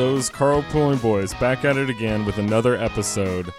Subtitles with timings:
[0.00, 3.52] those Carl Pulling Boys back at it again with another episode.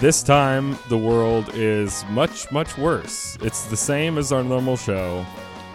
[0.00, 3.36] This time, the world is much, much worse.
[3.42, 5.26] It's the same as our normal show,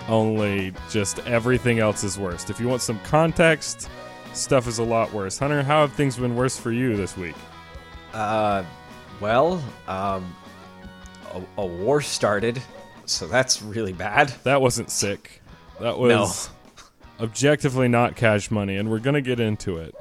[0.08, 2.50] only just everything else is worse.
[2.50, 3.92] If you want some context,
[4.34, 5.38] stuff is a lot worse.
[5.38, 7.36] Hunter, how have things been worse for you this week?
[8.12, 8.64] Uh,
[9.20, 10.36] well, um,
[11.32, 12.60] a, a war started,
[13.06, 14.30] so that's really bad.
[14.46, 15.44] That wasn't sick.
[15.80, 16.54] That was No
[17.20, 19.96] objectively not cash money, and we're gonna get into it.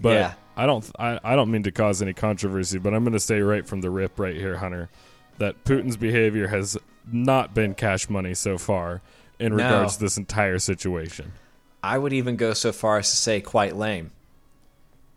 [0.00, 0.34] But Yeah.
[0.58, 3.66] I don't, I, I don't mean to cause any controversy, but I'm gonna say right
[3.66, 4.88] from the rip, right here, Hunter,
[5.38, 6.78] that Putin's behavior has
[7.10, 9.02] not been cash money so far
[9.38, 9.62] in No.
[9.64, 11.32] regards to this entire situation.
[11.82, 14.12] I would even go so far as to say quite lame.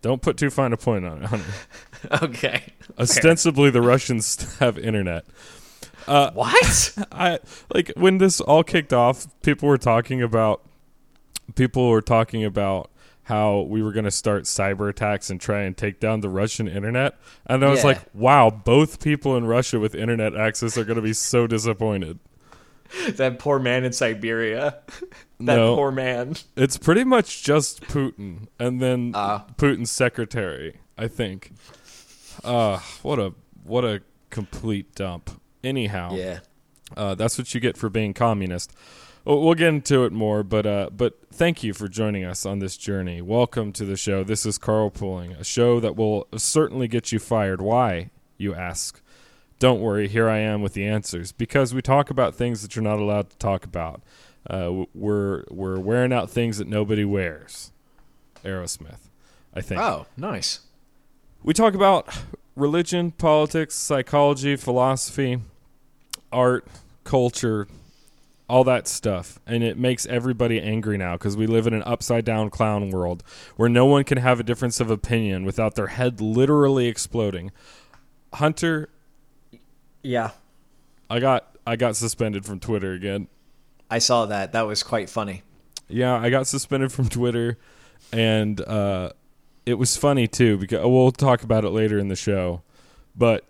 [0.02, 1.46] Don't put too fine a point on it, Hunter.
[2.24, 2.64] Okay.
[2.98, 5.26] Ostensibly, the Russians have internet.
[6.08, 6.98] Uh, what?
[7.12, 7.40] I
[7.74, 9.28] like when this all kicked off.
[9.42, 10.62] People were talking about
[11.56, 12.90] people were talking about
[13.30, 16.68] how we were going to start cyber attacks and try and take down the Russian
[16.68, 17.88] internet, and I was Yeah.
[17.88, 22.20] like, "Wow, both people in Russia with internet access are going to be so disappointed."
[23.12, 24.78] that poor man in Siberia.
[25.40, 25.76] that No.
[25.76, 26.36] poor man.
[26.58, 29.46] It's pretty much just Putin and then Ah.
[29.58, 31.52] Putin's secretary, I think.
[32.44, 33.34] Uh, what a
[33.64, 35.30] what a complete dump.
[35.64, 36.40] Anyhow, Yeah.
[36.98, 38.74] Uh, that's what you get for being communist.
[39.30, 42.58] We'll we'll get into it more, but uh, but thank you for joining us on
[42.58, 43.22] this journey.
[43.22, 44.24] Welcome to the show.
[44.24, 47.62] This is Carl Pulling, a show that will certainly get you fired.
[47.62, 49.00] Why, you ask?
[49.60, 51.32] Don't worry, here I am with the answers.
[51.32, 54.02] Because we talk about things that you're not allowed to talk about.
[54.50, 57.72] Uh, we're we're wearing out things that nobody wears.
[58.44, 59.10] Aerosmith,
[59.54, 59.80] I think.
[59.80, 60.62] Oh, nice.
[61.44, 62.08] We talk about
[62.56, 65.40] religion, politics, psychology, philosophy,
[66.32, 66.66] art,
[67.04, 67.68] culture,
[68.50, 69.40] all that stuff.
[69.46, 73.24] And it makes everybody angry now because we live in an upside down clown world
[73.56, 77.52] where no one can have a difference of opinion without their head literally exploding.
[78.34, 78.90] Hunter,
[80.04, 80.32] Yeah.
[81.10, 83.28] I got I got suspended from Twitter again.
[83.90, 84.52] I saw that.
[84.52, 85.44] That was quite funny.
[85.88, 87.58] Yeah, I got suspended from Twitter,
[88.12, 89.12] and uh,
[89.66, 92.62] it was funny too because we'll talk about it later in the show.
[93.16, 93.46] But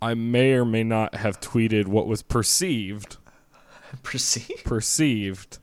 [0.00, 3.16] I may or may not have tweeted what was perceived
[4.02, 4.64] Proceed.
[4.64, 5.58] perceived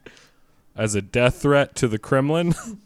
[0.75, 2.53] as a death threat to the Kremlin.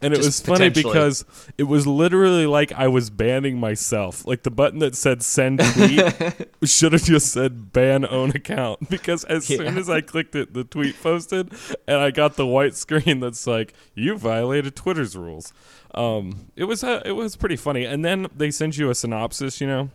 [0.00, 1.24] And it was funny because
[1.56, 4.26] it was literally like I was banning myself.
[4.26, 9.24] Like the button that said send tweet should have just said ban own account because
[9.24, 11.52] as soon as I clicked it, the tweet posted
[11.86, 15.52] and I got the white screen that's like you violated Twitter's rules.
[15.94, 17.84] Um, it was uh, it was pretty funny.
[17.84, 19.90] And then they send you a synopsis, you know,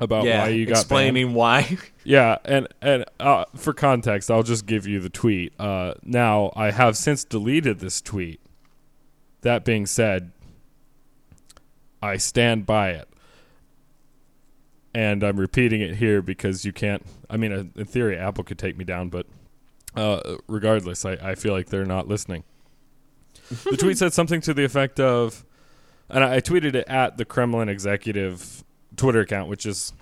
[0.00, 0.42] about yeah.
[0.42, 0.80] why you got banned.
[0.80, 1.78] explaining why.
[2.04, 5.52] Yeah, and and uh, for context, I'll just give you the tweet.
[5.60, 8.40] Uh, now, I have since deleted this tweet.
[9.42, 10.32] That being said,
[12.02, 13.10] I stand by it,
[14.94, 17.04] and I'm repeating it here because you can't.
[17.28, 19.26] I mean, uh, in theory, Apple could take me down, but
[19.94, 22.44] uh, regardless, I, I feel like they're not listening.
[23.64, 25.44] the tweet said something to the effect of,
[26.08, 28.64] and I, I tweeted it at the Kremlin executive
[28.98, 29.92] Twitter account, which is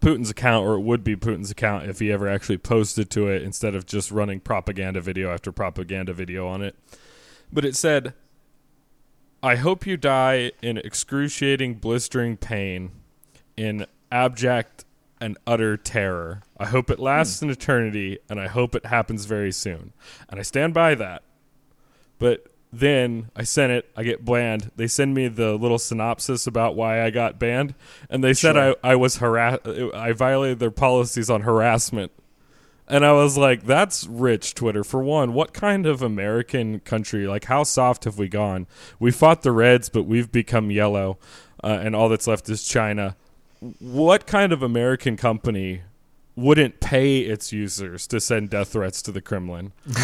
[0.00, 3.42] Putin's account, or it would be Putin's account if he ever actually posted to it
[3.42, 6.76] instead of just running propaganda video after propaganda video on it.
[7.52, 8.14] But it said,
[9.42, 12.92] I hope you die in excruciating, blistering pain,
[13.56, 14.84] in abject
[15.20, 16.42] and utter terror.
[16.58, 17.46] I hope it lasts hmm.
[17.46, 19.92] an eternity, and I hope it happens very soon.
[20.28, 21.22] And I stand by that.
[22.18, 24.70] But then I sent it, I get banned.
[24.76, 27.74] They send me the little synopsis about why I got banned,
[28.08, 28.76] and they said Sure.
[28.82, 29.58] I, I was harass
[29.94, 32.12] I violated their policies on harassment.
[32.86, 34.82] And I was like, that's rich, Twitter.
[34.82, 38.66] For one, what kind of American country, like, how soft have we gone?
[38.98, 41.16] We fought the Reds, but we've become yellow,
[41.62, 43.16] uh, and all that's left is China.
[43.78, 45.82] What kind of American company
[46.40, 49.72] wouldn't pay its users to send death threats to the Kremlin?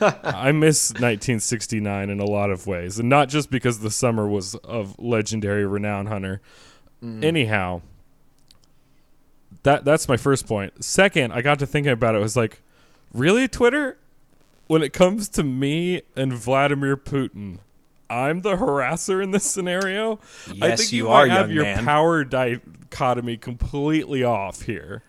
[0.00, 4.54] I miss 1969 in a lot of ways, and not just because the summer was
[4.56, 6.40] of legendary renown, Hunter.
[7.02, 7.22] Mm.
[7.24, 7.82] Anyhow,
[9.62, 10.84] that that's my first point.
[10.84, 12.18] Second, I got to thinking about it.
[12.18, 12.60] I was like,
[13.12, 13.98] really, Twitter?
[14.66, 17.58] When it comes to me and Vladimir Putin,
[18.08, 20.18] I'm the harasser in this scenario.
[20.62, 21.84] I Yes, think you you, are, have your man.
[21.84, 25.02] power dichotomy completely off here.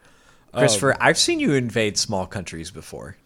[0.60, 3.18] Christopher, I've seen you invade small countries before.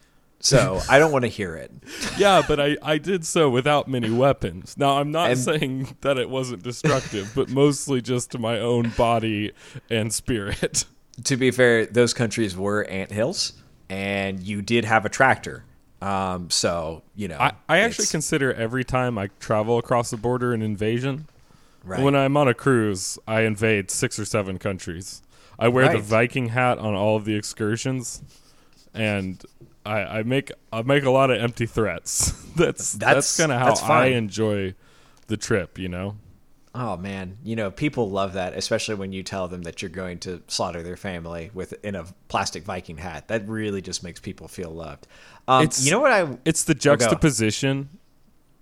[0.41, 1.69] So I don't want to hear it.
[2.17, 4.77] yeah, but I, I did so without many weapons.
[4.77, 8.89] Now, I'm not And- saying that it wasn't destructive, but mostly just to my own
[8.97, 9.51] body
[9.89, 10.85] and spirit.
[11.25, 13.51] To be fair, those countries were ant hills,
[13.89, 15.65] and you did have a tractor.
[16.01, 20.53] Um, so you know, I, I actually consider every time I travel across the border
[20.53, 21.27] an invasion.
[21.83, 22.01] right.
[22.01, 25.21] When I'm on a cruise, I invade six or seven countries.
[25.59, 28.21] I wear the Viking hat on all of the excursions,
[28.93, 29.43] and
[29.85, 32.31] I, I make I make a lot of empty threats.
[32.55, 34.75] that's that's, That's- kind of how I enjoy
[35.27, 35.77] the trip.
[35.77, 36.15] You know,
[36.73, 40.19] Oh man, you know people love that, especially when you tell them that you're going
[40.19, 43.27] to slaughter their family with in a plastic Viking hat.
[43.27, 45.07] That really just makes people feel loved.
[45.47, 46.37] Um, It's- you know what I?
[46.45, 47.89] it's the juxtaposition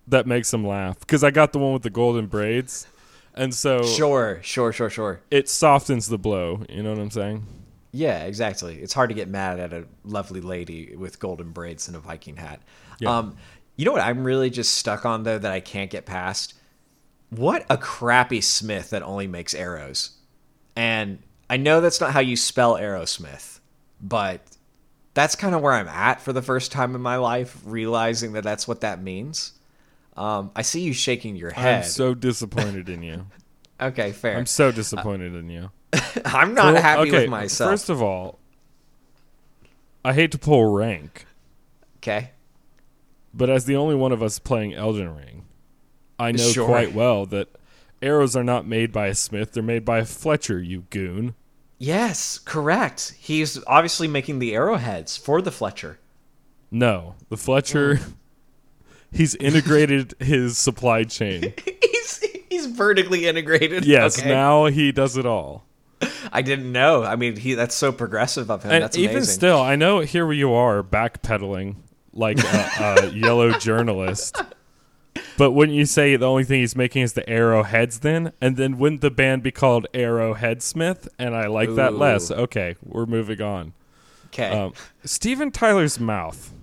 [0.08, 1.00] that makes them laugh.
[1.02, 2.88] Because I got the one with the golden braids,
[3.38, 5.22] and so Sure, sure, sure, sure.
[5.32, 6.64] it softens the blow.
[6.70, 7.46] You know what I'm saying?
[7.92, 8.76] Yeah, exactly.
[8.80, 12.36] It's hard to get mad at a lovely lady with golden braids and a Viking
[12.36, 12.62] hat.
[13.00, 13.18] Yeah.
[13.18, 13.38] Um,
[13.76, 16.54] you know what I'm really just stuck on though that I can't get past?
[17.30, 20.12] What a crappy smith that only makes arrows.
[20.76, 21.20] And
[21.50, 23.60] I know that's not how you spell Aerosmith,
[24.02, 24.42] but
[25.14, 28.44] that's kind of where I'm at for the first time in my life, realizing that
[28.44, 29.54] that's what that means.
[30.18, 31.84] Um, I see you shaking your head.
[31.84, 33.28] I'm so disappointed in you.
[33.82, 34.36] okay, fair.
[34.38, 35.72] I'm so disappointed in you.
[36.26, 37.72] I'm not Well, happy okay, with myself.
[37.72, 38.40] First of all,
[40.04, 41.26] I hate to pull rank,
[41.98, 42.32] okay.
[43.34, 45.46] but as the only one of us playing Elden Ring,
[46.18, 46.66] I know Sure.
[46.66, 47.50] quite well that
[48.02, 50.62] arrows are not made by a smith; they're made by a Fletcher.
[50.62, 51.36] You goon.
[51.78, 53.16] Yes, correct.
[53.20, 56.00] He's obviously making the arrowheads for the Fletcher.
[56.72, 58.00] No, the Fletcher.
[59.18, 61.54] He's integrated his supply chain.
[61.82, 63.84] he's he's vertically integrated.
[63.86, 64.30] Yes, Okay.
[64.30, 65.66] now he does it all.
[66.32, 67.04] I didn't know.
[67.04, 68.72] I mean, he that's so progressive of him.
[68.72, 71.78] And that's even still, I know here you are backpedaling
[72.14, 74.40] like a, a yellow journalist.
[75.38, 78.34] But wouldn't you say the only thing he's making is the arrowheads then?
[78.40, 81.08] And then wouldn't the band be called Arrowhead Smith?
[81.18, 82.30] And I like that less.
[82.30, 83.74] Okay, we're moving on.
[84.28, 84.50] okay.
[84.52, 84.74] Um,
[85.04, 86.54] Steven Tyler's mouth.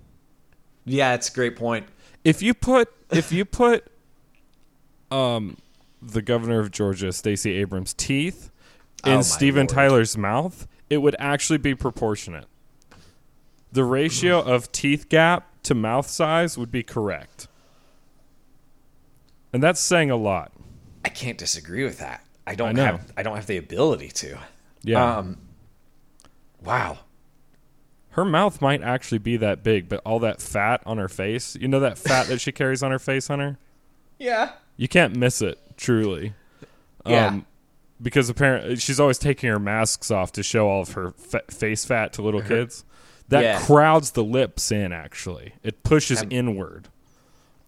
[0.84, 1.86] yeah, it's a great point.
[2.24, 3.86] If you put if you put
[5.10, 5.58] um
[6.02, 8.50] the governor of Georgia, Stacey Abrams' teeth
[9.04, 9.68] Oh, in my Steven Lord.
[9.68, 12.46] Tyler's mouth, it would actually be proportionate.
[13.72, 17.48] The ratio of teeth gap to mouth size would be correct.
[19.52, 20.52] And that's saying a lot.
[21.04, 22.24] I can't disagree with that.
[22.46, 24.38] I don't I have I don't have the ability to.
[24.82, 25.16] Yeah.
[25.18, 25.38] Um.
[26.62, 26.98] Wow.
[28.14, 31.68] Her mouth might actually be that big, but all that fat on her face, you
[31.68, 33.58] know that fat that she carries on her face on her?
[34.18, 34.52] Yeah.
[34.76, 36.34] You can't miss it, truly.
[37.06, 37.26] Yeah.
[37.26, 37.46] Um,
[38.00, 41.84] because apparently she's always taking her masks off to show all of her fa- face
[41.84, 42.48] fat to little uh-huh.
[42.48, 42.84] kids.
[43.28, 43.60] That Yeah.
[43.60, 44.92] crowds the lips in.
[44.92, 46.88] Actually, it pushes That- inward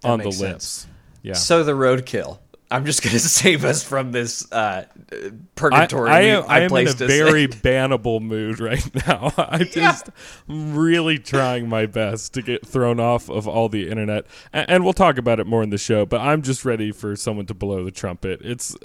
[0.03, 0.39] that on the lips.
[0.39, 0.87] sense.
[1.23, 2.39] Yeah, So the roadkill.
[2.71, 6.11] I'm just gonna save us from this uh, I, purgatory.
[6.11, 9.33] I we- am, I am in a very bannable mood right now.
[9.37, 10.11] I just
[10.49, 14.85] am really trying my best to get thrown off of all the internet, and, and
[14.85, 16.05] we'll talk about it more in the show.
[16.05, 18.41] But I'm just ready for someone to blow the trumpet.
[18.43, 18.77] It's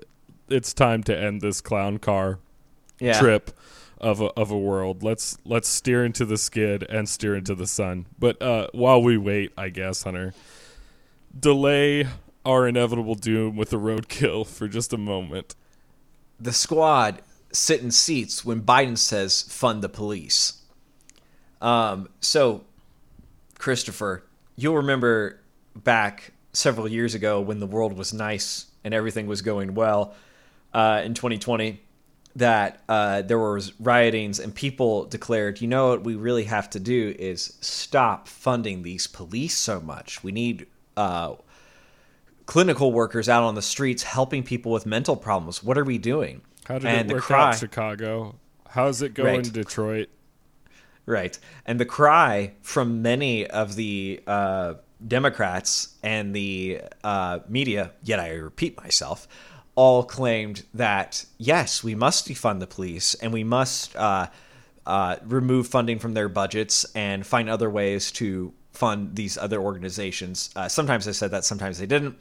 [0.50, 2.40] it's time to end this clown car
[3.00, 3.20] yeah.
[3.20, 3.52] trip
[4.00, 5.04] of a, of a world.
[5.04, 8.06] Let's let's steer into the skid and steer into the sun.
[8.20, 10.34] But uh, while we wait, I guess Hunter,
[11.38, 12.08] delay
[12.46, 15.56] our inevitable doom with the roadkill for just a moment.
[16.40, 17.22] the squad
[17.54, 20.62] sit in seats when Biden says fund the police.
[21.62, 22.64] Um, so,
[23.60, 24.24] Christopher,
[24.56, 25.40] you'll remember
[25.76, 30.16] back several years ago when the world was nice and everything was going well
[30.74, 31.80] uh, in 2020
[32.36, 36.80] that uh, there was riotings and people declared, you know what we really have to
[36.80, 40.24] do is stop funding these police so much.
[40.24, 41.36] We need uh,
[42.52, 45.64] clinical workers out on the streets helping people with mental problems.
[45.64, 46.42] What are we doing?
[46.66, 48.36] How did and it work the cry, out, Chicago?
[48.68, 49.54] How's it going, Right.
[49.54, 50.10] Detroit?
[51.06, 51.40] right?
[51.66, 54.74] And the cry from many of the uh,
[55.08, 59.30] Democrats and the uh, media, yet I repeat myself,
[59.76, 64.28] all claimed that yes, we must defund the police and we must uh,
[64.86, 70.50] uh, remove funding from their budgets and find other ways to fund these other organizations.
[70.54, 72.18] Uh, sometimes they said that, sometimes they didn't.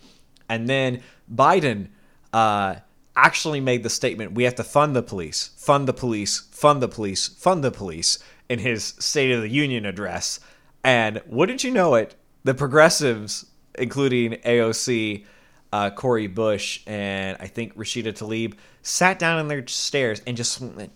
[0.50, 1.00] And then
[1.32, 1.88] Biden
[2.32, 2.76] uh,
[3.16, 6.88] actually made the statement we have to fund the police, fund the police, fund the
[6.88, 10.40] police, fund the police in his State of the Union address.
[10.84, 13.46] And wouldn't you know it, the progressives,
[13.78, 15.24] including AOC,
[15.72, 20.60] uh, Cori Bush, and I think Rashida Tlaib, sat down in their stairs and just
[20.60, 20.92] went,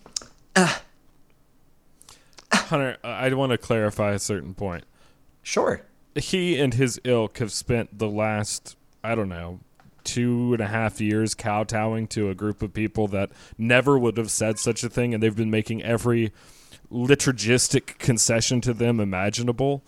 [2.51, 4.83] Hunter, I want to clarify a certain point.
[5.43, 5.81] sure.
[6.15, 9.59] He and his ilk have spent the last, I don't know,
[10.03, 14.31] two and a half years kowtowing to a group of people that never would have
[14.31, 16.31] said such a thing, and they've been making every
[16.91, 19.83] liturgistic concession to them imaginable.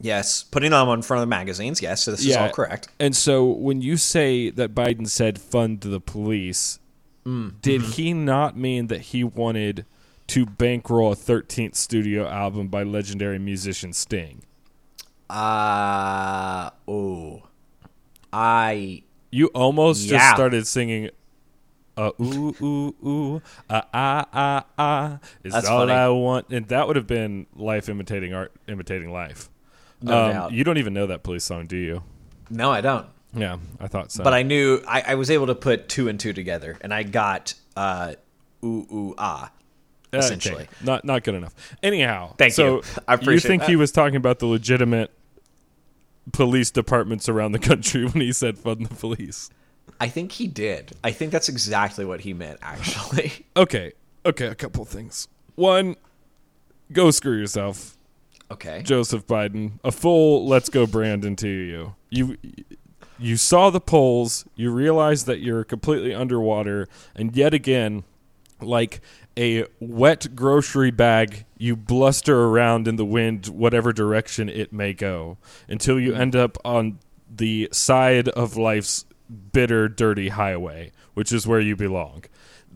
[0.00, 1.82] Yes, putting them on front of the magazines.
[1.82, 2.88] Yes, so this is all correct.
[3.00, 6.78] And so when you say that Biden said fund the police,
[7.28, 7.90] Mm, did mm-hmm.
[7.92, 9.84] he not mean that he wanted
[10.28, 14.44] to bankroll a 13th studio album by legendary musician Sting?
[15.28, 17.42] Uh oh,
[18.32, 21.10] I You almost just started singing
[21.96, 25.92] uh, ooh ooh ooh ah ah ah ah is That's all funny.
[25.92, 29.50] I want, and that would have been life imitating art, imitating life.
[30.00, 30.52] no Um, doubt.
[30.52, 32.02] You don't even know that police song, do you?
[32.50, 33.06] no, I don't.
[33.34, 34.22] Yeah, I thought so.
[34.24, 37.02] But I knew I, I was able to put two and two together, and I
[37.02, 38.14] got uh
[38.64, 39.50] ooh ooh ah.
[40.14, 40.68] Okay, essentially.
[40.82, 41.54] not not good enough.
[41.82, 42.82] Anyhow, Thank so you.
[43.06, 43.68] I appreciate You think that.
[43.70, 45.10] he was talking about the legitimate
[46.32, 49.50] police departments around the country when he said "fund the police"?
[50.00, 50.92] I think he did.
[51.02, 53.46] I think that's exactly what he meant, actually.
[53.56, 53.92] Okay,
[54.24, 55.26] okay, a couple things.
[55.56, 55.96] One,
[56.92, 57.96] go screw yourself.
[58.50, 58.82] Okay.
[58.82, 61.94] Joseph Biden, a full "Let's go Brandon" to you.
[62.10, 62.36] You
[63.18, 68.04] you saw the polls, you realize that you're completely underwater, and yet again,
[68.60, 69.00] like
[69.36, 75.38] a wet grocery bag, you bluster around in the wind, whatever direction it may go,
[75.68, 76.20] until you mm-hmm.
[76.20, 76.98] end up on
[77.30, 79.04] the side of life's
[79.52, 82.24] bitter, dirty highway, which is where you belong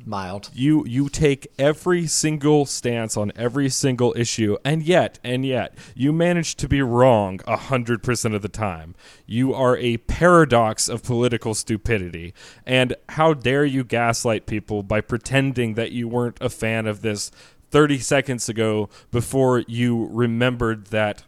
[0.06, 0.50] Mild.
[0.54, 6.12] you you take every single stance on every single issue and yet and yet you
[6.12, 8.94] manage to be wrong 100% of the time
[9.26, 12.35] you are a paradox of political stupidity
[12.66, 17.30] and how dare you gaslight people by pretending that you weren't a fan of this
[17.71, 21.25] 30 seconds ago before you remembered that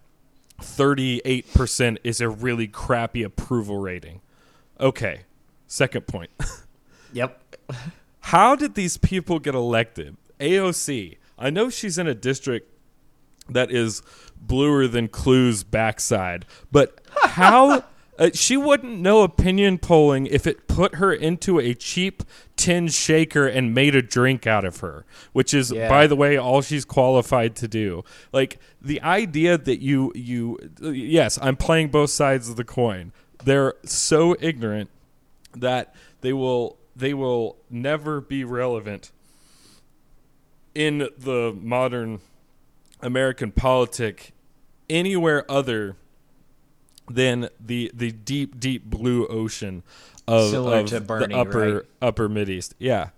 [0.61, 4.21] 38% is a really crappy approval rating
[4.79, 5.23] okay
[5.67, 6.31] second point
[7.15, 7.41] Yep.
[8.25, 10.17] How did these people get elected?
[10.41, 11.17] AOC.
[11.39, 12.71] I know she's in a district
[13.49, 14.03] that is
[14.41, 17.85] bluer than Clue's backside, but how?
[18.17, 22.23] Uh, she wouldn't know opinion polling if it put her into a cheap
[22.55, 25.89] tin shaker and made a drink out of her, which is, Yeah.
[25.89, 28.05] by the way, all she's qualified to do.
[28.33, 33.13] Like the idea that you you yes, I'm playing both sides of the coin.
[33.45, 34.91] They're so ignorant
[35.57, 39.11] that they will they will never be relevant
[40.75, 42.21] in the modern
[43.01, 44.33] American politic
[44.89, 45.97] anywhere other
[47.09, 49.83] than the the deep deep blue ocean
[50.27, 51.83] of, Similar of to Bernie, the upper right?
[52.01, 52.75] upper mid east.
[52.79, 53.11] Yeah,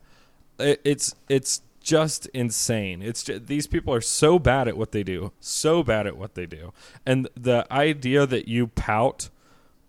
[0.59, 3.01] It- it's it's just insane.
[3.01, 6.35] It's ju- these people are so bad at what they do, so bad at what
[6.35, 6.73] they do,
[7.07, 9.29] and the idea that you pout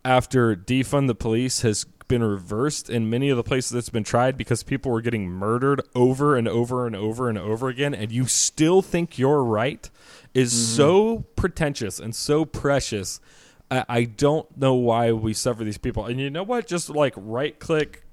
[0.06, 4.38] after defund the police has been reversed in many of the places that's been tried
[4.38, 8.26] because people were getting murdered over and over and over and over again and you
[8.26, 9.90] still think you're right
[10.34, 10.76] is mm-hmm.
[10.76, 13.20] so pretentious and so precious.
[13.70, 16.06] I, I don't know why we suffer these people.
[16.06, 16.68] And you know what?
[16.68, 18.04] Just like right click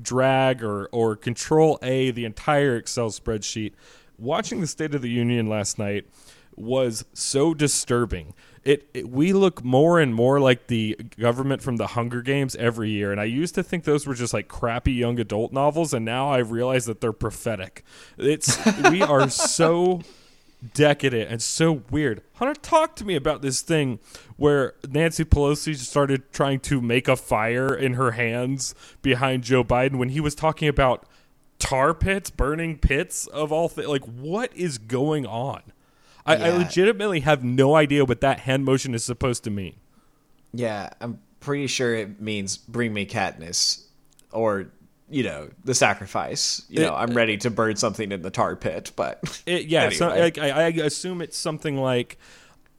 [0.00, 3.72] drag or or control A the entire Excel spreadsheet.
[4.18, 6.06] Watching the State of the Union last night
[6.56, 8.34] was so disturbing.
[8.64, 12.90] It, it we look more and more like the government from the Hunger Games every
[12.90, 16.04] year, and I used to think those were just like crappy young adult novels, and
[16.04, 17.84] now I realize that they're prophetic.
[18.16, 18.58] It's
[18.90, 20.02] we are so
[20.74, 22.22] decadent and so weird.
[22.34, 23.98] Hunter, talk to me about this thing
[24.36, 29.96] where Nancy Pelosi started trying to make a fire in her hands behind Joe Biden
[29.96, 31.06] when he was talking about
[31.58, 33.88] tar pits, burning pits of all things.
[33.88, 35.62] Like, what is going on?
[36.24, 39.76] I, I legitimately have no idea what that hand motion is supposed to mean.
[40.52, 43.84] Yeah, I'm pretty sure it means bring me Katniss,
[44.30, 44.70] or
[45.10, 46.62] you know the sacrifice.
[46.68, 49.66] You It- know, I'm uh, ready to burn something in the tar pit, but It,
[49.66, 52.18] yeah, so, like, I, I assume it's something like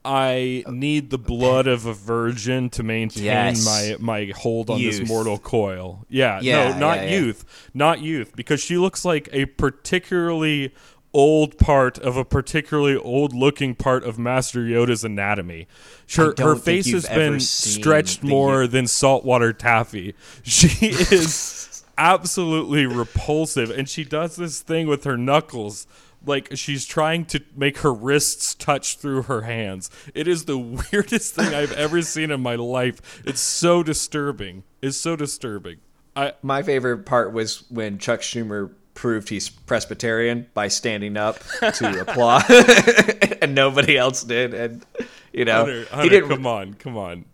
[0.05, 3.65] I need the blood of a virgin to maintain Yes.
[3.65, 6.05] my my hold on this mortal coil.
[6.09, 7.19] Yeah, Yeah, no, not yeah, yeah.
[7.19, 10.73] youth, not youth, because she looks like a particularly
[11.13, 15.67] old part of a particularly old looking part of Master Yoda's anatomy.
[16.15, 20.15] Her, her face has been stretched more than saltwater taffy.
[20.43, 25.87] She is absolutely repulsive, and she does this thing with her knuckles.
[26.25, 29.89] Like she's trying to make her wrists touch through her hands.
[30.13, 30.57] It is the
[30.91, 33.21] weirdest thing I've ever seen in my life.
[33.25, 34.63] It's so disturbing.
[34.81, 35.79] It's so disturbing.
[36.15, 42.01] I my favorite part was when Chuck Schumer proved he's Presbyterian by standing up to
[42.01, 42.43] applaud,
[43.41, 44.85] and nobody else did, and
[45.31, 46.29] you know Hunter, Hunter, he didn't.
[46.29, 47.25] come on, come on.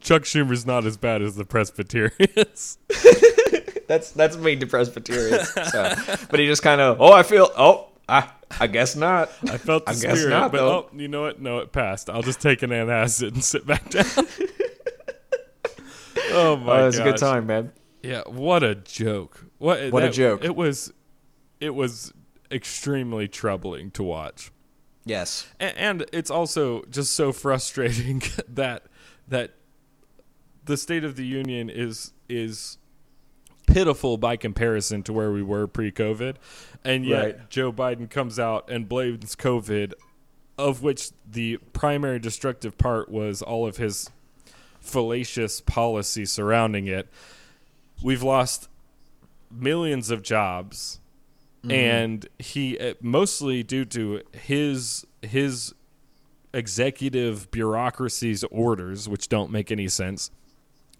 [0.00, 2.78] Chuck Schumer's not as bad as the Presbyterians.
[3.86, 5.48] That's that's mean to Presbyterians.
[5.48, 5.92] So,
[6.30, 8.28] but he just kind of, oh, I feel, oh, I,
[8.60, 9.32] I guess not.
[9.42, 10.70] I felt the I guess spirit, not, but though.
[10.70, 11.40] oh, you know what?
[11.40, 12.08] No, it passed.
[12.08, 14.04] I'll just take an antacid and sit back down.
[16.30, 17.72] oh my Oh, it was a good time, man.
[18.00, 19.46] Yeah, what a joke!
[19.60, 20.42] What What a joke.
[20.44, 20.92] It was,
[21.60, 22.12] it was
[22.50, 24.50] extremely troubling to watch,
[25.04, 25.46] Yes.
[25.60, 28.86] A- and it's also just so frustrating that
[29.28, 29.52] that
[30.64, 32.78] the State of the Union is is
[33.66, 36.36] pitiful by comparison to where we were pre-COVID,
[36.84, 37.50] and yet Right.
[37.50, 39.92] Joe Biden comes out and blames COVID,
[40.58, 44.10] of which the primary destructive part was all of his
[44.80, 47.08] fallacious policy surrounding it.
[48.02, 48.69] We've lost
[49.50, 51.00] millions of jobs,
[51.68, 55.74] and he uh, mostly due to his his
[56.52, 60.30] executive bureaucracy's orders, which don't make any sense.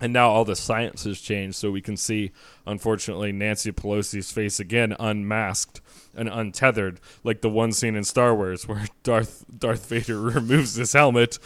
[0.02, 2.32] And now all the science has changed, so we can see,
[2.66, 5.82] unfortunately, Nancy Pelosi's face again, unmasked
[6.14, 10.92] and untethered, like the one scene in Star Wars where Darth Darth Vader removes his
[10.92, 11.38] helmet.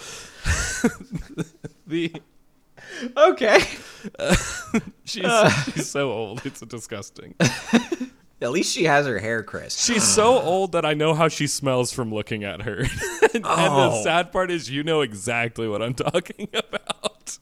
[1.87, 2.13] the
[3.17, 3.59] Okay.
[5.05, 5.49] she's uh.
[5.73, 7.35] she's so old, it's disgusting.
[8.43, 9.79] At least she has her hair crisp.
[9.91, 12.79] She's so old that I know how she smells from looking at her.
[13.23, 14.03] and, and the Oh.
[14.03, 17.39] sad part is, you know exactly what I'm talking about.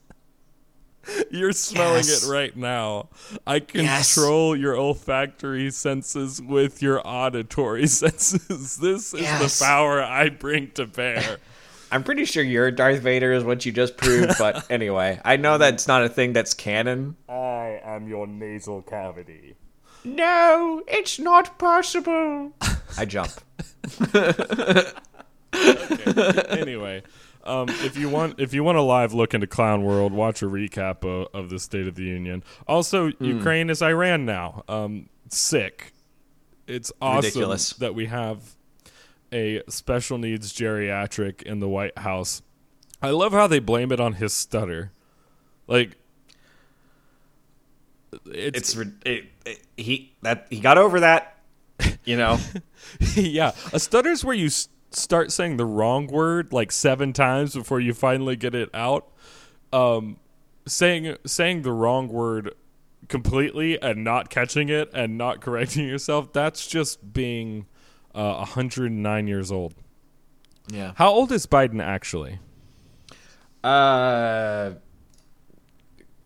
[1.29, 2.23] You're smelling Yes.
[2.25, 3.09] it right now.
[3.45, 4.13] I Yes.
[4.13, 8.77] control your olfactory senses with your auditory senses.
[8.77, 9.59] This is Yes.
[9.59, 11.37] the power I bring to bear.
[11.93, 15.59] I'm pretty sure you're Darth Vader is what you just proved, but anyway, I know
[15.59, 17.15] that's not a thing that's canon.
[17.29, 19.55] I am your nasal cavity.
[20.03, 22.51] No, it's not possible.
[22.97, 23.31] I jump.
[26.51, 27.03] anyway,
[27.43, 30.45] um, if you want, if you want a live look into Clown World, watch a
[30.45, 32.43] recap of, of the State of the Union.
[32.67, 33.23] Also, Hmm.
[33.23, 34.63] Ukraine is Iran now.
[34.67, 35.93] Um, sick.
[36.65, 37.69] It's awesome Ridiculous.
[37.73, 38.55] that we have
[39.33, 42.41] a special needs geriatric in the White House.
[43.01, 44.91] I love how they blame it on his stutter.
[45.67, 45.97] Like,
[48.25, 51.37] it's, It's it, it, he that he got over that.
[52.05, 52.37] You know,
[53.15, 57.79] yeah, a stutter's where you s- start saying the wrong word like seven times before
[57.79, 59.07] you finally get it out.
[59.71, 60.17] Um,
[60.67, 62.53] saying saying the wrong word
[63.09, 66.31] completely and not catching it and not correcting yourself.
[66.31, 67.65] That's just being
[68.15, 69.73] uh, 109 years old.
[70.67, 70.93] yeah.
[70.95, 72.39] How old is Biden actually?
[73.63, 74.73] Uh,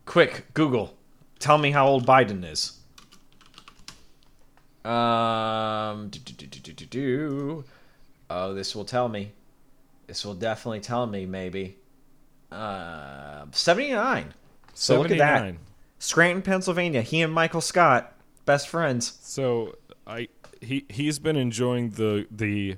[0.06, 0.96] quick Google,
[1.38, 2.74] tell me how old Biden is.
[4.84, 7.64] Um, do, do, do, do, do, do,
[8.30, 9.32] oh, this will tell me.
[10.06, 11.26] This will definitely tell me.
[11.26, 11.76] Maybe.
[12.50, 14.32] Uh, seventy nine.
[14.72, 15.54] So look at that.
[15.98, 17.02] Scranton, Pennsylvania.
[17.02, 18.14] He and Michael Scott,
[18.46, 19.18] best friends.
[19.20, 20.28] So I
[20.60, 22.76] he he's been enjoying the the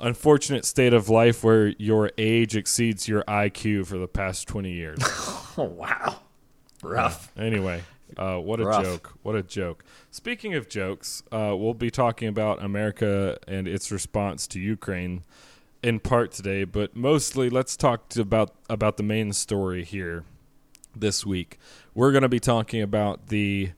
[0.00, 4.98] unfortunate state of life where your age exceeds your IQ for the past 20 years.
[5.58, 6.16] Oh wow,
[6.82, 7.30] rough.
[7.36, 7.82] Anyway,
[8.16, 8.82] uh, what a Rough.
[8.84, 9.12] joke!
[9.22, 9.84] What a joke!
[10.10, 15.24] Speaking of jokes, uh, we'll be talking about America and its response to Ukraine
[15.82, 20.24] in part today, but mostly let's talk to about about the main story here
[20.96, 21.58] this week.
[21.92, 23.72] We're going to be talking about the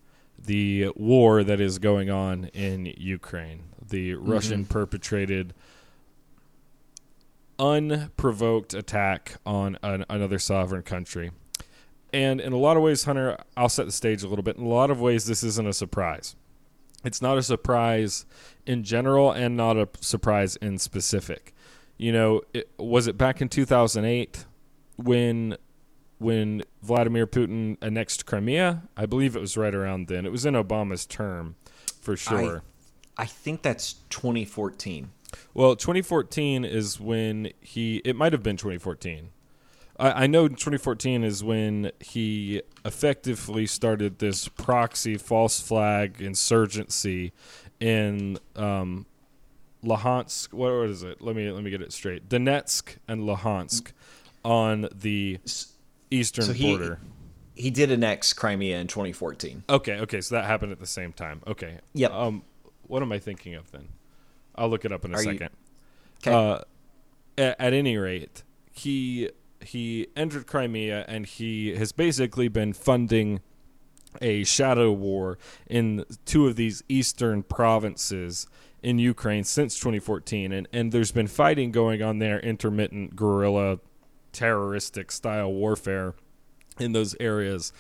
[0.44, 4.30] the war that is going on in Ukraine, the mm-hmm.
[4.30, 5.54] Russian perpetrated
[7.59, 11.30] unprovoked attack on an, another sovereign country.
[12.12, 14.57] And in a lot of ways, Hunter, I'll set the stage a little bit.
[14.57, 16.37] In a lot of ways, this isn't a surprise.
[17.04, 18.24] It's not a surprise
[18.66, 21.54] in general and not a surprise in specific.
[21.98, 24.46] You know, it, was it back in 2008
[24.96, 25.57] when
[26.25, 28.83] when Vladimir Putin annexed Crimea?
[28.97, 30.25] I believe it was right around then.
[30.25, 31.57] It was in Obama's term,
[32.01, 32.63] for sure.
[33.17, 35.11] I think that's 2014.
[35.53, 37.97] Well, 2014 is when he.
[38.05, 39.29] It might have been 2014.
[39.99, 47.33] I, I know 2014 is when he effectively started this proxy false flag insurgency
[47.81, 49.07] in um,
[49.85, 50.53] Luhansk.
[50.53, 51.21] What, what is it?
[51.21, 52.29] Let me let me get it straight.
[52.29, 53.93] Donetsk and Luhansk
[54.45, 55.39] on the
[56.11, 56.99] eastern So he- border.
[57.57, 59.62] He did annex Crimea in 2014.
[59.69, 61.40] Okay, okay, so that happened at the same time.
[61.47, 61.79] Okay.
[61.93, 62.11] Yep.
[62.11, 62.43] Um,
[62.88, 63.90] what am I thinking of then?
[64.57, 65.51] I'll look it up in a Are you- second.
[66.27, 66.33] Okay.
[66.33, 66.59] Uh,
[67.38, 73.40] at, at any rate, he he entered Crimea and he has basically been funding
[74.21, 75.38] a shadow war
[75.69, 78.47] in two of these eastern provinces
[78.83, 83.79] in Ukraine since 2014 and and there's been fighting going on there intermittent guerrilla
[84.35, 86.14] terroristic style warfare
[86.79, 87.73] in those areas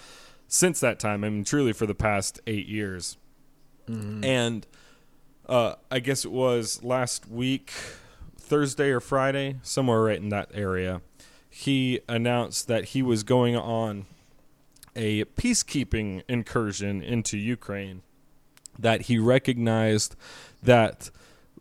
[0.48, 3.16] since that time I mean truly for the past 8 years
[4.24, 4.66] and
[5.48, 7.72] uh, I guess it was last week,
[8.38, 11.02] Thursday or Friday, somewhere right in that area,
[11.50, 14.06] he announced that he was going on
[14.96, 18.02] a peacekeeping incursion into Ukraine.
[18.78, 20.16] That he recognized
[20.62, 21.10] that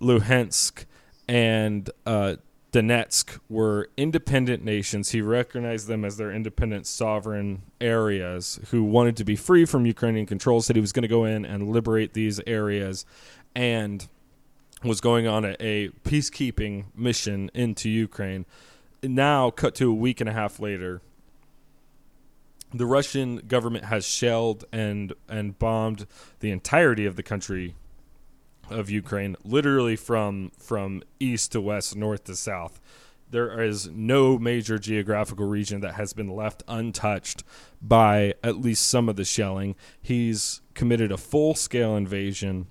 [0.01, 0.85] Luhansk
[1.27, 2.37] and uh,
[2.73, 5.11] Donetsk were independent nations.
[5.11, 10.25] He recognized them as their independent sovereign areas who wanted to be free from Ukrainian
[10.25, 10.59] control.
[10.59, 13.05] Said he was going to go in and liberate these areas
[13.55, 14.07] and
[14.83, 18.45] was going on a, a peacekeeping mission into Ukraine.
[19.03, 21.01] Now, cut to a week and a half later,
[22.73, 26.07] the Russian government has shelled and and bombed
[26.39, 27.75] the entirety of the country
[28.73, 32.81] of Ukraine, literally from from east to west, north to south.
[33.29, 37.43] There is no major geographical region that has been left untouched
[37.81, 39.75] by at least some of the shelling.
[39.99, 42.67] He's committed a full scale invasion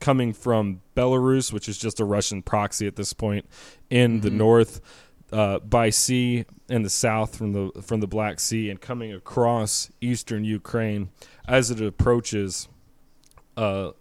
[0.00, 3.46] coming from Belarus, which is just a Russian proxy at this point,
[3.88, 4.20] in mm-hmm.
[4.20, 4.82] the north,
[5.32, 9.90] uh, by sea in the south from the from the Black Sea, and coming across
[10.00, 11.08] eastern Ukraine
[11.48, 12.68] as it approaches
[13.56, 13.92] uh,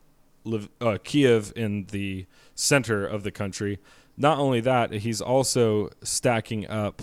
[0.82, 2.26] uh, Kiev in the
[2.56, 3.80] center of the country.
[4.18, 7.02] Not only that, he's also stacking up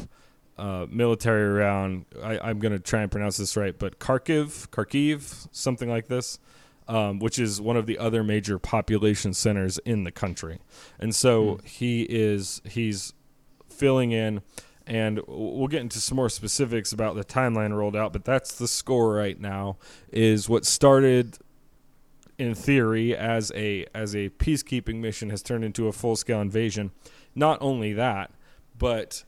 [0.57, 2.05] uh, military around.
[2.22, 6.38] I, am going to try and pronounce this right, but Kharkiv, Kharkiv, something like this,
[6.87, 10.59] um, which is one of the other major population centers in the country.
[10.98, 11.66] And so mm.
[11.66, 13.14] he is he's
[13.68, 14.42] filling in.
[14.87, 18.66] And we'll get into some more specifics about the timeline rolled out, but that's the
[18.66, 19.76] score right now.
[20.11, 21.38] Is what started
[22.40, 26.90] in theory as a as a peacekeeping mission has turned into a full scale invasion.
[27.35, 28.31] Not only that,
[28.79, 29.24] but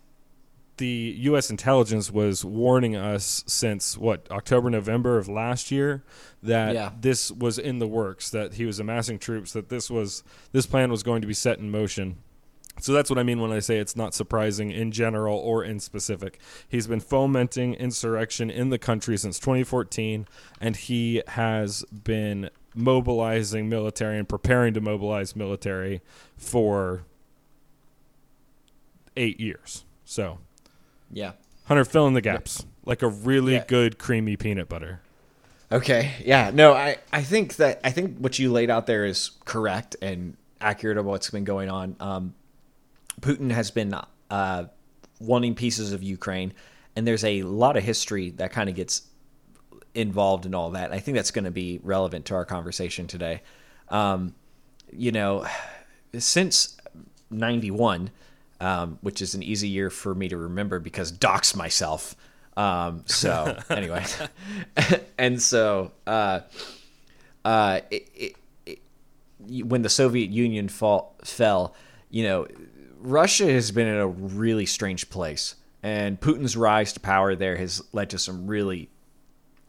[0.79, 1.51] the U.S.
[1.51, 6.03] intelligence was warning us since what October, November of last year
[6.43, 6.91] that yeah.
[6.99, 10.91] this was in the works, that he was amassing troops, that this was this plan
[10.91, 12.17] was going to be set in motion.
[12.81, 15.79] So that's what I mean when I say it's not surprising in general or in
[15.79, 16.41] specific.
[16.67, 20.27] He's been fomenting insurrection in the country since 2014,
[20.59, 26.01] and he has been mobilizing military and preparing to mobilize military
[26.37, 27.05] for
[29.17, 29.85] eight years.
[30.05, 30.39] So,
[31.11, 31.33] yeah,
[31.67, 33.65] Hunter, fill in the gaps like a really yeah.
[33.67, 35.01] good creamy peanut butter.
[35.71, 39.31] Okay, yeah, no, I I think that I think what you laid out there is
[39.45, 41.97] correct and accurate of what's been going on.
[41.99, 42.35] Um,
[43.21, 43.95] Putin has been
[44.31, 44.65] uh,
[45.21, 46.53] wanting pieces of Ukraine,
[46.95, 49.03] and there's a lot of history that kind of gets
[49.95, 50.93] involved in all that.
[50.93, 53.43] I think that's going to be relevant to our conversation today.
[53.89, 54.35] Um,
[54.91, 55.47] you know,
[56.19, 56.77] since
[57.31, 58.11] 91,
[58.61, 62.15] um, which is an easy year for me to remember because dox myself.
[62.57, 64.05] Um, so anyway,
[65.19, 66.41] and so uh,
[67.45, 71.75] uh, it, it, it, when the Soviet Union fall, fell,
[72.11, 72.47] you know,
[73.01, 77.83] Russia has been in a really strange place, and Putin's rise to power there has
[77.93, 78.91] led to some really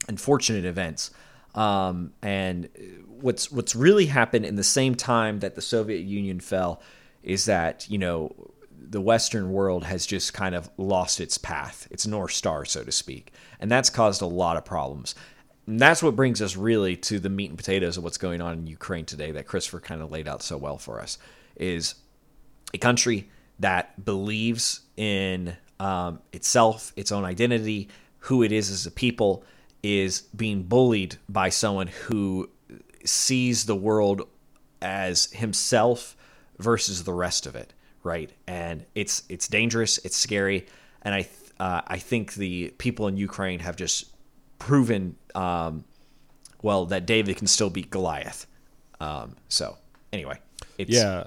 [0.08, 1.12] unfortunate events.
[1.56, 2.70] Um, and
[3.08, 6.82] what's what's really happened in the same time that the Soviet Union fell
[7.22, 8.34] is that you know
[8.72, 12.92] the Western world has just kind of lost its path, its north star, so to
[12.92, 15.16] speak, and that's caused a lot of problems.
[15.66, 18.54] And that's what brings us really to the meat and potatoes of what's going on
[18.54, 21.18] in Ukraine today that Christopher kind of laid out so well for us
[21.56, 21.96] is
[22.74, 27.90] a country that believes in um, itself, its own identity,
[28.20, 29.44] who it is as a people,
[29.84, 32.50] is being bullied by someone who
[33.04, 34.28] sees the world
[34.82, 36.16] as himself
[36.58, 38.32] versus the rest of it, right?
[38.48, 40.66] And it's it's dangerous, it's scary,
[41.02, 41.28] and I
[41.60, 44.06] uh, I think the people in Ukraine have just
[44.58, 45.84] proven um,
[46.62, 48.48] well that David can still beat Goliath.
[49.02, 49.78] Um, so
[50.14, 50.40] anyway,
[50.78, 51.26] yeah,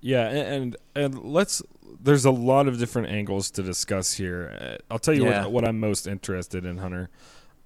[0.00, 1.62] yeah, and, and, and let's.
[2.00, 4.56] There's a lot of different angles to discuss here.
[4.60, 5.44] Uh, I'll tell you yeah.
[5.44, 7.08] what, what I'm most interested in, Hunter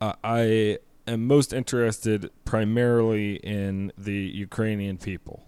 [0.02, 4.12] uh, I am most interested primarily in the
[4.46, 5.44] Ukrainian people.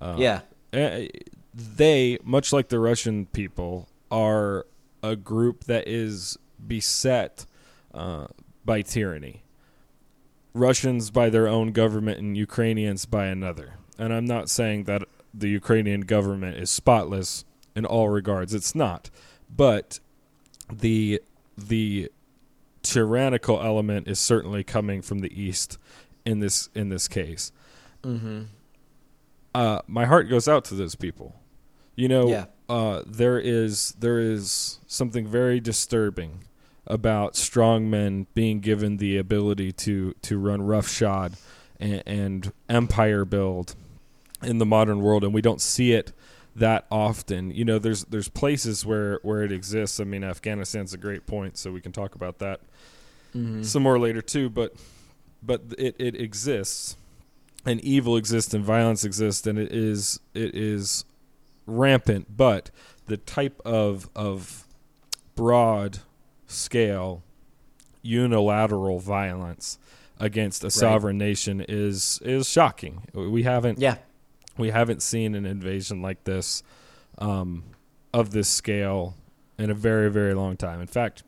[0.00, 0.40] Uh, yeah.
[0.72, 1.08] Eh,
[1.52, 4.64] they, much like the Russian people, are
[5.02, 7.44] a group that is beset
[7.92, 8.28] uh,
[8.64, 9.42] by tyranny.
[10.54, 13.74] Russians by their own government and Ukrainians by another.
[13.98, 15.02] And I'm not saying that
[15.34, 17.44] the Ukrainian government is spotless
[17.76, 18.54] in all regards.
[18.54, 19.10] It's not.
[19.54, 20.00] But
[20.72, 21.20] the
[21.58, 22.10] the
[22.82, 25.78] tyrannical element is certainly coming from the east
[26.24, 27.52] in this in this case.
[28.02, 28.42] Mm-hmm.
[29.54, 31.34] Uh, my heart goes out to those people.
[31.96, 32.44] You know, yeah.
[32.68, 36.44] uh, there is there is something very disturbing
[36.86, 41.34] about strong men being given the ability to to run roughshod
[41.78, 43.74] and, and empire build
[44.42, 46.12] in the modern world, and we don't see it
[46.60, 47.50] that often.
[47.50, 49.98] You know, there's there's places where where it exists.
[50.00, 52.60] I mean, Afghanistan's a great point, so we can talk about that
[53.34, 53.62] Mm-hmm.
[53.62, 54.48] some more later too.
[54.50, 54.74] But
[55.42, 56.96] but it it exists,
[57.64, 61.04] and evil exists, and violence exists, and it is it is
[61.66, 62.36] rampant.
[62.36, 62.70] But
[63.06, 64.66] the type of of
[65.36, 65.98] broad
[66.48, 67.22] scale
[68.02, 69.78] unilateral violence
[70.18, 73.02] against a sovereign nation is is shocking.
[73.14, 73.96] We haven't Yeah.
[74.60, 76.62] We haven't seen an invasion like this
[77.18, 77.64] um,
[78.12, 79.14] of this scale
[79.58, 80.80] in a very very long time.
[80.80, 81.22] In fact,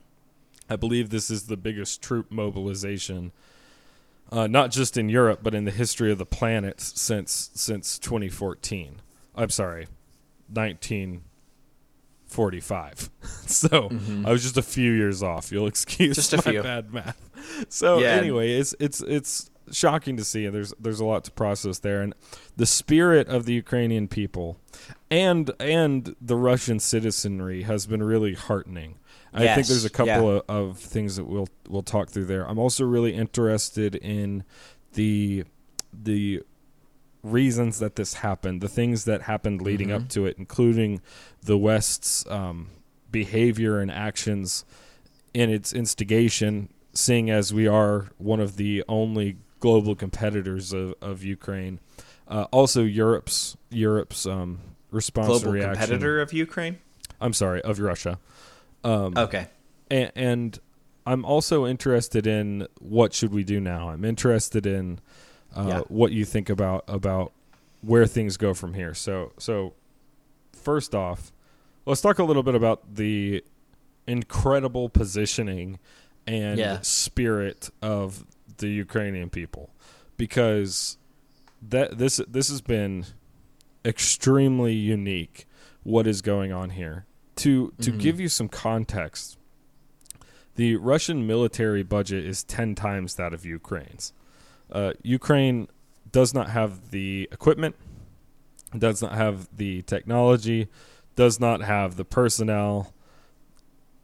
[0.70, 3.32] I believe this is the biggest troop mobilization,
[4.30, 9.00] uh, not just in Europe but in the history of the planet since since 2014.
[9.34, 9.86] I'm sorry,
[10.52, 13.10] 1945.
[13.46, 13.90] so
[14.24, 15.52] I was just a few years off.
[15.52, 16.62] You'll excuse Just a my few.
[16.62, 17.30] bad math.
[17.68, 18.08] So Yeah.
[18.08, 20.46] anyway, it's it's it's shocking to see.
[20.48, 22.14] There's there's a lot to process there, and
[22.56, 24.58] the spirit of the Ukrainian people
[25.10, 28.98] and and the Russian citizenry has been really heartening.
[29.34, 30.40] I think there's a couple yeah.
[30.48, 32.48] of, of things that we'll we'll talk through there.
[32.48, 34.44] I'm also really interested in
[34.92, 35.44] the
[35.92, 36.42] the
[37.22, 40.04] reasons that this happened, the things that happened leading Mm-hmm.
[40.04, 41.00] up to it, including
[41.42, 42.68] the West's um,
[43.10, 44.64] behavior and actions
[45.32, 51.22] in its instigation, seeing as we are one of the only global competitors of, of
[51.22, 51.78] Ukraine.
[52.28, 54.58] Uh, also, Europe's Europe's um,
[54.90, 55.72] response Global reaction.
[55.74, 56.78] competitor of Ukraine.
[57.20, 58.18] I'm sorry, of Russia.
[58.84, 59.46] Um, Okay.
[59.90, 60.58] and, and
[61.06, 63.88] I'm also interested in what should we do now.
[63.90, 64.98] I'm interested in
[65.56, 65.80] uh, Yeah.
[65.88, 67.32] what you think about about
[67.82, 68.94] where things go from here.
[68.94, 69.74] So so
[70.52, 71.32] first off,
[71.86, 73.44] let's talk a little bit about the
[74.06, 75.78] incredible positioning
[76.26, 76.78] and Yeah.
[76.82, 78.24] spirit of
[78.62, 79.70] the Ukrainian people
[80.16, 80.96] because
[81.60, 83.04] that this this has been
[83.84, 85.46] extremely unique
[85.82, 87.04] what is going on here.
[87.36, 89.36] To to give you some context,
[90.54, 94.12] the Russian military budget is 10 times that of Ukraine's.
[94.70, 95.68] Uh, Ukraine
[96.10, 97.74] does not have the equipment,
[98.76, 100.68] does not have the technology,
[101.16, 102.92] does not have the personnel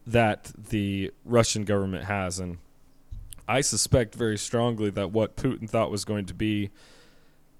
[0.05, 2.39] that the Russian government has.
[2.39, 2.57] And
[3.49, 6.69] I suspect very strongly that what Putin thought was going to be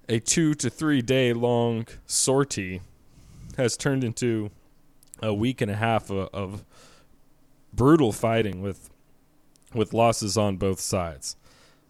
[0.08, 2.80] a two to three day long sortie
[3.56, 4.52] has turned into
[5.20, 6.64] a week and a half of, of
[7.72, 8.88] brutal fighting with
[9.74, 11.36] with losses on both sides.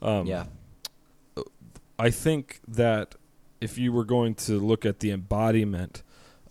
[0.00, 0.44] Um, yeah.
[1.98, 3.16] I think that
[3.60, 6.02] if you were going to look at the embodiment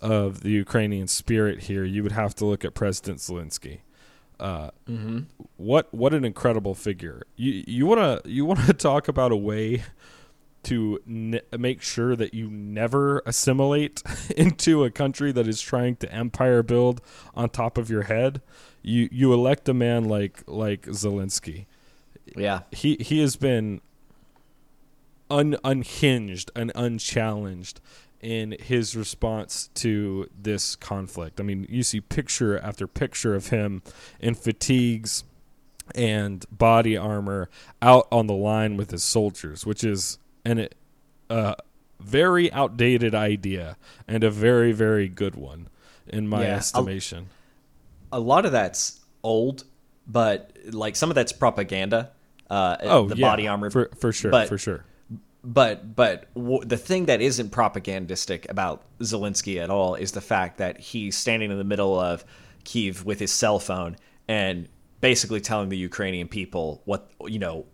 [0.01, 3.79] of the Ukrainian spirit here, you would have to look at President Zelensky.
[4.39, 5.19] Uh, Mm-hmm.
[5.57, 7.23] what what an incredible figure!
[7.35, 9.83] You you want to you want to talk about a way
[10.63, 14.01] to ne- make sure that you never assimilate
[14.35, 17.01] into a country that is trying to empire build
[17.35, 18.41] on top of your head.
[18.81, 21.65] You you elect a man like like Zelensky
[22.35, 22.61] Yeah.
[22.71, 23.81] he he has been
[25.29, 27.79] un, unhinged and unchallenged
[28.21, 31.39] in his response to this conflict.
[31.39, 33.81] I mean, you see picture after picture of him
[34.19, 35.23] in fatigues
[35.95, 37.49] and body armor
[37.81, 40.67] out on the line with his soldiers, which is an
[41.29, 41.55] uh,
[41.99, 43.77] very outdated idea
[44.07, 45.67] and a very very good one
[46.07, 47.29] in my Yeah, estimation.
[48.11, 49.63] a lot of that's old,
[50.07, 52.11] but like some of that's propaganda.
[52.49, 54.83] Uh, oh, the yeah, body armor for for sure, but- for sure.
[55.43, 60.57] But but w- the thing that isn't propagandistic about Zelensky at all is the fact
[60.57, 62.25] that he's standing in the middle of
[62.65, 63.95] Kiev with his cell phone
[64.27, 64.67] and
[64.99, 67.65] basically telling the Ukrainian people what you know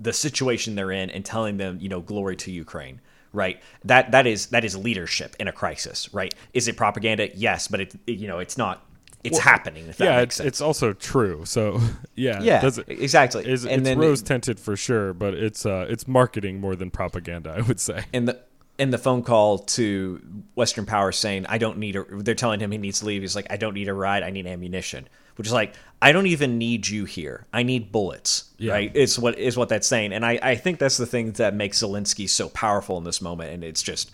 [0.00, 3.00] the situation they're in and telling them you know glory to Ukraine.
[3.32, 3.60] Right.
[3.84, 6.12] That that is that is leadership in a crisis.
[6.12, 6.34] Right.
[6.52, 7.30] Is it propaganda?
[7.36, 8.86] Yes, but it, it- you know it's not.
[9.24, 9.86] It's happening.
[9.88, 10.46] If that yeah, makes it's, sense.
[10.48, 11.44] it's also true.
[11.44, 11.80] So
[12.14, 12.70] yeah, yeah.
[12.86, 13.50] exactly.
[13.50, 17.54] is and it's rose tinted for sure, but it's uh it's marketing more than propaganda,
[17.56, 18.04] I would say.
[18.12, 18.40] in the
[18.78, 20.20] in the phone call to
[20.56, 23.22] Western Power saying I don't need a they're telling him he needs to leave.
[23.22, 25.08] He's like, I don't need a ride, I need ammunition.
[25.36, 27.44] Which is like, I don't even need you here.
[27.52, 28.52] I need bullets.
[28.58, 28.72] Yeah.
[28.72, 28.92] Right?
[28.94, 30.12] It's what is what that's saying.
[30.12, 33.52] And I, I think that's the thing that makes Zelensky so powerful in this moment.
[33.52, 34.12] And it's just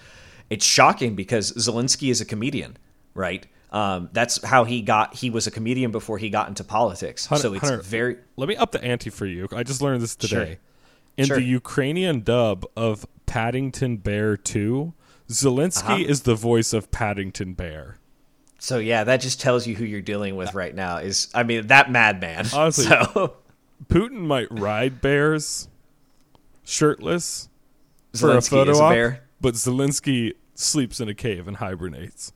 [0.50, 2.76] it's shocking because Zelensky is a comedian,
[3.14, 3.46] right?
[3.72, 7.26] Um, that's how he got he was a comedian before he got into politics.
[7.26, 9.46] Hunter- so it's Hunter, very Let me up the ante for you.
[9.54, 10.40] I just learned this Sure.
[10.40, 10.58] today.
[11.16, 11.36] In Sure.
[11.36, 14.92] the Ukrainian dub of Paddington Bear 2,
[15.28, 16.04] Zelensky Uh-huh.
[16.08, 17.98] is the voice of Paddington Bear.
[18.58, 20.96] so yeah, that just tells you who you're dealing with right now.
[20.96, 22.46] Is I mean that madman.
[22.54, 23.36] Honestly, so
[23.88, 25.68] Putin might ride bears
[26.64, 27.48] shirtless
[28.16, 29.14] for a photo a op.
[29.40, 32.32] but Zelensky sleeps in a cave and hibernates.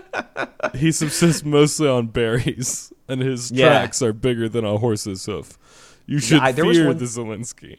[0.74, 3.68] he subsists mostly on berries, and his Yeah.
[3.68, 5.58] tracks are bigger than a horse's hoof.
[6.06, 7.78] You should I- there was fear one- the Zelensky.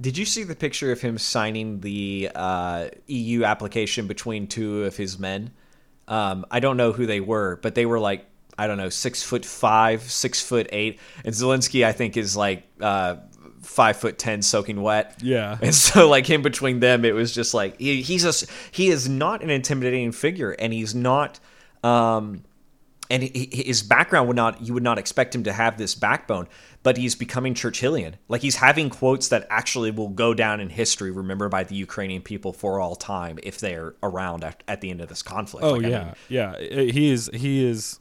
[0.00, 4.96] Did you see the picture of him signing the uh, EU application between two of
[4.96, 5.50] his men?
[6.06, 8.24] Um, I don't know who they were, but they were like
[8.60, 12.64] I don't know, six foot five, six foot eight, and Zelensky I think is like
[12.80, 13.16] uh,
[13.68, 15.18] five foot ten, soaking wet.
[15.22, 15.58] Yeah.
[15.60, 19.08] And so, like in between them, it was just like he, he's a he is
[19.08, 21.38] not an intimidating figure, and he's not,
[21.84, 22.44] um,
[23.10, 26.48] and he, his background would not you would not expect him to have this backbone,
[26.82, 28.14] but he's becoming Churchillian.
[28.28, 32.22] Like he's having quotes that actually will go down in history, remembered by the Ukrainian
[32.22, 35.64] people for all time if they're around at, at the end of this conflict.
[35.64, 36.58] Oh Like, I yeah, mean, yeah.
[36.58, 38.00] He is he is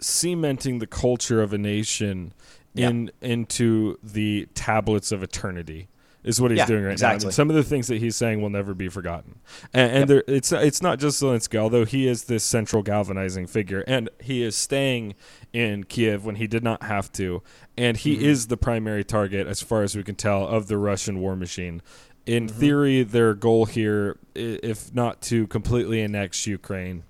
[0.00, 2.32] cementing the culture of a nation
[2.74, 2.90] Yeah.
[2.90, 5.88] in into the tablets of eternity.
[6.24, 6.92] Is what he's Yeah, doing right now.
[6.92, 7.26] exactly.
[7.28, 9.36] And some of the things that he's saying will never be forgotten.
[9.72, 13.82] And, and there, it's it's not just Zelensky, although he is this central galvanizing figure,
[13.86, 15.14] and he is staying
[15.52, 17.42] in Kiev when he did not have to,
[17.78, 18.24] and he Mm-hmm.
[18.26, 21.80] is the primary target, as far as we can tell, of the Russian war machine.
[22.26, 22.58] In Mm-hmm.
[22.60, 27.04] theory, their goal here, if not to completely annex Ukraine,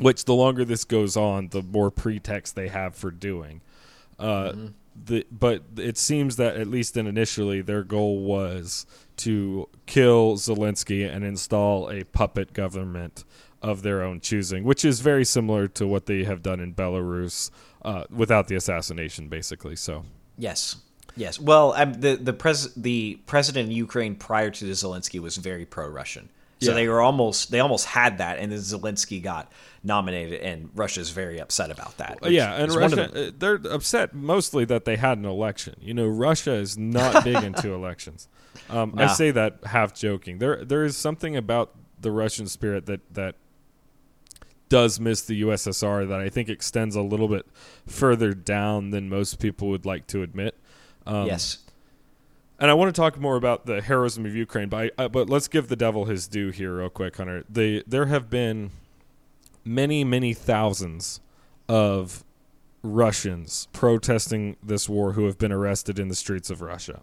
[0.00, 3.60] which the longer this goes on, the more pretext they have for doing.
[4.18, 4.52] Uh,
[5.04, 8.86] the, but it seems that at least in initially, their goal was
[9.18, 13.24] to kill Zelensky and install a puppet government
[13.62, 17.50] of their own choosing, which is very similar to what they have done in Belarus
[17.82, 19.76] uh, without the assassination, basically.
[19.76, 20.04] So,
[20.38, 20.76] Yes.
[21.16, 21.38] Yes.
[21.38, 26.30] Well, um, the the pres the president in Ukraine prior to Zelensky was very pro-Russian.
[26.60, 26.74] So Yeah.
[26.74, 29.50] they were almost they almost had that, and then Zelensky got
[29.82, 32.20] nominated, and Russia's very upset about that.
[32.20, 35.24] which yeah, and is one of Russia, uh, they're upset mostly that they had an
[35.24, 35.76] election.
[35.80, 38.28] You know, Russia is not big into elections.
[38.68, 40.38] Um, I say that half joking.
[40.38, 43.36] There, there is something about the Russian spirit that that
[44.68, 47.46] does miss the USSR that I think extends a little bit
[47.86, 50.56] further down than most people would like to admit.
[51.06, 51.58] Um, yes.
[52.60, 55.30] And I want to talk more about the heroism of Ukraine, but I, uh, but
[55.30, 57.44] let's give the devil his due here, real quick, Hunter.
[57.48, 58.70] They there have been
[59.64, 61.20] many many thousands
[61.68, 62.22] of
[62.82, 67.00] Russians protesting this war who have been arrested in the streets of Russia,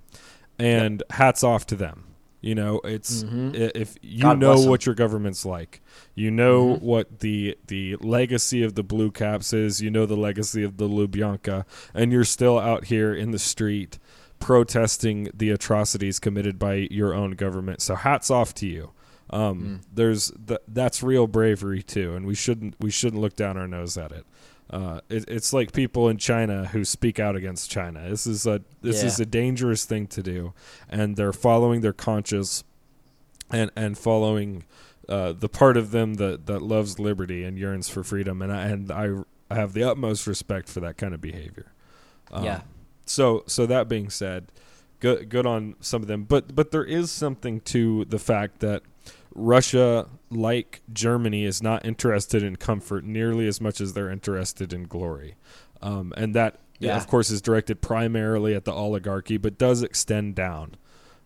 [0.60, 2.04] and hats off to them.
[2.40, 5.82] You know, it's i if you God know what your government's like,
[6.14, 10.64] you know what the the legacy of the Blue Caps is, you know the legacy
[10.64, 11.66] of the Lubyanka,
[11.96, 13.98] and you're still out here in the street
[14.40, 17.82] protesting the atrocities committed by your own government.
[17.82, 18.92] So hats off to you.
[19.30, 23.68] Um, There's th- that's real bravery too, and we shouldn't we shouldn't look down our
[23.68, 24.26] nose at it.
[24.70, 25.26] Uh, it.
[25.28, 28.10] It's like people in China who speak out against China.
[28.10, 29.08] This is a this Yeah.
[29.08, 30.54] is a dangerous thing to do,
[30.90, 32.64] and they're following their conscience
[33.52, 34.64] and and following
[35.10, 38.62] uh, the part of them that, that loves liberty and yearns for freedom, and I,
[38.68, 39.10] and I
[39.52, 41.72] I have the utmost respect for that kind of behavior.
[42.32, 42.62] Um, yeah.
[43.10, 44.52] So so that being said,
[45.00, 48.84] good good on some of them, but but there is something to the fact that
[49.34, 54.84] Russia, like Germany, is not interested in comfort nearly as much as they're interested in
[54.84, 55.36] glory,
[55.82, 56.98] um, and that Yeah.
[56.98, 60.76] of course is directed primarily at the oligarchy, but does extend down.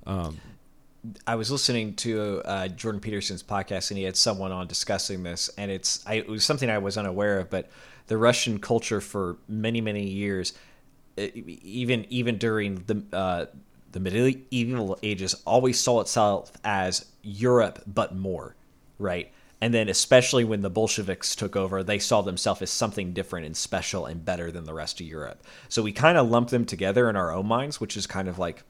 [0.05, 0.39] Um,
[1.25, 5.49] I was listening to uh, Jordan Peterson's podcast, and he had someone on discussing this,
[5.57, 7.69] and it's I, it was something I was unaware of, but
[8.07, 10.53] the Russian culture for many many years,
[11.35, 13.45] even even during the uh,
[13.91, 18.55] the medieval ages, always saw itself as Europe, but more,
[18.97, 19.31] right?
[19.59, 23.55] And then, especially when the Bolsheviks took over, they saw themselves as something different and
[23.55, 25.43] special and better than the rest of Europe.
[25.69, 28.39] So we kind of lump them together in our own minds, which is kind of
[28.39, 28.63] like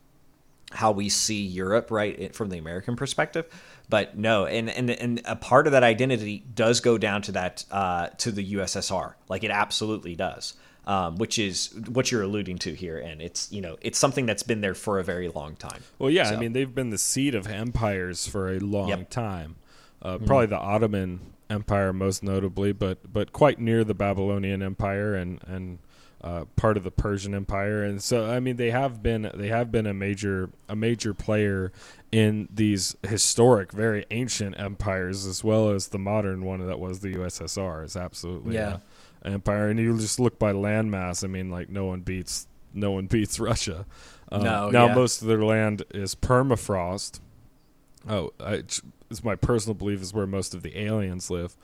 [0.72, 3.46] how we see Europe, right, from the American perspective.
[3.90, 7.66] But no, and and and a part of that identity does go down to that
[7.72, 10.56] uh, to the USSR, like it absolutely does.
[10.88, 14.42] Um, which is what you're alluding to here, and it's you know it's something that's
[14.42, 15.84] been there for a very long time.
[16.00, 19.10] Well, yeah, I mean they've been the seat of empires for a long Yep.
[19.12, 19.56] time.
[20.02, 21.20] Uh, Probably the Ottoman
[21.52, 25.78] Empire most notably, but but quite near the Babylonian Empire and and
[26.24, 27.84] uh, part of the Persian Empire.
[27.84, 31.72] And so I mean they have been they have been a major a major player
[32.12, 37.14] in these historic, very ancient empires as well as the modern one that was the
[37.16, 37.84] USSR.
[37.86, 38.78] Is absolutely Yeah.
[38.78, 38.80] a
[39.26, 39.70] empire.
[39.70, 41.24] And you just look by landmass.
[41.24, 43.86] I mean, like no one beats no one beats Russia.
[44.32, 44.96] Um, No, now yeah.
[44.96, 47.20] most of their land is permafrost.
[48.10, 48.64] Oh, I,
[49.10, 51.56] it's my personal belief is where most of the aliens live,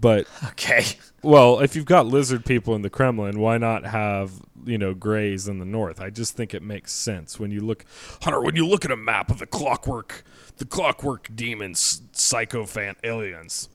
[0.00, 0.84] But Okay.
[1.22, 4.32] well, if you've got lizard people in the Kremlin, why not have
[4.64, 6.00] you know grays in the north?
[6.00, 7.84] I just think it makes sense when you look,
[8.22, 8.40] Hunter.
[8.40, 10.24] When you look at a map of the clockwork,
[10.56, 13.68] the clockwork demons, psychophant aliens.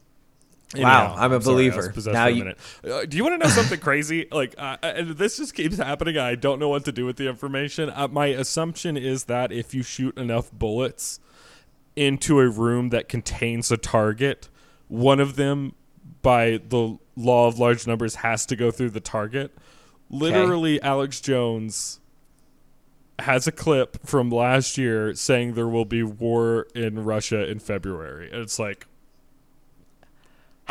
[0.77, 1.93] Wow, I'm a sorry, believer.
[2.13, 2.53] Now you-
[2.83, 4.27] Uh, do you want to know something crazy?
[4.31, 6.17] Like, uh, and this just keeps happening.
[6.17, 7.89] I don't know what to do with the information.
[7.89, 11.19] Uh, my assumption is that if you shoot enough bullets
[11.95, 14.47] into a room that contains a target,
[14.87, 15.73] one of them,
[16.21, 19.51] by the law of large numbers, has to go through the target.
[20.09, 21.99] Literally, Alex Jones
[23.19, 28.31] has a clip from last year saying there will be war in Russia in February.
[28.31, 28.87] And it's like,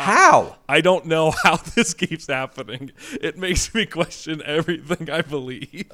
[0.01, 0.57] How?
[0.67, 2.91] I don't know how this keeps happening.
[3.13, 5.89] It makes me question everything I believe.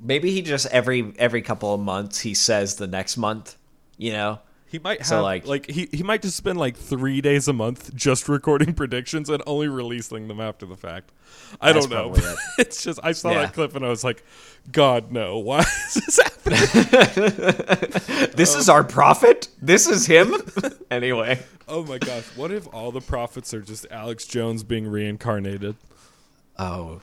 [0.00, 3.56] Maybe he just every every couple of months he says the next month.
[3.96, 4.40] You know.
[4.68, 7.52] He might have So, like, like- he he might just spend like three days a
[7.52, 11.12] month just recording predictions and only releasing them after the fact.
[11.60, 12.12] I don't know.
[12.14, 12.24] it.
[12.58, 13.42] it's just I saw Yeah.
[13.42, 14.24] that clip and I was like,
[14.72, 16.58] God no, why is this happening?
[18.34, 19.48] This is our prophet.
[19.62, 20.34] This is him.
[20.90, 21.40] anyway.
[21.68, 25.76] oh my gosh, what if all the prophets are just Alex Jones being reincarnated?
[26.58, 27.00] Oh.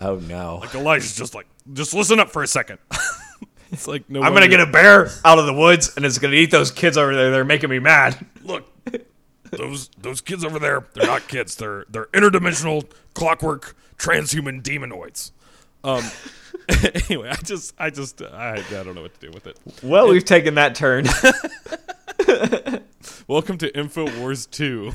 [0.00, 0.58] Oh no.
[0.62, 2.78] Like Elijah's just like, just listen up for a second.
[3.72, 4.22] It's like no.
[4.22, 6.96] I'm gonna get a bear out of the woods and it's gonna eat those kids
[6.96, 7.30] over there.
[7.30, 8.24] They're making me mad.
[8.44, 8.68] look
[9.50, 15.30] those those kids over there they're not kids they're they're interdimensional clockwork transhuman demonoids
[15.84, 16.02] um
[17.10, 20.08] anyway i just i just I, I don't know what to do with it Well,
[20.08, 21.04] we've taken that turn.
[23.28, 24.92] welcome to infowars 2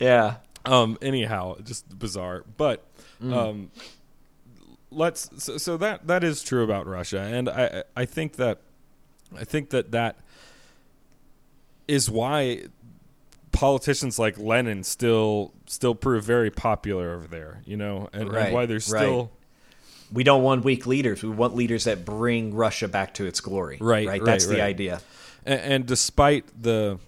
[0.00, 0.36] yeah.
[0.64, 2.86] um anyhow just bizarre but
[3.20, 3.72] um
[4.92, 8.58] let's so, so that that is true about russia and i i think that
[9.36, 10.16] i think that that
[11.88, 12.62] is why
[13.50, 18.66] politicians like lenin still still prove very popular over there you know and, and why
[18.66, 18.82] they're right.
[18.82, 19.30] still
[20.12, 21.22] We don't want weak leaders.
[21.22, 23.78] We want leaders that bring Russia back to its glory.
[23.80, 24.20] Right, Right.
[24.20, 24.74] right, That's the right.
[24.74, 25.00] idea.
[25.46, 26.98] and, and despite the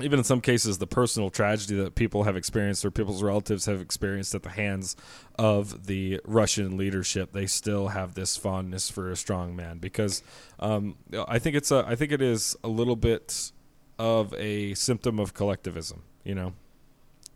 [0.00, 3.80] even in some cases the personal tragedy that people have experienced or people's relatives have
[3.80, 4.96] experienced at the hands
[5.38, 10.22] of the Russian leadership, they still have this fondness for a strong man because
[10.58, 10.96] um,
[11.28, 13.52] I think it's a I think it is a little bit
[13.98, 16.02] of a symptom of collectivism.
[16.24, 16.52] You know,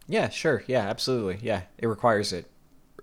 [0.08, 0.28] Yeah.
[0.30, 0.64] Sure.
[0.66, 0.88] Yeah.
[0.88, 1.38] Absolutely.
[1.42, 1.62] Yeah.
[1.76, 2.46] It requires it.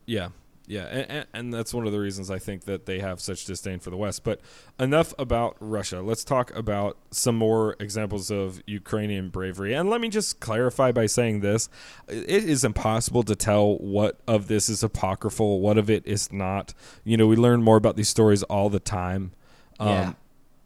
[0.08, 0.30] Yeah,
[0.68, 3.80] yeah, and, and, that's one of the reasons I think that they have such disdain
[3.80, 4.24] for the West.
[4.24, 4.42] But
[4.80, 6.02] enough about Russia.
[6.02, 9.74] Let's talk about some more examples of Ukrainian bravery.
[9.74, 11.70] And let me just clarify by saying this:
[12.08, 16.74] it is impossible to tell what of this is apocryphal, what of it is not.
[17.04, 19.32] You know, we learn more about these stories all the time.
[19.80, 20.14] Um, Yeah.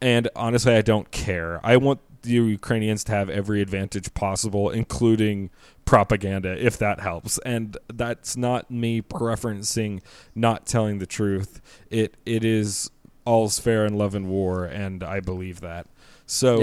[0.02, 1.60] And honestly, I don't care.
[1.62, 5.50] I want the Ukrainians to have every advantage possible, including
[5.84, 7.38] propaganda, if that helps.
[7.38, 10.00] And that's not me preferencing
[10.34, 11.60] not telling the truth.
[11.90, 12.90] It it is
[13.24, 15.86] all's fair in love and war, and I believe that.
[16.26, 16.60] So,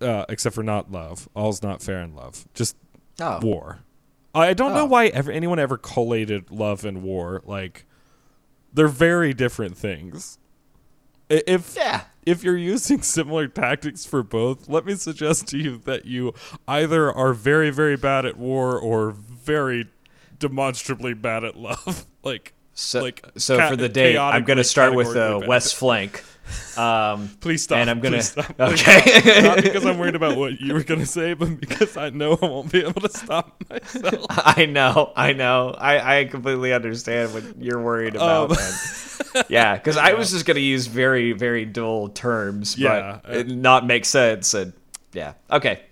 [0.00, 0.06] Yeah.
[0.06, 2.76] uh, except for not love, all's not fair in love, just
[3.20, 3.38] Oh.
[3.42, 3.80] war.
[4.34, 4.86] I don't know Oh.
[4.86, 7.42] why ever anyone ever collated love and war.
[7.44, 7.84] Like,
[8.72, 10.38] they're very different things.
[11.30, 12.02] If Yeah.
[12.26, 16.34] if you're using similar tactics for both, let me suggest to you that you
[16.68, 19.86] either are very, very bad at war or very
[20.38, 22.04] demonstrably bad at love.
[22.24, 25.76] like, So, like so ca- for the day, I'm going to start with the west
[25.76, 26.22] flank.
[26.76, 27.78] Um, Please stop.
[27.78, 28.54] and I'm gonna- Please stop.
[28.60, 29.42] Okay.
[29.42, 32.46] Not because I'm worried about what you were gonna say, but because I know I
[32.46, 34.26] won't be able to stop myself.
[34.30, 35.74] I know, I know.
[35.76, 38.56] I, I completely understand what you're worried about, Um.
[39.48, 43.38] Yeah, because I was just going to use very, very dull terms, Yeah, but uh,
[43.38, 44.54] it not make sense.
[44.54, 44.72] And
[45.12, 45.82] yeah, okay.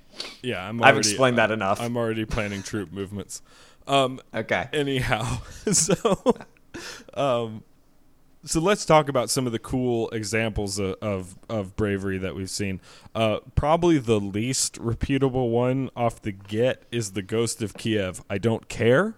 [0.42, 0.82] Yeah, I'm.
[0.82, 1.80] I've already- explained that enough.
[1.80, 3.42] I'm already planning troop movements.
[3.86, 4.68] Um, okay.
[4.72, 5.38] anyhow
[5.72, 5.94] so
[7.14, 7.62] um
[8.44, 12.50] so let's talk about some of the cool examples of, of, of bravery that we've
[12.50, 12.80] seen.
[13.14, 18.22] Uh, probably the least reputable one off the get is the Ghost of Kiev.
[18.30, 19.14] I don't care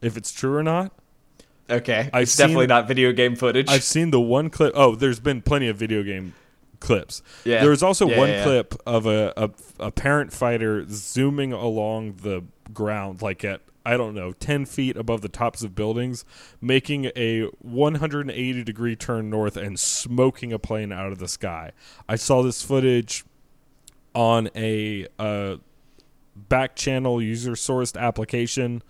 [0.00, 0.92] if it's true or not.
[1.70, 2.10] Okay.
[2.12, 3.68] I've it's definitely not video game footage.
[3.68, 4.72] I've seen the one clip.
[4.76, 6.34] Oh, there's been plenty of video game
[6.80, 7.22] clips.
[7.44, 7.60] Yeah.
[7.60, 8.42] There was also Yeah, one yeah.
[8.44, 14.14] clip of a, a a parent fighter zooming along the ground, like at I don't
[14.14, 16.24] know, ten feet above the tops of buildings,
[16.60, 21.72] making a 180 degree turn north and smoking a plane out of the sky.
[22.08, 23.24] I saw this footage
[24.14, 25.56] on a uh,
[26.36, 28.82] back channel user sourced application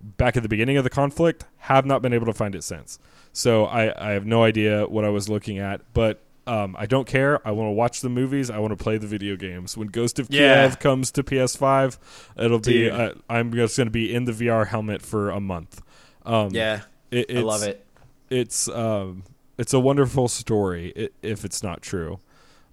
[0.00, 2.98] back at the beginning of the conflict have not been able to find it since
[3.32, 7.06] so i, I have no idea what i was looking at but Um, I don't
[7.06, 7.46] care.
[7.46, 8.50] I want to watch the movies.
[8.50, 9.76] I want to play the video games.
[9.76, 10.66] When Ghost of Yeah.
[10.66, 11.98] Kiev comes to PS5,
[12.36, 12.90] it'll be.
[12.90, 15.80] Uh, I'm just going to be in the VR helmet for a month.
[16.24, 16.80] Um, Yeah,
[17.10, 17.84] it, I love it.
[18.30, 19.24] It's um,
[19.58, 21.10] it's a wonderful story.
[21.22, 22.18] if it's not true,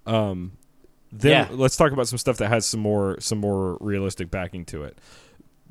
[0.05, 0.53] um,
[1.11, 1.47] then Yeah.
[1.51, 4.97] let's talk about some stuff that has some more some more realistic backing to it.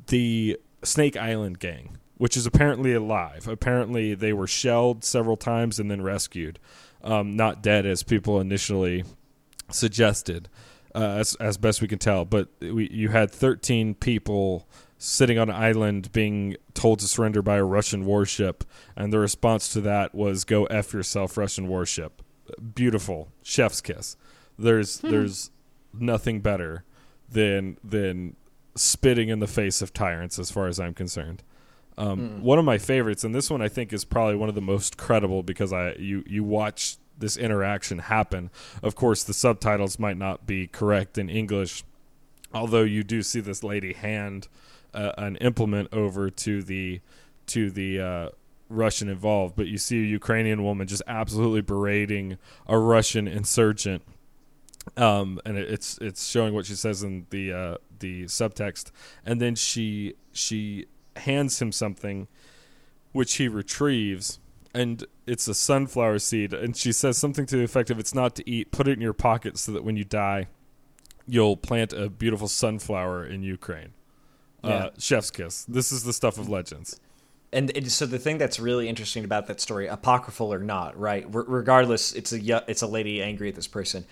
[0.08, 3.48] The Snake Island gang, which is apparently alive.
[3.48, 6.58] Apparently, they were shelled several times and then rescued.
[7.06, 9.04] Um, not dead as people initially
[9.70, 10.48] suggested,
[10.94, 12.24] uh, as as best we can tell.
[12.24, 14.66] But we, you had 13 people
[14.98, 18.64] sitting on an island being told to surrender by a Russian warship,
[18.96, 22.22] and the response to that was "Go f yourself, Russian warship."
[22.74, 24.16] Beautiful, chef's kiss.
[24.58, 25.50] There's there's
[25.92, 26.84] nothing better
[27.30, 28.36] than than
[28.74, 31.42] spitting in the face of tyrants, as far as I'm concerned.
[31.98, 34.60] Um, One of my favorites, and this one I think is probably one of the
[34.60, 38.50] most credible because I you you watch this interaction happen.
[38.82, 41.84] Of course, the subtitles might not be correct in English,
[42.52, 44.48] although you do see this lady hand
[44.92, 47.00] uh, an implement over to the
[47.46, 48.28] to the uh,
[48.68, 54.02] Russian involved, but you see a Ukrainian woman just absolutely berating a Russian insurgent.
[54.96, 58.90] Um, and it, it's it's showing what she says in the uh, the subtext,
[59.24, 60.86] and then she she
[61.18, 62.28] hands him something,
[63.12, 64.38] which he retrieves,
[64.74, 68.34] and it's a sunflower seed, and she says something to the effect of "It's not
[68.36, 68.70] to eat.
[68.70, 70.48] Put it in your pocket so that when you die,
[71.26, 73.92] you'll plant a beautiful sunflower in Ukraine."
[74.62, 74.70] Yeah.
[74.70, 75.64] Uh, chef's kiss.
[75.64, 77.00] This is the stuff of legends.
[77.52, 81.24] And it, so the thing that's really interesting about that story, apocryphal or not, right?
[81.24, 84.04] R- regardless, it's a it's a lady angry at this person.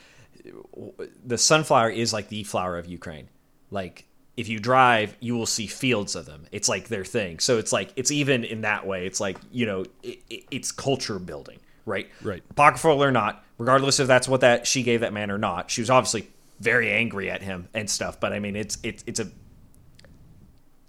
[1.24, 3.28] The sunflower is like the flower of Ukraine.
[3.70, 4.06] Like
[4.36, 6.46] if you drive, you will see fields of them.
[6.50, 7.38] It's like their thing.
[7.38, 9.06] So it's like it's even in that way.
[9.06, 12.08] It's like you know, it, it, it's culture building, right?
[12.22, 12.42] Right.
[12.50, 15.80] Apocryphal or not, regardless if that's what that she gave that man or not, she
[15.80, 16.28] was obviously
[16.60, 18.18] very angry at him and stuff.
[18.18, 19.30] But I mean, it's it's it's a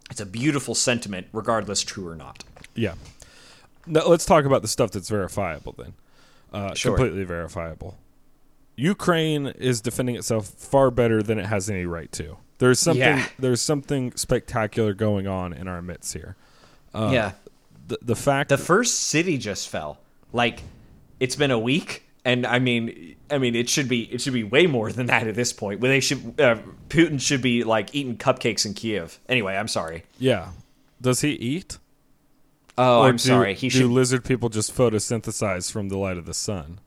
[0.09, 2.43] it's a beautiful sentiment, regardless true or not.
[2.73, 2.95] Yeah.
[3.87, 5.93] Now, let's talk about the stuff that's verifiable then.
[6.51, 6.95] Uh, Sure.
[6.95, 7.97] Completely verifiable.
[8.75, 12.37] Ukraine is defending itself far better than it has any right to.
[12.57, 13.01] There's something.
[13.01, 13.27] Yeah.
[13.39, 16.35] There's something spectacular going on in our midst here.
[16.93, 17.31] Uh, yeah.
[17.87, 18.49] The, the fact.
[18.49, 19.99] The first city just fell.
[20.33, 20.61] Like
[21.19, 24.43] it's been a week and I mean I mean it should be it should be
[24.43, 25.79] way more than that at this point.
[25.81, 26.57] Where they should uh,
[26.89, 29.19] Putin should be like eating cupcakes in Kiev.
[29.29, 30.03] Anyway, I'm sorry.
[30.17, 30.49] yeah.
[31.01, 31.77] Does he eat?
[32.77, 33.53] Oh, Or I'm do- sorry.
[33.53, 36.79] He do should lizard people just photosynthesize from the light of the sun?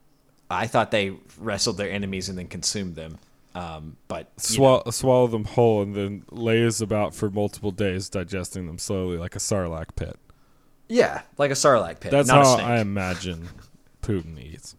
[0.51, 3.19] I thought they wrestled their enemies and then consumed them.
[3.59, 4.27] Um, but
[4.59, 9.35] know, Swallow, them whole and then lays about for multiple days, digesting them slowly like
[9.35, 10.17] a sarlacc pit.
[10.89, 12.13] yeah, like a sarlacc pit.
[12.13, 12.75] That's not a how.
[12.75, 13.49] I imagine
[14.03, 14.77] Putin eats.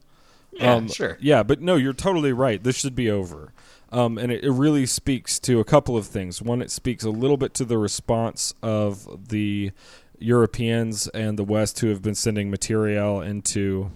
[0.53, 1.17] Yeah, sure.
[1.19, 2.63] Yeah, but no, you're totally right.
[2.63, 3.53] This should be over.
[3.91, 6.41] Um, and it, it really speaks to a couple of things.
[6.41, 9.71] One, it speaks a little bit to the response of the
[10.19, 13.91] Europeans and the West who have been sending material into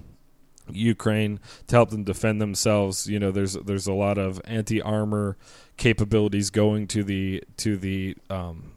[0.74, 3.08] Ukraine to help them defend themselves.
[3.08, 5.38] You know, there's there's a lot of anti armor
[5.78, 8.74] capabilities going to the to the um,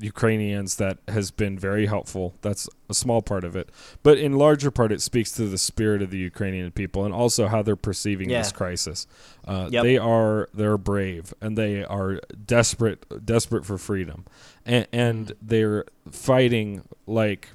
[0.00, 2.34] Ukrainians that has been very helpful.
[2.40, 3.68] That's a small part of it,
[4.04, 7.48] but in larger part, it speaks to the spirit of the Ukrainian people and also
[7.48, 9.06] how they're perceiving this crisis.
[9.46, 9.82] Uh, Yep.
[9.82, 14.24] They are they're brave and they are desperate desperate for freedom,
[14.64, 17.48] and, and they're fighting like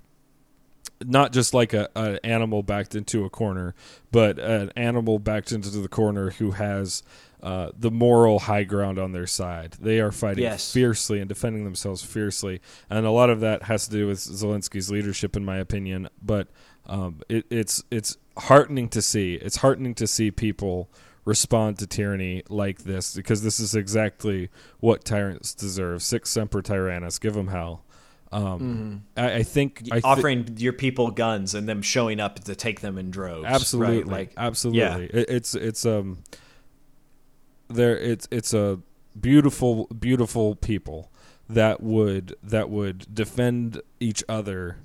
[1.05, 3.75] not just like a an animal backed into a corner,
[4.11, 7.03] but an animal backed into the corner who has
[7.41, 9.75] uh, the moral high ground on their side.
[9.79, 10.71] They are fighting Yes.
[10.71, 14.89] fiercely and defending themselves fiercely, and a lot of that has to do with Zelensky's
[14.89, 16.07] leadership, in my opinion.
[16.21, 16.47] But
[16.85, 19.35] um, it, it's it's heartening to see.
[19.35, 20.89] It's heartening to see people
[21.25, 24.49] respond to tyranny like this because this is exactly
[24.81, 26.01] what tyrants deserve.
[26.01, 27.83] Sic semper tyrannis, give them hell.
[28.33, 32.55] Um, I, I think I thi- offering your people guns and them showing up to
[32.55, 33.45] take them in droves.
[33.45, 34.07] absolutely right?
[34.07, 36.23] Like absolutely It, it's it's um
[37.67, 38.79] there it's it's a
[39.19, 41.11] beautiful beautiful people
[41.49, 44.77] that would that would defend each other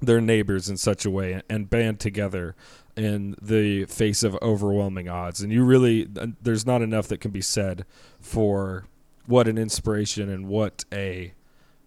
[0.00, 2.54] their neighbors in such a way and band together
[2.96, 6.06] in the face of overwhelming odds and you really
[6.42, 7.84] there's not enough that can be said
[8.20, 8.84] for
[9.26, 11.32] what an inspiration and what a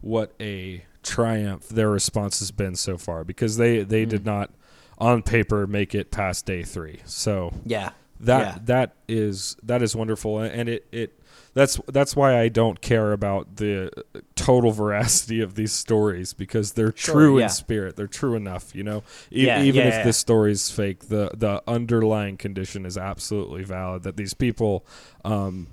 [0.02, 4.52] what a triumph their response has been so far because they they did not
[4.98, 7.92] on paper make it past day 3 so yeah.
[8.20, 8.58] that Yeah.
[8.66, 11.14] that is that is wonderful, and it it
[11.54, 13.90] that's that's why I don't care about the
[14.36, 17.46] total veracity of these stories because they're Sure, true yeah.
[17.46, 17.96] in spirit.
[17.96, 19.04] They're true enough, you know.
[19.32, 24.04] E- Yeah, even if this story's fake, the the underlying condition is absolutely valid.
[24.04, 24.86] That these people
[25.26, 25.68] um,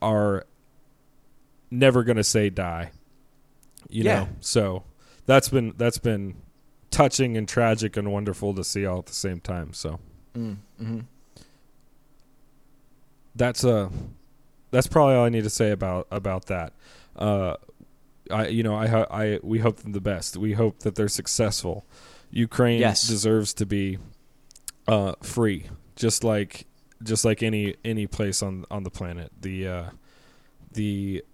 [0.00, 0.46] are
[1.70, 2.90] never going to say die.
[3.88, 4.14] You Yeah.
[4.20, 4.84] know, so
[5.26, 6.34] that's been that's been
[6.90, 9.72] touching and tragic and wonderful to see all at the same time.
[9.72, 9.98] So
[10.34, 11.00] Mm, hmm
[13.34, 13.90] that's uh
[14.70, 16.72] that's probably all I need to say about about that.
[17.14, 17.56] Uh,
[18.30, 20.36] I you know I I we hope them the best.
[20.36, 21.84] We hope that they're successful.
[22.30, 23.06] Ukraine Yes.
[23.06, 23.98] deserves to be
[24.88, 25.66] uh, free,
[25.96, 26.66] just like
[27.02, 29.30] just like any any place on on the planet.
[29.40, 29.84] The uh,
[30.72, 31.24] the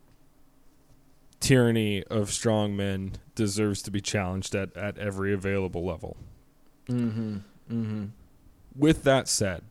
[1.42, 6.16] tyranny of strong men deserves to be challenged at, at every available level.
[6.86, 7.38] hmm
[7.68, 8.04] hmm
[8.74, 9.62] With that said,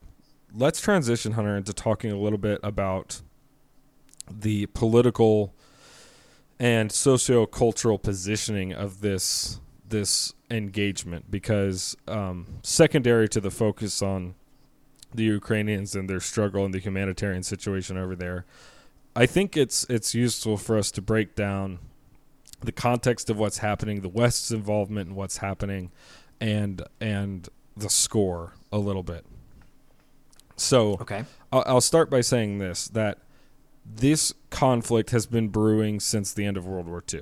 [0.53, 3.21] let's transition, Hunter, into talking a little bit about
[4.29, 5.55] the political
[6.59, 14.35] and socio-cultural positioning of this this engagement because um, secondary to the focus on
[15.13, 18.45] the Ukrainians and their struggle and the humanitarian situation over there,
[19.15, 21.79] I think it's it's useful for us to break down
[22.61, 25.91] the context of what's happening, the West's involvement in what's happening,
[26.39, 29.25] and and the score a little bit.
[30.55, 31.25] So Okay.
[31.51, 33.19] I'll, I'll start by saying this: that
[33.85, 37.21] this conflict has been brewing since the end of World War II.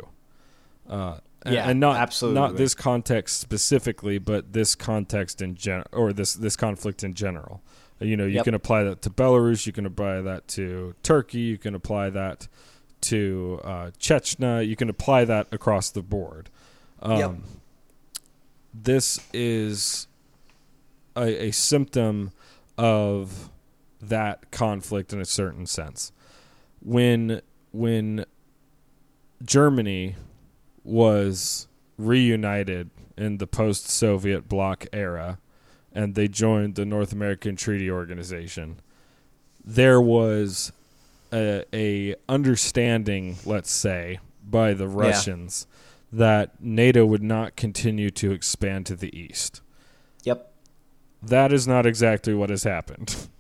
[0.90, 2.40] Uh, and- Yeah, and not absolutely.
[2.40, 7.62] not this context specifically, but this context in gen or this this conflict in general.
[8.00, 8.46] You know, you Yep.
[8.46, 12.48] can apply that to Belarus, you can apply that to Turkey, you can apply that
[13.02, 16.50] to uh, Chechnya, you can apply that across the board.
[17.02, 17.36] Um, Yep.
[18.74, 20.08] This is
[21.16, 22.32] a, a symptom
[22.78, 23.50] of
[24.02, 26.12] that conflict in a certain sense.
[26.82, 27.42] When
[27.72, 28.26] when
[29.44, 30.16] Germany
[30.84, 35.40] was reunited in the post-Soviet bloc era,
[35.94, 38.80] and they joined the North American Treaty Organization.
[39.64, 40.72] There was
[41.34, 45.68] a, a understanding, let's say, by the Russians
[46.12, 49.62] that NATO would not continue to expand to the east.
[50.24, 50.52] Yep.
[51.22, 53.28] That is not exactly what has happened.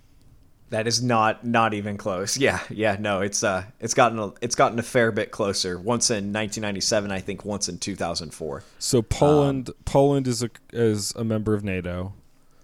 [0.70, 2.38] That is not not even close.
[2.38, 5.80] Yeah, yeah, no, it's uh it's gotten a, it's gotten a fair bit closer.
[5.80, 8.64] Once in 1997, I think once in 2004.
[8.78, 12.14] So Poland, Poland is a is a member of NATO.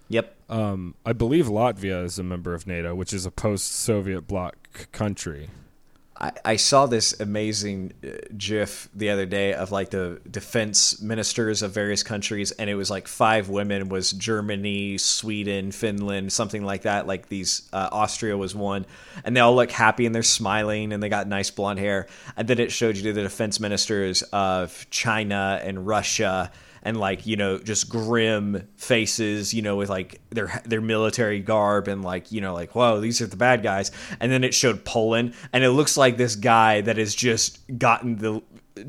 [0.08, 0.34] Yep.
[0.48, 5.48] Um, I believe Latvia is a member of NATO, which is a post-Soviet bloc country.
[6.18, 11.62] I, I saw this amazing uh, GIF the other day of like the defense ministers
[11.62, 16.82] of various countries, and it was like five women was Germany, Sweden, Finland, something like
[16.82, 17.06] that.
[17.06, 18.86] Like these, uh, Austria was one,
[19.24, 22.06] and they all look happy and they're smiling and they got nice blonde hair.
[22.36, 26.50] And then it showed you the defense ministers of China and Russia.
[26.86, 31.88] And like you know, just grim faces, you know, with like their their military garb
[31.88, 33.90] and like you know, like whoa, these are the bad guys.
[34.20, 38.18] And then it showed Poland, and it looks like this guy that has just gotten
[38.18, 38.40] the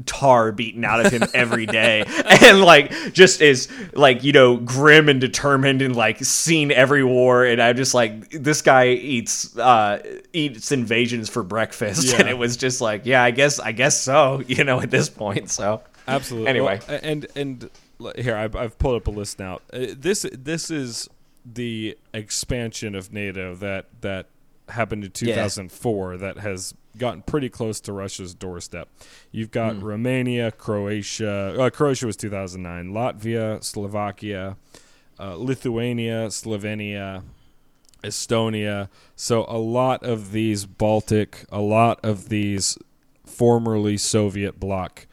[0.06, 2.04] tar beaten out of him every day
[2.42, 7.46] and like just is like you know grim and determined and like seen every war
[7.46, 9.98] and i'm just like this guy eats uh
[10.34, 12.18] eats invasions for breakfast Yeah.
[12.20, 15.08] and it was just like yeah i guess i guess so you know at this
[15.08, 16.48] point so Absolutely.
[16.48, 16.80] Anyway.
[16.88, 17.70] Well, and and
[18.18, 19.56] here I've, I've pulled up a list now.
[19.74, 21.10] Uh, this this is
[21.46, 24.28] the expansion of NATO that that
[24.70, 28.90] happened in 2004 that has gotten pretty close to Russia's doorstep.
[29.32, 29.84] You've got Hmm.
[29.84, 31.56] Romania, Croatia.
[31.58, 32.92] Uh, Croatia was 2009.
[32.92, 34.58] Latvia, Slovakia,
[35.20, 37.24] uh, Lithuania, Slovenia.
[38.04, 38.90] Estonia.
[39.16, 42.78] So a lot of these Baltic, a lot of these
[43.26, 45.08] formerly Soviet bloc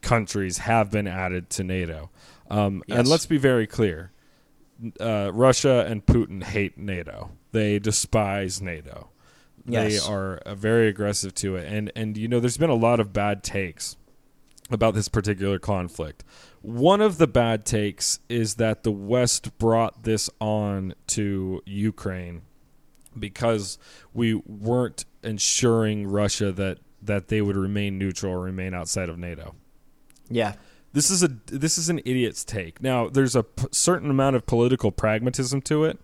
[0.00, 2.10] countries have been added to NATO.
[2.52, 4.12] Um, And let's be very clear:
[5.00, 7.30] uh, Russia and Putin hate NATO.
[7.52, 9.08] They despise NATO.
[9.64, 10.08] They Yes.
[10.08, 13.12] are uh, very aggressive to it, and and you know, there's been a lot of
[13.12, 13.96] bad takes
[14.70, 16.24] about this particular conflict.
[16.62, 22.42] One of the bad takes is that the West brought this on to Ukraine
[23.18, 23.78] because
[24.14, 29.54] we weren't ensuring Russia that that they would remain neutral or remain outside of NATO.
[30.30, 30.54] yeah
[30.92, 32.82] This is a this is an idiot's take.
[32.82, 35.98] Now, there's a p- certain amount of political pragmatism to it,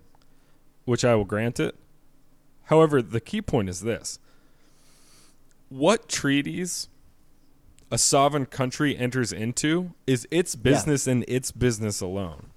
[0.84, 1.76] which I will grant it.
[2.64, 4.18] However, the key point is this:
[5.68, 6.88] what treaties
[7.90, 12.47] a sovereign country enters into is its business and its business alone.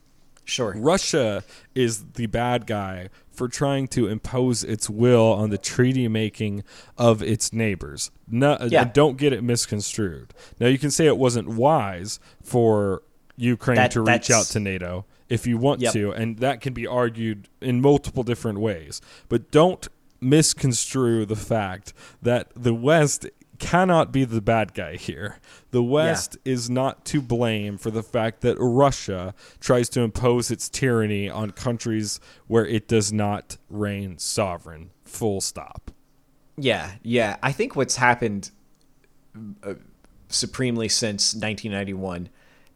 [0.43, 0.73] Sure.
[0.77, 1.43] Russia
[1.75, 6.63] is the bad guy for trying to impose its will on the treaty making
[6.97, 8.11] of its neighbors.
[8.27, 8.83] No, uh, Yeah.
[8.85, 10.33] don't get it misconstrued.
[10.59, 13.01] Now you can say it wasn't wise for
[13.37, 15.93] Ukraine That- to reach out to NATO if you want Yep.
[15.93, 18.99] to, and that can be argued in multiple different ways.
[19.29, 19.87] But don't
[20.19, 23.25] misconstrue the fact that the West
[23.61, 25.37] cannot be the bad guy here.
[25.69, 30.67] The West is not to blame for the fact that Russia tries to impose its
[30.67, 34.89] tyranny on countries where it does not reign sovereign.
[35.05, 35.91] Full stop.
[36.57, 37.37] Yeah, yeah.
[37.43, 38.49] I think what's happened
[39.63, 39.75] uh,
[40.27, 42.29] supremely since 1991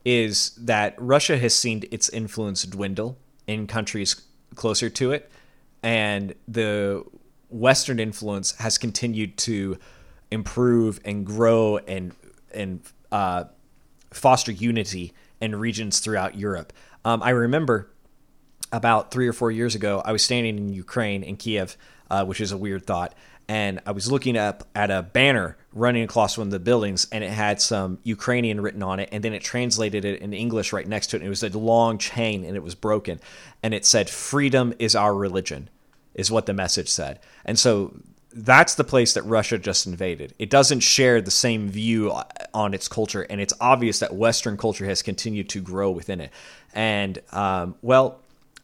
[0.05, 3.17] is that Russia has seen its influence dwindle
[3.47, 4.21] in countries
[4.53, 5.31] closer to it,
[5.81, 7.03] and the
[7.49, 9.79] Western influence has continued to
[10.31, 12.13] improve and grow and
[12.53, 13.45] and uh,
[14.11, 16.73] foster unity in regions throughout Europe.
[17.03, 17.91] Um, I remember
[18.71, 21.77] about three or four years ago, I was standing in Ukraine, in Kiev,
[22.09, 23.13] uh, which is a weird thought,
[23.47, 27.23] and I was looking up at a banner running across one of the buildings, and
[27.23, 30.87] it had some Ukrainian written on it, and then it translated it in English right
[30.87, 31.19] next to it.
[31.19, 33.19] And it was a long chain, and it was broken,
[33.61, 35.69] and it said, "Freedom is our religion,"
[36.15, 37.93] is what the message said, and so.
[38.37, 40.33] That's the place that Russia just invaded.
[40.37, 42.11] It doesn't share the same view
[42.53, 46.31] on its culture, and it's obvious that Western culture has continued to grow within it.
[46.73, 48.19] And, um, well,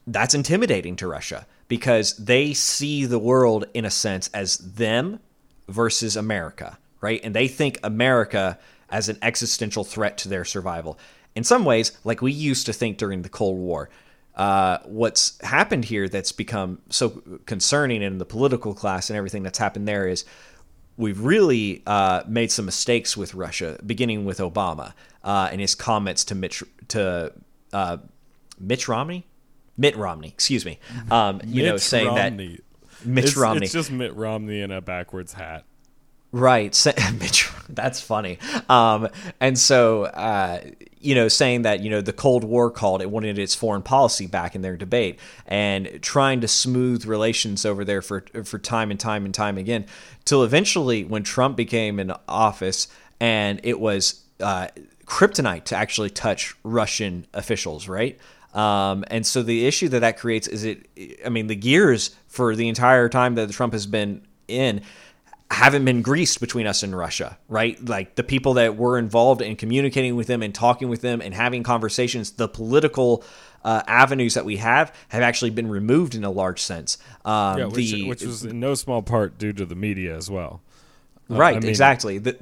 [0.06, 5.22] that's intimidating to Russia because they see the world in a sense as them
[5.70, 7.22] versus America, right?
[7.24, 8.60] And they think America
[8.90, 11.00] as an existential threat to their survival.
[11.34, 13.90] In some ways, like we used to think during the Cold War.
[14.36, 19.58] Uh, what's happened here that's become so concerning in the political class and everything that's
[19.58, 20.24] happened there is
[20.98, 26.24] we've really uh, made some mistakes with Russia, beginning with Obama uh, and his comments
[26.26, 27.34] to Mitch to
[27.74, 27.98] uh,
[28.60, 29.26] Mitch Romney,
[29.78, 30.80] Mitt Romney, excuse me.
[31.10, 32.48] Um, you know, saying Romney.
[32.48, 35.66] that Mitch it's, Romney, It's just Mitt Romney in a backwards hat.
[36.32, 36.74] Right?
[37.70, 38.38] That's funny.
[38.70, 39.10] Um,
[39.40, 40.62] and so, uh,
[41.00, 44.28] you know, saying that you know the Cold War called it wanted its foreign policy
[44.28, 49.00] back in their debate and trying to smooth relations over there for for time and
[49.00, 49.86] time and time again,
[50.26, 52.88] till eventually when Trump became in office
[53.20, 54.68] and it was uh,
[55.06, 58.20] kryptonite to actually touch Russian officials, right?
[58.54, 60.88] Um, and so the issue that that creates is it,
[61.26, 64.82] I mean, the gears for the entire time that Trump has been in
[65.52, 67.84] haven't been greased between us and Russia, right?
[67.84, 71.34] Like the people that were involved in communicating with them and talking with them and
[71.34, 73.24] having conversations, the political
[73.64, 76.98] uh, avenues that we have have actually been removed in a large sense.
[77.26, 80.30] Um, Yeah, which, the, which was in no small part due to the media as
[80.30, 80.62] well.
[81.30, 82.18] Uh, right, I mean, exactly.
[82.18, 82.38] The,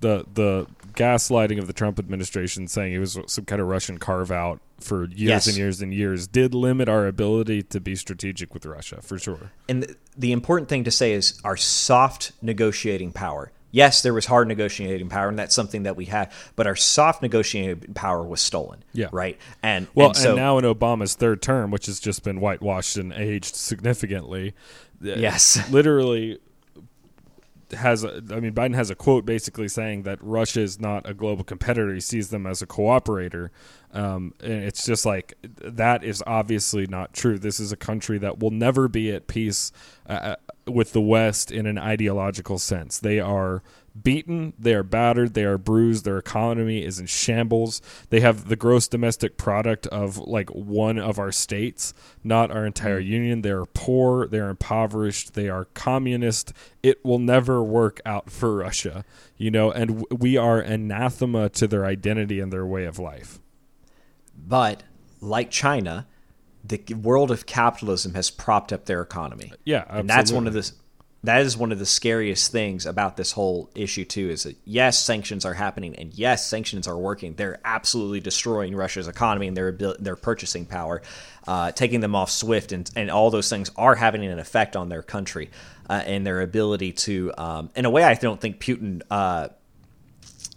[0.00, 4.30] the the gaslighting of the Trump administration saying it was some kind of Russian carve
[4.30, 5.46] out for years Yes.
[5.48, 9.50] and years and years did limit our ability to be strategic with Russia for sure.
[9.68, 13.50] and th- the important thing to say is our soft negotiating power.
[13.72, 17.22] Yes, there was hard negotiating power, and that's something that we had, but our soft
[17.22, 18.84] negotiating power was stolen.
[18.92, 19.08] Yeah.
[19.10, 19.36] Right.
[19.64, 22.96] And Well, and so and now in Obama's third term, which has just been whitewashed
[22.96, 24.54] and aged significantly,
[25.04, 25.68] uh, Yes.
[25.70, 26.38] literally
[27.76, 31.14] has a, I mean Biden has a quote basically saying that Russia is not a
[31.14, 33.48] global competitor; he sees them as a cooperator.
[33.94, 37.38] Um, and it's just like that is obviously not true.
[37.38, 39.70] This is a country that will never be at peace
[40.08, 40.34] uh,
[40.66, 42.98] with the West in an ideological sense.
[42.98, 43.62] They are
[44.02, 46.04] beaten, they are battered, they are bruised.
[46.04, 47.80] Their economy is in shambles.
[48.10, 52.98] They have the gross domestic product of like one of our states, not our entire
[52.98, 53.42] union.
[53.42, 56.52] They are poor, they are impoverished, they are communist.
[56.82, 59.04] It will never work out for Russia,
[59.36, 63.38] you know, and w- we are anathema to their identity and their way of life.
[64.46, 64.82] But
[65.20, 66.06] like China,
[66.62, 69.52] the world of capitalism has propped up their economy.
[69.64, 70.70] Yeah, and that's one of the
[71.22, 75.02] that is one of the scariest things about this whole issue too is that yes
[75.02, 77.34] sanctions are happening and yes sanctions are working.
[77.34, 81.00] They're absolutely destroying russia's economy and their their purchasing power
[81.46, 84.90] uh, taking them off swift and, and all those things are having an effect on
[84.90, 85.50] their country
[85.88, 89.48] uh, and their ability to um, in a way i don't think putin uh,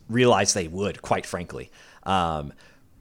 [0.10, 1.72] realized they would quite frankly.
[2.04, 2.54] Um,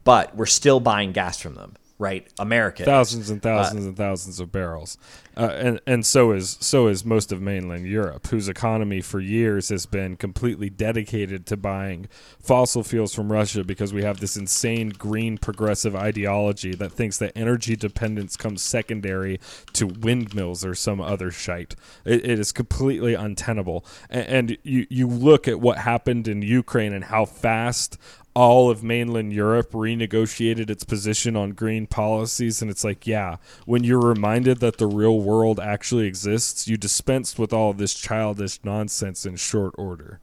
[0.07, 2.27] but we're still buying gas from them right?
[2.39, 4.99] America thousands and thousands and thousands of barrels,
[5.37, 9.71] uh, and and so is so is most of mainland Europe, whose economy for years
[9.71, 14.91] has been completely dedicated to buying fossil fuels from Russia because we have this insane
[14.91, 19.41] green progressive ideology that thinks that energy dependence comes secondary
[19.73, 21.75] to windmills or some other shite.
[22.05, 26.93] It, it is completely untenable, and, and you you look at what happened in Ukraine
[26.93, 27.97] and how fast
[28.37, 32.61] all of mainland Europe renegotiated its position on green policies.
[32.61, 37.39] And it's like, yeah, when you're reminded that the real world actually exists, you dispensed
[37.39, 40.21] with all this childish nonsense in short order.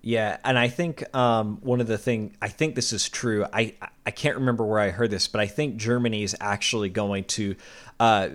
[0.00, 3.44] Yeah, and I think um, one of the thing I think this is true.
[3.52, 3.74] I
[4.06, 7.56] I can't remember where I heard this, but I think Germany is actually going to
[8.00, 8.28] uh,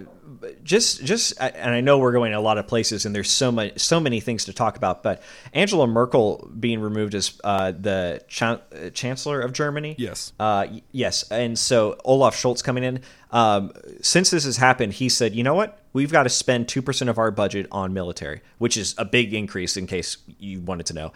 [0.63, 3.79] just just and I know we're going a lot of places and there's so much
[3.79, 5.21] so many things to talk about, but
[5.53, 9.95] Angela Merkel being removed as uh, the chancellor of Germany.
[9.97, 10.33] Yes.
[10.39, 13.01] Uh, yes, and so Olaf Scholz coming in.
[13.31, 15.79] Um, since this has happened, he said, you know what?
[15.93, 19.33] We've got to spend two percent of our budget on military, which is a big
[19.33, 19.77] increase.
[19.77, 21.13] In case you wanted to know,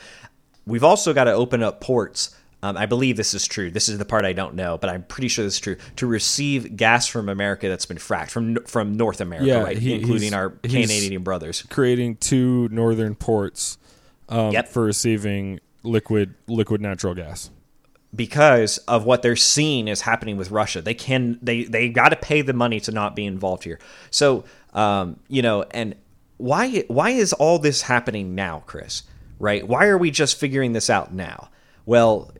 [0.65, 3.70] we've also got to open up ports um, I believe this is true.
[3.70, 5.78] This is the part I don't know, but I'm pretty sure this is true.
[5.97, 9.93] To receive gas from America that's been fracked from from North America, yeah, right, he,
[9.93, 13.78] including our Canadian brothers, creating two northern ports
[14.30, 14.68] um, yep.
[14.68, 17.51] for receiving liquid liquid natural gas
[18.16, 20.82] because of what they're seeing is happening with Russia.
[20.82, 23.80] They can they they got to pay the money to not be involved here.
[24.10, 25.95] So um, you know, and
[26.38, 29.03] why why is all this happening now, Chris?
[29.39, 29.68] Right?
[29.68, 31.49] Why are we just figuring this out now?
[31.88, 32.33] Well,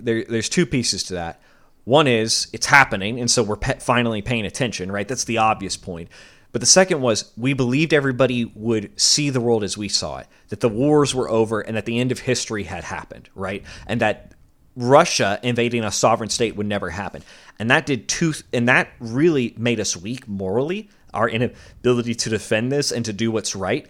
[0.00, 1.42] there, there's two pieces to that.
[1.82, 5.06] One is it's happening, and so we're pe- finally paying attention, right?
[5.06, 6.08] That's the obvious point.
[6.52, 10.28] But the second was we believed everybody would see the world as we saw it,
[10.48, 13.64] that the wars were over and that the end of history had happened, right?
[13.88, 14.32] And that
[14.76, 17.24] Russia invading a sovereign state would never happen.
[17.58, 22.70] And that did two, and that really made us weak morally, our inability to defend
[22.70, 23.88] this and to do what's right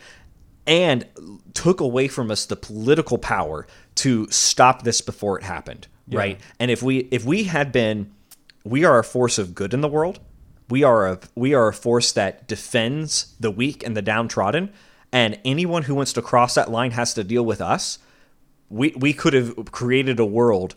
[0.67, 1.07] and
[1.53, 3.67] took away from us the political power
[3.97, 6.19] to stop this before it happened yeah.
[6.19, 8.13] right and if we if we had been
[8.65, 10.21] we are a force of good in the world
[10.69, 14.73] we are a we are a force that defends the weak and the downtrodden
[15.13, 17.99] and anyone who wants to cross that line has to deal with us
[18.69, 20.75] we we could have created a world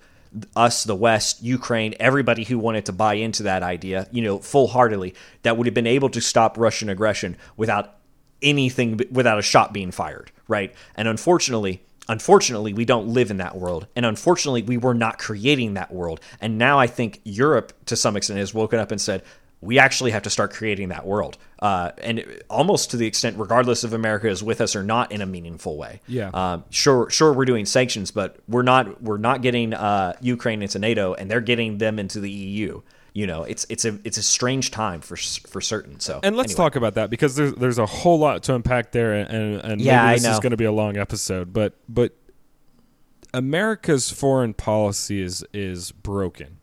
[0.55, 5.15] us the west ukraine everybody who wanted to buy into that idea you know full-heartedly
[5.41, 7.97] that would have been able to stop russian aggression without
[8.41, 10.74] anything without a shot being fired, right?
[10.95, 13.88] And unfortunately, unfortunately, we don't live in that world.
[13.95, 16.20] And unfortunately, we were not creating that world.
[16.41, 19.24] And now I think Europe, to some extent, has woken up and said,
[19.60, 21.38] we actually have to start creating that world.
[21.60, 25.22] Uh, and almost to the extent, regardless if America is with us or not in
[25.22, 25.99] a meaningful way.
[26.08, 26.30] Yeah.
[26.30, 30.78] Um, sure, sure, we're doing sanctions, but we're not, we're not getting uh, Ukraine into
[30.78, 32.82] NATO and they're getting them into the EU
[33.18, 36.51] you know it's it's a it's a strange time for for certain so and let's
[36.51, 36.65] anyway.
[36.65, 40.05] talk about that because there's there's a whole lot to unpack there and and yeah,
[40.05, 42.15] maybe this is going to be a long episode but but
[43.34, 46.59] America's foreign policy is is broken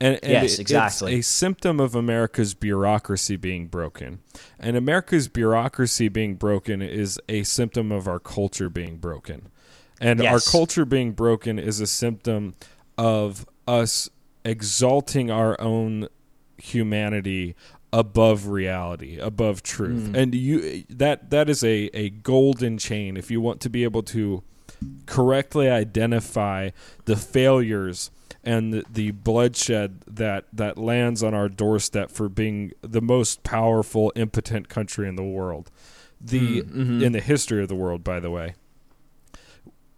[0.00, 1.14] and, and yes, it, exactly.
[1.14, 4.18] It's a symptom of America's bureaucracy being broken.
[4.58, 9.50] And America's bureaucracy being broken is a symptom of our culture being broken.
[10.00, 10.32] And yes.
[10.32, 12.56] our culture being broken is a symptom
[12.98, 14.10] of us
[14.44, 16.08] exalting our own
[16.56, 17.54] humanity
[17.92, 20.04] above reality, above truth.
[20.12, 20.16] Mm.
[20.16, 24.02] And you that that is a, a golden chain if you want to be able
[24.04, 24.42] to
[25.06, 26.70] correctly identify
[27.04, 28.10] the failures
[28.44, 34.12] and the, the bloodshed that that lands on our doorstep for being the most powerful
[34.16, 35.70] impotent country in the world.
[36.20, 37.02] The mm, mm-hmm.
[37.02, 38.54] in the history of the world by the way.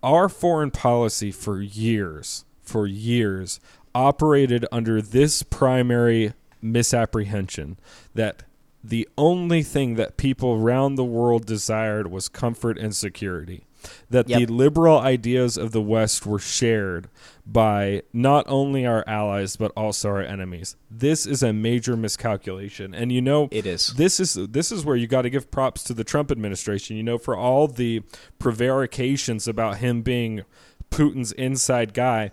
[0.03, 3.61] Our foreign policy for years for years
[3.95, 7.79] operated under this primary misapprehension
[8.15, 8.43] that
[8.83, 13.65] the only thing that people around the world desired was comfort and security.
[14.09, 14.39] That yep.
[14.39, 17.09] the liberal ideas of the West were shared
[17.45, 20.77] by not only our allies but also our enemies.
[20.91, 23.93] This is a major miscalculation, and you know it is.
[23.95, 26.97] This is this is where you got to give props to the Trump administration.
[26.97, 28.03] You know, for all the
[28.39, 30.45] prevarications about him being
[30.91, 32.31] Putin's inside guy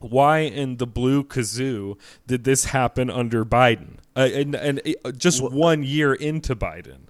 [0.00, 1.96] why in the blue kazoo
[2.26, 3.98] did this happen under Biden?
[4.16, 7.02] Uh, and, and uh, just well, one year into Biden.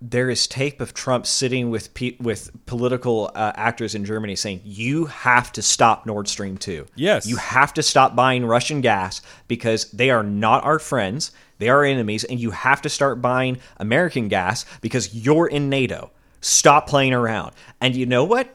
[0.00, 4.60] There is tape of Trump sitting with pe- with political uh, actors in Germany saying,
[4.64, 6.86] "You have to stop Nord Stream 2.
[6.96, 11.68] Yes, you have to stop buying Russian gas because they are not our friends; they
[11.68, 16.10] are enemies, and you have to start buying American gas because you're in NATO.
[16.40, 18.52] Stop playing around." And you know what?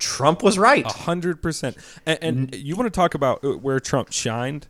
[0.00, 0.84] Trump was right.
[0.84, 1.76] A hundred percent.
[2.06, 4.66] And you want to talk about uh, where Trump shined?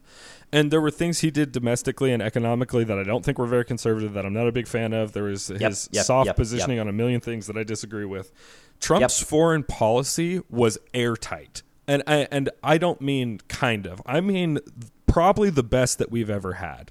[0.53, 3.64] And there were things he did domestically and economically that I don't think were very
[3.64, 4.14] conservative.
[4.14, 5.12] That I'm not a big fan of.
[5.12, 8.33] There was his yep, soft yep, positioning on a million things that I disagree with.
[8.81, 14.03] Trump's foreign policy was airtight, and I and I don't mean kind of.
[14.05, 14.59] I mean
[15.07, 16.91] probably the best that we've ever had,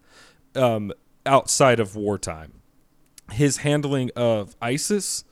[0.55, 0.93] um,
[1.25, 2.53] outside of wartime.
[3.31, 5.23] His handling of ISIS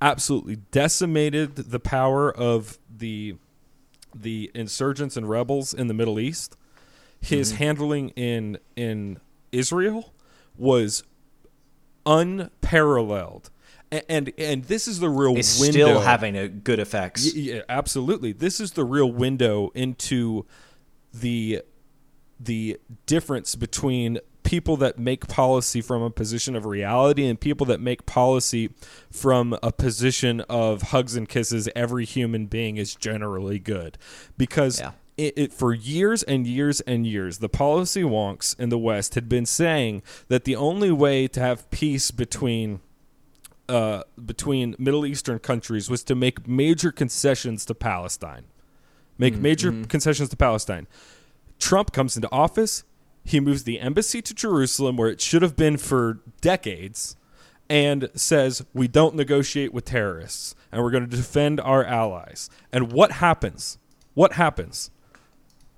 [0.00, 3.36] absolutely decimated the power of the
[4.14, 6.56] the insurgents and rebels in the Middle East,
[7.20, 7.58] his Mm-hmm.
[7.58, 9.18] handling in in
[9.52, 10.12] Israel
[10.56, 11.02] was
[12.06, 13.50] unparalleled.
[13.92, 15.72] A- And and this is the real It's window.
[15.72, 17.34] still having a good effects.
[17.34, 18.32] Yeah, absolutely.
[18.32, 20.44] This is the real window into
[21.12, 21.62] the
[22.38, 27.80] the difference between people that make policy from a position of reality and people that
[27.80, 28.70] make policy
[29.10, 33.98] from a position of hugs and kisses every human being is generally good
[34.38, 34.92] because Yeah.
[35.16, 39.28] it, it, for years and years and years, the policy wonks in the West had
[39.28, 42.80] been saying that the only way to have peace between
[43.68, 48.44] uh, between Middle Eastern countries was to make major concessions to Palestine.
[49.18, 50.86] Make major concessions to Palestine.
[51.58, 52.84] Trump comes into office.
[53.26, 57.16] He moves the embassy to Jerusalem, where it should have been for decades,
[57.68, 62.48] and says, We don't negotiate with terrorists, and we're going to defend our allies.
[62.72, 63.78] And what happens?
[64.14, 64.92] What happens?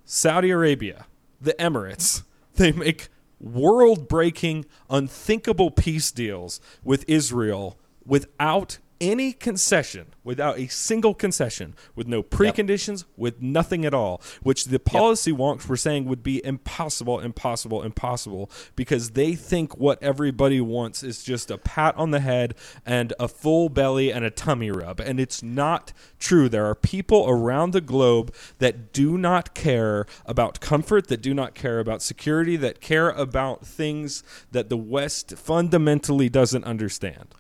[0.05, 1.07] Saudi Arabia,
[1.41, 2.23] the Emirates,
[2.57, 3.09] they make
[3.41, 12.07] world breaking, unthinkable peace deals with Israel without any concession, without a single concession, with
[12.07, 17.21] no preconditions, with nothing at all, which the policy wonks were saying would be impossible,
[17.21, 22.55] impossible, impossible, because they think what everybody wants is just a pat on the head
[22.85, 25.01] and a full belly and a tummy rub.
[25.01, 26.49] And it's not true.
[26.49, 31.55] There are people around the globe that do not care about comfort, that do not
[31.55, 37.35] care about security, that care about things that the West fundamentally doesn't understand.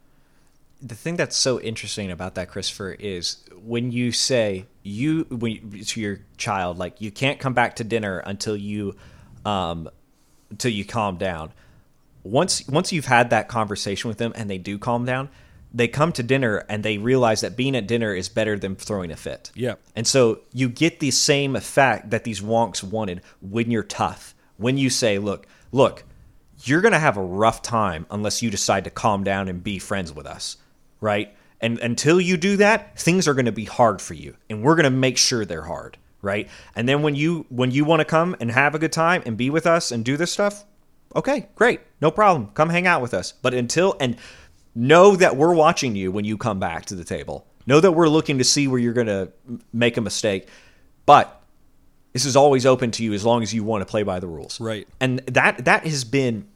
[0.80, 5.84] The thing that's so interesting about that christopher is when you say you when you,
[5.84, 8.94] to your child like you can't come back to dinner until you
[9.44, 9.88] um
[10.50, 11.52] until you calm down
[12.22, 15.28] once once you've had that conversation with them and they do calm down
[15.74, 19.10] they come to dinner and they realize that being at dinner is better than throwing
[19.10, 19.80] a fit Yep.
[19.96, 24.34] and so you get the same effect that these wonks wanted when you're tough.
[24.56, 26.02] When you say, look, look,
[26.64, 29.78] you're going to have a rough time unless you decide to calm down and be
[29.78, 30.56] friends with us,
[31.00, 31.34] right?
[31.60, 34.76] And until you do that, things are going to be hard for you, and we're
[34.76, 36.48] going to make sure they're hard, right?
[36.76, 39.36] And then when you when you want to come and have a good time and
[39.36, 40.64] be with us and do this stuff,
[41.16, 42.50] okay, great, no problem.
[42.54, 43.32] Come hang out with us.
[43.32, 44.16] But until and
[44.78, 47.46] know that we're watching you when you come back to the table.
[47.66, 49.30] Know that we're looking to see where you're going to
[49.72, 50.48] make a mistake.
[51.04, 51.42] But
[52.12, 54.26] this is always open to you as long as you want to play by the
[54.26, 54.60] rules.
[54.60, 54.86] Right.
[55.00, 56.46] And that that has been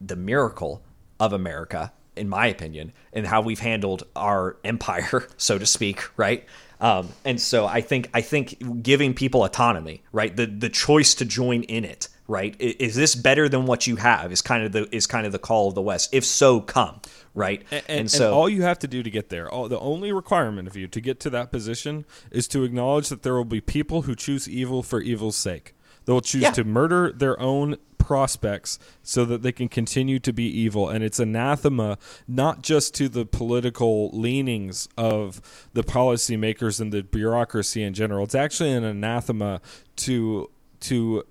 [0.00, 0.82] the miracle
[1.20, 1.92] of America,
[2.22, 6.44] in my opinion, and how we've handled our empire, so to speak, right?
[6.80, 11.24] Um, and so I think I think giving people autonomy, right, the the choice to
[11.24, 14.32] join in it, right, is this better than what you have?
[14.32, 16.10] Is kind of the is kind of the call of the West.
[16.12, 17.00] If so, come,
[17.34, 17.62] right?
[17.72, 20.12] And, and, so and all you have to do to get there, all, the only
[20.12, 23.60] requirement of you to get to that position is to acknowledge that there will be
[23.60, 25.74] people who choose evil for evil's sake.
[26.04, 26.50] They will choose Yeah.
[26.52, 30.88] to murder their own prospects so that they can continue to be evil.
[30.88, 35.40] And it's anathema not just to the political leanings of
[35.72, 38.24] the policymakers and the bureaucracy in general.
[38.24, 39.60] It's actually an anathema
[39.96, 40.50] to
[40.80, 41.22] to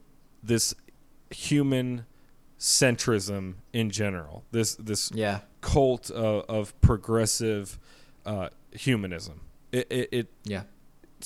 [0.41, 0.73] this
[1.29, 2.05] human
[2.57, 4.45] centrism in general.
[4.51, 7.77] This this yeah, cult of, of progressive
[8.25, 9.41] uh, humanism.
[9.71, 10.63] It, it, it yeah.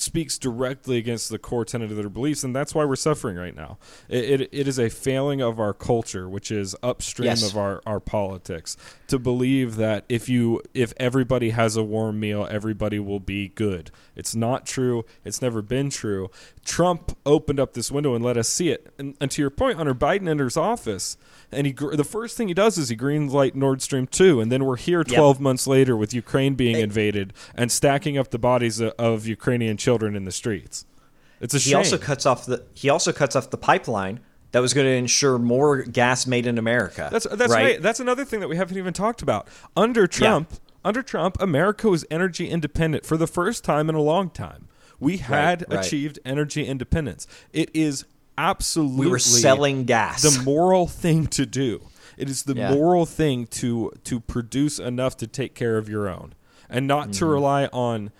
[0.00, 3.54] Speaks directly against the core tenet of their beliefs, and that's why we're suffering right
[3.54, 3.78] now.
[4.08, 7.48] It, it, it is a failing of our culture, which is upstream Yes.
[7.50, 8.76] of our, our politics,
[9.08, 13.90] to believe that if you if everybody has a warm meal, everybody will be good.
[14.14, 15.04] It's not true.
[15.24, 16.30] It's never been true.
[16.64, 18.92] Trump opened up this window and let us see it.
[18.98, 21.16] And, and to your point, Hunter Biden enters office,
[21.52, 24.50] and he gr- the first thing he does is he greenlight Nord Stream two, and
[24.50, 28.80] then we're here twelve months later with Ukraine being invaded and stacking up the bodies
[28.80, 30.84] of, of Ukrainian children in the streets.
[31.40, 31.78] It's a He shame.
[31.78, 34.16] also cuts off the he also cuts off the pipeline
[34.52, 37.08] that was going to ensure more gas made in America.
[37.12, 37.80] That's that's right.
[37.86, 39.46] That's another thing that we haven't even talked about.
[39.76, 40.46] Under Trump,
[40.84, 44.62] under Trump, America was energy independent for the first time in a long time.
[44.98, 45.84] We had right.
[45.84, 47.26] achieved energy independence.
[47.52, 48.04] It is
[48.38, 50.22] absolutely We were selling gas.
[50.22, 51.70] the moral thing to do.
[52.16, 52.72] It is the Yeah.
[52.74, 56.28] moral thing to to produce enough to take care of your own
[56.70, 57.18] and not Mm-hmm.
[57.18, 58.10] to rely on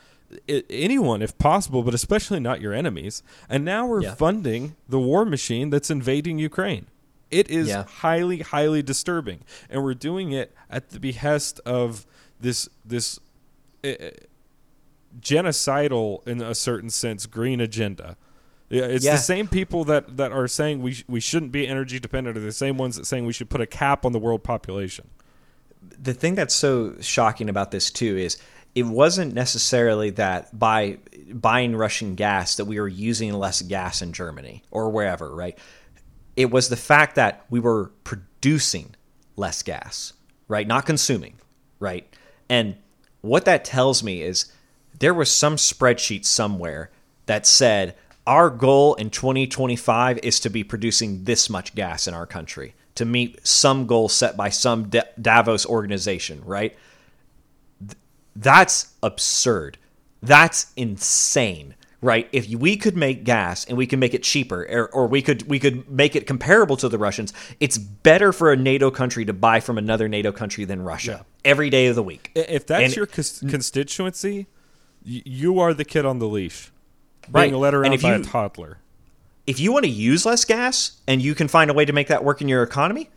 [0.48, 3.22] anyone if possible, but especially not your enemies.
[3.48, 4.14] And now we're Yeah.
[4.14, 6.86] funding the war machine that's invading Ukraine.
[7.30, 7.84] It is Yeah.
[7.84, 12.06] highly, highly disturbing, and we're doing it at the behest of
[12.40, 13.18] this this
[13.84, 13.94] uh,
[15.20, 18.16] genocidal, in a certain sense, green agenda.
[18.68, 19.12] Yeah, it's Yeah.
[19.12, 22.40] the same people that, that are saying we sh- we shouldn't be energy dependent are
[22.40, 25.08] the same ones that saying we should put a cap on the world population.
[26.02, 28.38] the thing that's so shocking about this too is
[28.76, 30.98] it wasn't necessarily that by
[31.32, 35.58] buying Russian gas that we were using less gas in Germany or wherever, right?
[36.36, 38.94] It was the fact that we were producing
[39.34, 40.12] less gas,
[40.46, 40.66] right?
[40.66, 41.36] Not consuming,
[41.80, 42.06] right?
[42.50, 42.76] And
[43.22, 44.52] what that tells me is
[44.98, 46.90] there was some spreadsheet somewhere
[47.24, 47.96] that said
[48.26, 53.06] our goal in 2025 is to be producing this much gas in our country to
[53.06, 56.76] meet some goal set by some Davos organization, right?
[58.36, 59.78] That's absurd.
[60.22, 62.28] That's insane, right?
[62.32, 65.48] If we could make gas and we can make it cheaper, or, or, we could
[65.48, 69.32] we could make it comparable to the Russians, it's better for a NATO country to
[69.32, 71.50] buy from another NATO country than Russia yeah.
[71.50, 72.30] every day of the week.
[72.34, 74.46] If that's and, your cons- constituency,
[75.02, 76.72] you are the kid on the leash,
[77.32, 77.54] being right.
[77.54, 78.78] led around by you, a toddler.
[79.46, 82.08] If you want to use less gas and you can find a way to make
[82.08, 83.10] that work in your economy,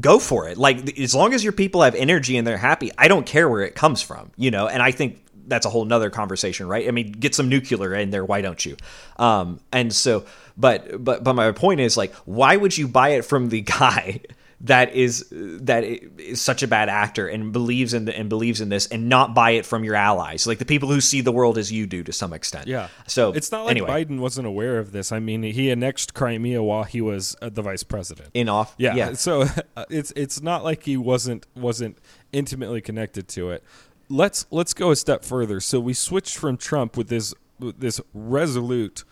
[0.00, 0.58] go for it.
[0.58, 3.62] Like as long as your people have energy and they're happy, I don't care where
[3.62, 4.68] it comes from, you know.
[4.68, 6.86] And I think that's a whole nother conversation, right?
[6.88, 8.76] I mean, get some nuclear in there, why don't you?
[9.18, 10.24] Um, and so,
[10.56, 14.20] but but but my point is like, why would you buy it from the guy?
[14.62, 18.68] That is that is such a bad actor and believes in the, and believes in
[18.68, 20.46] this and not buy it from your allies.
[20.46, 22.68] Like the people who see the world as you do to some extent.
[22.68, 22.88] Yeah.
[23.08, 24.04] So it's not like anyway.
[24.04, 25.10] biden wasn't aware of this.
[25.10, 28.30] I mean he annexed crimea while he was uh, the vice president.
[28.34, 28.74] In off?
[28.78, 29.12] Yeah, yeah.
[29.14, 29.46] so
[29.90, 31.98] it's it's not like he wasn't wasn't
[32.32, 33.64] intimately connected to it.
[34.08, 35.58] Let's let's go a step further.
[35.58, 39.04] So we switched from trump with this with this resolute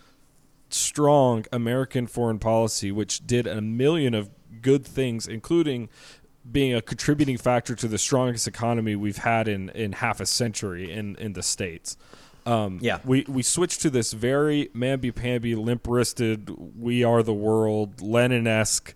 [0.72, 4.30] strong american foreign policy which did a million of
[4.62, 5.88] good things, including
[6.50, 10.90] being a contributing factor to the strongest economy we've had in, in half a century
[10.90, 11.96] in, in the states.
[12.46, 17.34] Um, yeah, we we switched to this very mamby pamby, limp wristed, we are the
[17.34, 18.94] world, Lenin esque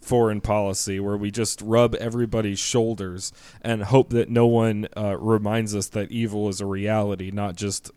[0.00, 5.74] foreign policy where we just rub everybody's shoulders and hope that no one uh, reminds
[5.74, 7.90] us that evil is a reality, not just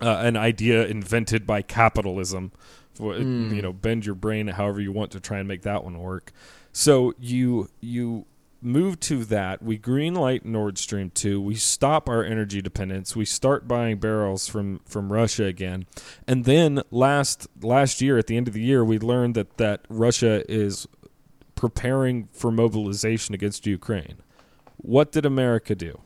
[0.00, 2.52] uh, an idea invented by capitalism
[2.98, 3.54] mm.
[3.54, 6.32] you know bend your brain however you want to try and make that one work.
[6.72, 8.26] So you you
[8.60, 9.62] move to that.
[9.62, 13.14] We green light nord stream 2 we stop our energy dependence.
[13.14, 15.86] We start buying barrels from from russia again.
[16.26, 19.84] And then last last year at the end of the year we learned that that
[19.88, 20.88] russia is
[21.54, 24.18] preparing for mobilization against ukraine.
[24.76, 26.00] What did america do?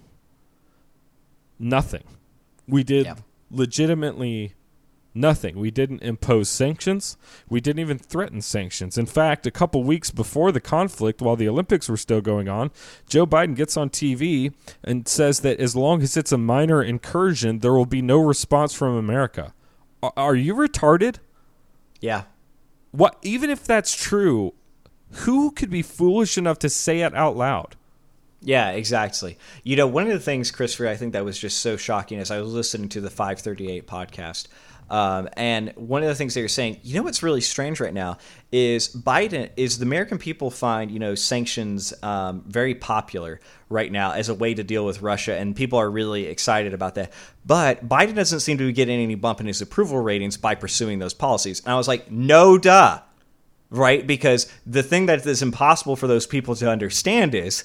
[1.58, 2.04] Nothing.
[2.66, 3.14] We did yeah.
[3.50, 4.54] legitimately
[5.14, 5.58] Nothing.
[5.58, 7.18] We didn't impose sanctions.
[7.48, 8.96] We didn't even threaten sanctions.
[8.96, 12.70] In fact, a couple weeks before the conflict, while the Olympics were still going on,
[13.06, 17.58] Joe Biden gets on TV and says that as long as it's a minor incursion,
[17.58, 19.52] there will be no response from America.
[20.02, 21.16] Are you retarded?
[22.00, 22.24] Yeah.
[22.90, 24.54] What even if that's true,
[25.10, 27.76] who could be foolish enough to say it out loud?
[28.44, 29.38] Yeah, exactly.
[29.62, 32.30] You know, one of the things, Christopher, I think that was just so shocking as
[32.30, 34.48] I was listening to the 538 podcast
[34.92, 37.94] um, and one of the things they were saying, you know, what's really strange right
[37.94, 38.18] now
[38.52, 43.40] is Biden is the American people find you know sanctions um, very popular
[43.70, 46.96] right now as a way to deal with Russia, and people are really excited about
[46.96, 47.10] that.
[47.46, 50.98] But Biden doesn't seem to be getting any bump in his approval ratings by pursuing
[50.98, 51.60] those policies.
[51.60, 53.00] And I was like, no, duh,
[53.70, 54.06] right?
[54.06, 57.64] Because the thing that is impossible for those people to understand is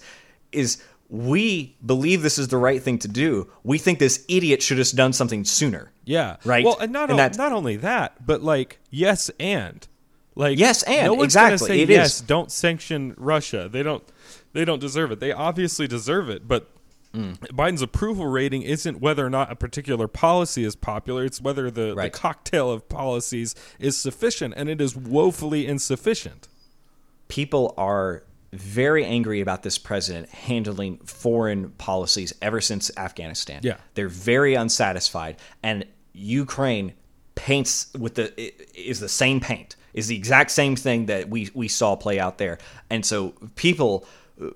[0.53, 3.49] is we believe this is the right thing to do.
[3.63, 5.91] We think this idiot should have done something sooner.
[6.03, 6.37] Yeah.
[6.43, 6.65] Right.
[6.65, 9.87] Well, and not, and o- not only that, but like, yes, and
[10.35, 11.67] like, yes, and no one's exactly.
[11.67, 12.21] Say, it yes, is.
[12.21, 13.69] don't sanction Russia.
[13.71, 14.03] They don't,
[14.53, 15.19] they don't deserve it.
[15.19, 16.69] They obviously deserve it, but
[17.13, 17.37] mm.
[17.37, 21.23] Biden's approval rating isn't whether or not a particular policy is popular.
[21.23, 22.11] It's whether the, right.
[22.11, 26.49] the cocktail of policies is sufficient, and it is woefully insufficient.
[27.29, 28.23] People are
[28.53, 33.61] very angry about this president handling foreign policies ever since Afghanistan.
[33.63, 33.77] Yeah.
[33.93, 36.93] They're very unsatisfied and Ukraine
[37.35, 38.33] paints with the
[38.75, 39.75] is the same paint.
[39.93, 42.57] Is the exact same thing that we we saw play out there.
[42.89, 44.05] And so people
[44.41, 44.49] uh,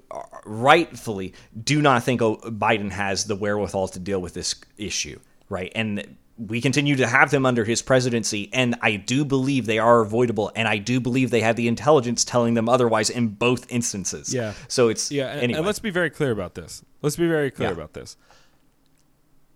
[0.45, 1.33] rightfully
[1.63, 5.71] do not think Biden has the wherewithal to deal with this issue, right?
[5.73, 10.01] And we continue to have them under his presidency, and I do believe they are
[10.01, 14.33] avoidable, and I do believe they had the intelligence telling them otherwise in both instances.
[14.33, 14.53] Yeah.
[14.67, 15.27] So it's yeah.
[15.27, 15.57] And, anyway.
[15.59, 16.83] and let's be very clear about this.
[17.01, 17.75] Let's be very clear yeah.
[17.75, 18.17] about this.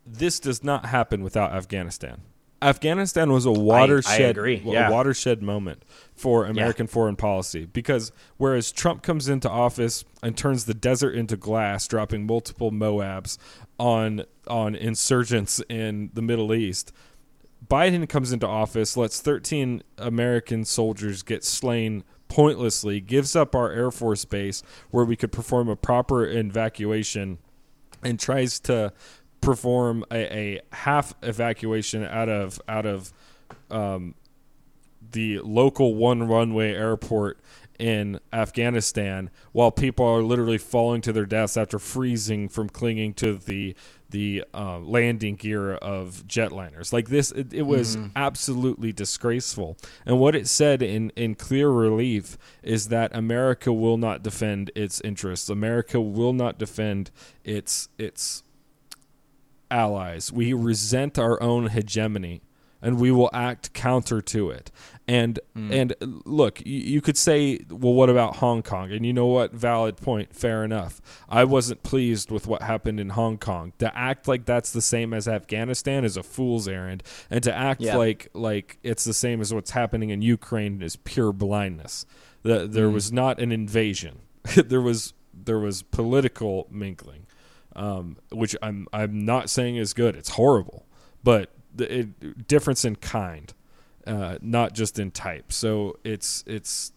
[0.05, 2.21] This does not happen without Afghanistan.
[2.61, 4.87] Afghanistan was a watershed, I, I yeah.
[4.87, 5.83] a watershed moment
[6.15, 6.91] for American yeah.
[6.91, 12.25] foreign policy because whereas Trump comes into office and turns the desert into glass, dropping
[12.25, 13.37] multiple Moabs
[13.79, 16.91] on on insurgents in the Middle East,
[17.67, 23.91] Biden comes into office, lets 13 American soldiers get slain pointlessly, gives up our Air
[23.91, 24.61] Force base
[24.91, 27.39] where we could perform a proper evacuation,
[28.03, 28.93] and tries to
[29.41, 33.13] perform a, a half evacuation out of out of
[33.69, 34.15] um,
[35.11, 37.39] the local one runway airport
[37.79, 43.37] in Afghanistan while people are literally falling to their deaths after freezing from clinging to
[43.37, 43.75] the
[44.09, 46.93] the uh, landing gear of jetliners.
[46.93, 48.09] Like this, it, it was mm-hmm.
[48.15, 49.77] absolutely disgraceful.
[50.05, 55.01] And what it said in in clear relief is that America will not defend its
[55.01, 55.49] interests.
[55.49, 57.11] America will not defend
[57.43, 58.43] its its
[59.69, 60.31] allies.
[60.31, 62.41] We resent our own hegemony
[62.85, 64.69] and we will act counter to it.
[65.07, 65.71] And mm.
[65.73, 65.95] and
[66.25, 68.91] look, you, you, could say, well, what about Hong Kong?
[68.91, 69.53] And you know what?
[69.53, 70.35] Valid point.
[70.35, 71.01] Fair enough.
[71.27, 73.73] I wasn't pleased with what happened in Hong Kong.
[73.79, 77.81] To act like that's the same as Afghanistan is a fool's errand, and to act
[77.81, 77.97] yeah.
[77.97, 82.05] like like it's the same as what's happening in Ukraine is pure blindness.
[82.43, 82.93] The, there mm.
[82.93, 84.19] was not an invasion.
[84.55, 87.25] there was there was political mingling,
[87.75, 90.15] um, which I'm I'm not saying is good.
[90.15, 90.85] It's horrible,
[91.23, 93.53] but the it, difference in kind
[94.07, 95.51] uh, not just in type.
[95.51, 96.91] So it's it's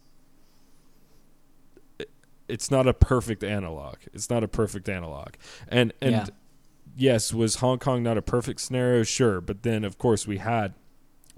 [2.49, 3.97] it's not a perfect analog.
[4.13, 5.35] It's not a perfect analog.
[5.69, 6.27] And and yeah.
[6.97, 9.03] yes, was Hong Kong not a perfect scenario?
[9.03, 10.75] Sure, but then of course we had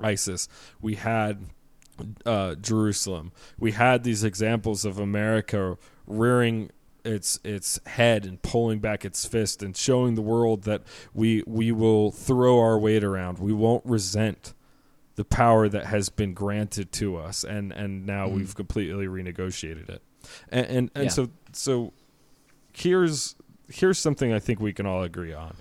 [0.00, 0.48] ISIS.
[0.80, 1.46] We had
[2.24, 3.32] uh, Jerusalem.
[3.58, 5.76] We had these examples of America
[6.06, 6.70] rearing
[7.04, 10.82] its its head and pulling back its fist and showing the world that
[11.14, 13.38] we we will throw our weight around.
[13.38, 14.54] We won't resent
[15.16, 18.36] the power that has been granted to us, and and now mm.
[18.36, 20.02] we've completely renegotiated it.
[20.50, 21.10] And and, and yeah.
[21.10, 21.92] so so
[22.72, 23.36] here's
[23.68, 25.56] here's something I think we can all agree on.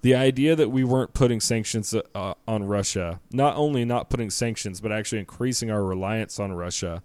[0.00, 4.80] The idea that we weren't putting sanctions uh, on Russia, not only not putting sanctions,
[4.80, 7.02] but actually increasing our reliance on Russia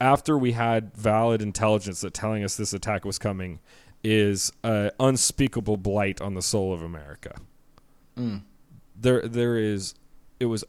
[0.00, 3.60] after we had valid intelligence that telling us this attack was coming
[4.02, 7.36] is an unspeakable blight on the soul of America.
[8.16, 8.42] Mm.
[8.96, 9.94] There, there is.
[10.38, 10.64] It was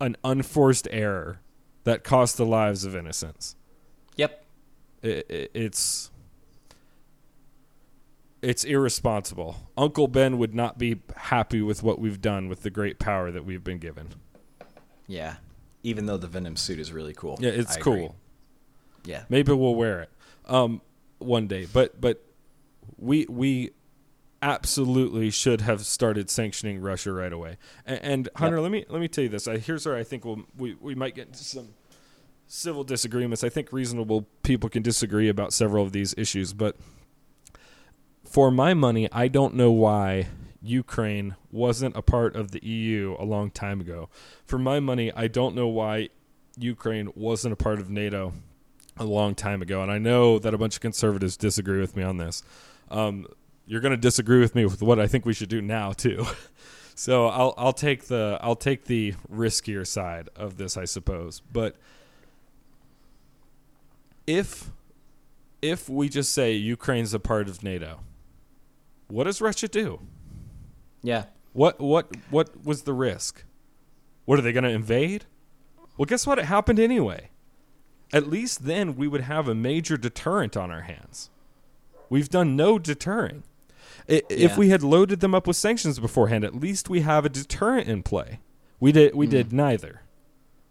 [0.00, 1.40] an unforced error
[1.84, 3.56] that cost the lives of innocents.
[4.16, 4.44] Yep.
[5.02, 6.10] It, it, it's
[8.42, 9.70] it's irresponsible.
[9.76, 13.44] Uncle Ben would not be happy with what we've done with the great power that
[13.44, 14.08] we've been given.
[15.06, 15.36] Yeah.
[15.88, 17.38] Even though the Venom suit is really cool.
[17.40, 17.94] Yeah, it's I cool.
[17.94, 18.10] Agree.
[19.04, 19.24] Yeah.
[19.28, 20.10] Maybe we'll wear it
[20.46, 20.80] um,
[21.18, 21.66] one day.
[21.72, 22.22] But but
[22.98, 23.70] we we
[24.40, 27.56] absolutely should have started sanctioning Russia right away.
[27.84, 28.62] And, and Hunter, yep.
[28.62, 29.48] let me let me tell you this.
[29.48, 31.70] I, here's where I think we'll, we we might get into some
[32.46, 33.44] civil disagreements.
[33.44, 36.76] I think reasonable people can disagree about several of these issues, but
[38.24, 40.28] for my money, I don't know why
[40.60, 44.08] Ukraine wasn't a part of the EU a long time ago.
[44.44, 46.08] For my money, I don't know why
[46.56, 48.32] Ukraine wasn't a part of NATO
[48.96, 49.82] a long time ago.
[49.82, 52.42] And I know that a bunch of conservatives disagree with me on this.
[52.90, 53.26] Um,
[53.66, 56.26] you're going to disagree with me with what I think we should do now too.
[56.94, 61.42] so I'll I'll take the I'll take the riskier side of this, I suppose.
[61.52, 61.76] But
[64.26, 64.70] if
[65.60, 68.00] if we just say Ukraine's a part of NATO,
[69.08, 70.00] what does Russia do?
[71.08, 71.24] Yeah.
[71.54, 73.44] What what what was the risk?
[74.26, 75.24] What are they going to invade?
[75.96, 76.38] Well, guess what?
[76.38, 77.30] It happened anyway.
[78.12, 81.30] At least then we would have a major deterrent on our hands.
[82.10, 83.44] We've done no deterring.
[84.06, 84.58] If yeah.
[84.58, 88.02] we had loaded them up with sanctions beforehand, at least we have a deterrent in
[88.02, 88.40] play.
[88.78, 89.30] We did we mm.
[89.30, 90.02] did neither.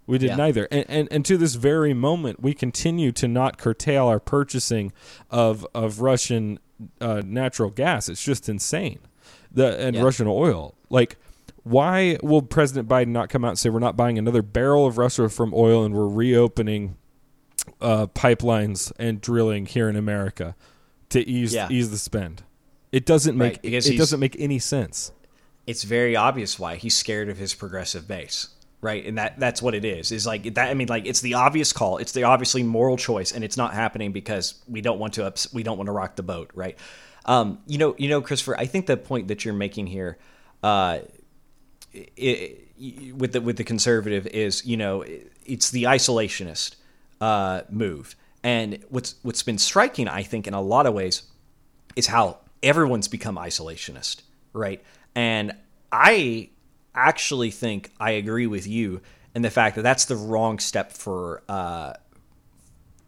[0.05, 0.35] We did yeah.
[0.35, 0.67] neither.
[0.69, 4.93] And, and and to this very moment, we continue to not curtail our purchasing
[5.31, 6.59] of of Russian
[7.01, 8.07] uh, natural gas.
[8.07, 8.99] It's just insane.
[9.51, 10.01] The and yeah.
[10.01, 10.75] Russian oil.
[10.89, 11.17] Like
[11.67, 14.97] why will President Biden not come out and say we're not buying another barrel of
[14.97, 16.95] Russia from oil and we're reopening
[17.81, 20.55] uh, pipelines and drilling here in America
[21.09, 21.67] to ease yeah.
[21.69, 22.43] ease the spend?
[22.91, 25.11] It doesn't make right, it doesn't make any sense.
[25.65, 28.47] It's very obvious why he's scared of his progressive base,
[28.79, 29.05] right?
[29.05, 30.13] And that that's what it is.
[30.13, 30.69] Is like that.
[30.69, 31.97] I mean, like it's the obvious call.
[31.97, 35.53] It's the obviously moral choice, and it's not happening because we don't want to ups-
[35.53, 36.77] we don't want to rock the boat, right?
[37.27, 38.57] Um, you know, you know, Christopher.
[38.57, 40.17] I think the point that you're making here,
[40.63, 40.99] uh,
[41.93, 45.03] it, with the with the conservative is, you know,
[45.45, 46.75] it's the isolationist
[47.19, 48.15] uh, move.
[48.43, 51.23] And what's what's been striking, I think, in a lot of ways,
[51.95, 54.21] is how everyone's become isolationist,
[54.53, 54.81] right?
[55.15, 55.53] And
[55.91, 56.49] I
[56.95, 59.01] actually think I agree with you
[59.35, 61.93] in the fact that that's the wrong step for uh,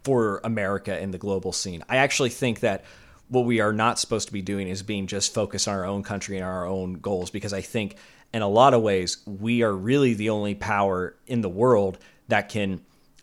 [0.03, 1.83] for America in the global scene.
[1.87, 2.83] I actually think that
[3.29, 6.03] what we are not supposed to be doing is being just focused on our own
[6.03, 7.95] country and our own goals because I think
[8.33, 11.97] in a lot of ways we are really the only power in the world
[12.27, 12.81] that can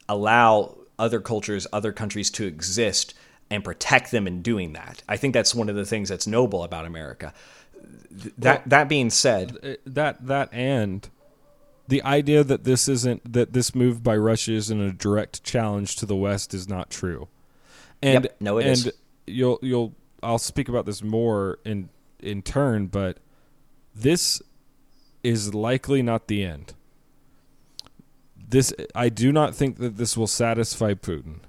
[0.09, 3.15] allow other cultures, other countries to exist
[3.51, 5.03] and protect them in doing that.
[5.09, 7.33] I think that's one of the things that's noble about America.
[8.21, 11.09] Th- That that being said, Uh, that that and
[11.87, 16.07] the idea that this isn't that this move by Russia isn't a direct challenge to
[16.07, 17.29] the West is not true.
[18.03, 18.93] And Yep, no, it and is.
[19.27, 21.89] You'll you'll I'll speak about this more in
[22.21, 23.19] in turn, but
[23.95, 24.43] this
[25.23, 26.75] is likely not the end.
[28.37, 31.41] This I do not think that this will satisfy Putin.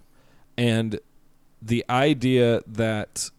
[0.57, 0.99] And
[1.61, 3.29] the idea that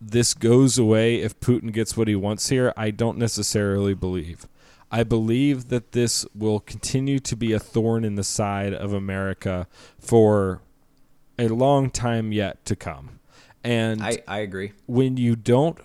[0.00, 4.46] this goes away if Putin gets what he wants here, I don't necessarily believe.
[4.90, 9.66] I believe that this will continue to be a thorn in the side of America
[9.98, 10.60] for
[11.42, 13.20] a long time yet to come.
[13.64, 14.72] And I, I agree.
[14.86, 15.78] when you don't,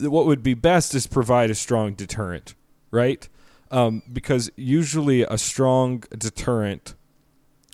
[0.00, 2.54] what would be best is provide a strong deterrent,
[2.90, 3.28] right?
[3.70, 6.94] Um, because usually a strong deterrent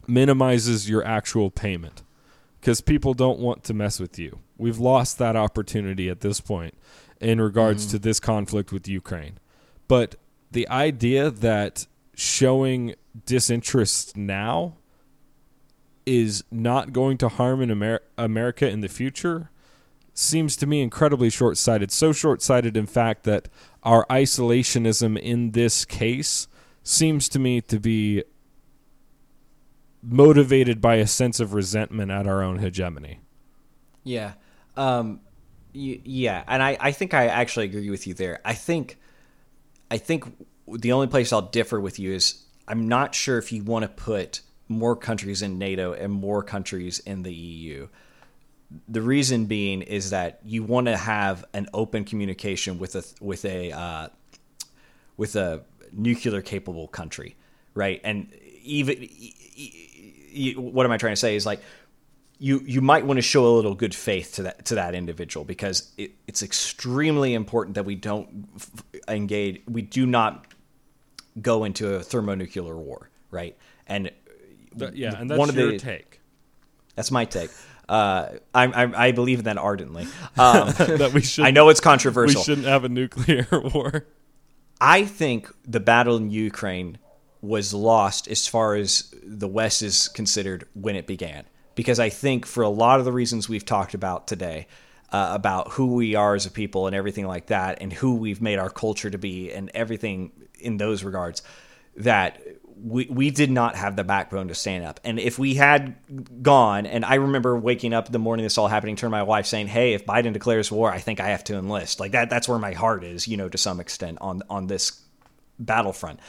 [0.06, 2.02] minimizes your actual payment
[2.60, 4.38] because people don't want to mess with you.
[4.56, 6.74] We've lost that opportunity at this point
[7.20, 9.38] in regards to this conflict with Ukraine.
[9.88, 10.16] But
[10.50, 12.94] the idea that showing
[13.26, 14.76] disinterest now
[16.10, 19.48] is not going to harm in Amer- America in the future
[20.12, 21.92] seems to me incredibly short sighted.
[21.92, 23.48] So short sighted, in fact, that
[23.84, 26.48] our isolationism in this case
[26.82, 28.24] seems to me to be
[30.02, 33.20] motivated by a sense of resentment at our own hegemony.
[34.02, 34.32] Yeah.
[34.76, 35.20] Um,
[35.72, 38.40] y- yeah, and I, I think I actually agree with you there.
[38.44, 38.98] I think
[39.92, 40.24] I think
[40.66, 43.88] the only place I'll differ with you is I'm not sure if you want to
[43.88, 47.88] put more countries in NATO and more countries in the EU.
[48.88, 53.44] The reason being is that you want to have an open communication with a with
[53.44, 54.08] a uh,
[55.16, 57.36] with a nuclear capable country,
[57.74, 58.00] right?
[58.04, 58.32] And
[58.62, 59.08] even
[60.56, 61.60] what am I trying to say is like
[62.38, 65.44] you you might want to show a little good faith to that to that individual
[65.44, 68.48] because it, it's extremely important that we don't
[69.08, 70.46] engage we do not
[71.42, 73.56] go into a thermonuclear war, right?
[73.86, 74.12] And
[74.78, 76.20] Th- yeah, and that's one of your the- take.
[76.94, 77.50] that's my take.
[77.88, 80.06] Uh, I, I I believe in that ardently.
[80.38, 82.40] Um, that we should I know it's controversial.
[82.40, 84.06] we shouldn't have a nuclear war.
[84.80, 86.98] I think the battle in Ukraine
[87.42, 91.44] was lost as far as the West is considered when it began.
[91.74, 94.66] Because I think for a lot of the reasons we've talked about today,
[95.12, 98.40] uh, about who we are as a people and everything like that, and who we've
[98.42, 101.42] made our culture to be, and everything in those regards,
[101.96, 102.40] that
[102.82, 105.00] we, we did not have the backbone to stand up.
[105.04, 105.96] And if we had
[106.42, 109.68] gone, and I remember waking up the morning this all happening, turn my wife saying,
[109.68, 112.30] "Hey, if Biden declares war, I think I have to enlist." Like that.
[112.30, 115.02] That's where my heart is, you know, to some extent on on this
[115.58, 116.20] battlefront.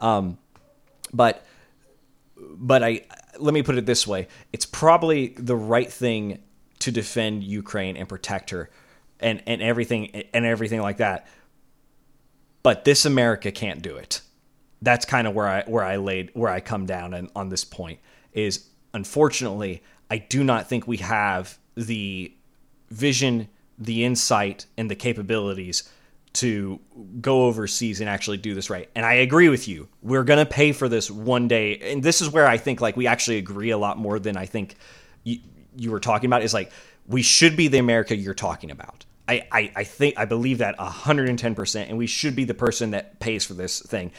[0.00, 0.38] Um,
[1.12, 1.44] but
[2.36, 3.02] but I
[3.38, 6.42] let me put it this way: it's probably the right thing
[6.80, 8.70] to defend Ukraine and protect her,
[9.20, 11.26] and and everything and everything like that.
[12.62, 14.22] But this America can't do it.
[14.84, 17.64] That's kind of where I where I laid where I come down and on this
[17.64, 18.00] point
[18.32, 22.32] is unfortunately I do not think we have the
[22.90, 23.48] vision,
[23.78, 25.88] the insight, and the capabilities
[26.34, 26.80] to
[27.20, 28.90] go overseas and actually do this right.
[28.94, 29.88] And I agree with you.
[30.02, 31.78] We're going to pay for this one day.
[31.78, 34.46] And this is where I think like we actually agree a lot more than I
[34.46, 34.74] think
[35.22, 35.38] you,
[35.76, 36.72] you were talking about is like
[37.06, 39.04] we should be the America you're talking about.
[39.28, 43.20] I, I, I think I believe that 110% and we should be the person that
[43.20, 44.10] pays for this thing.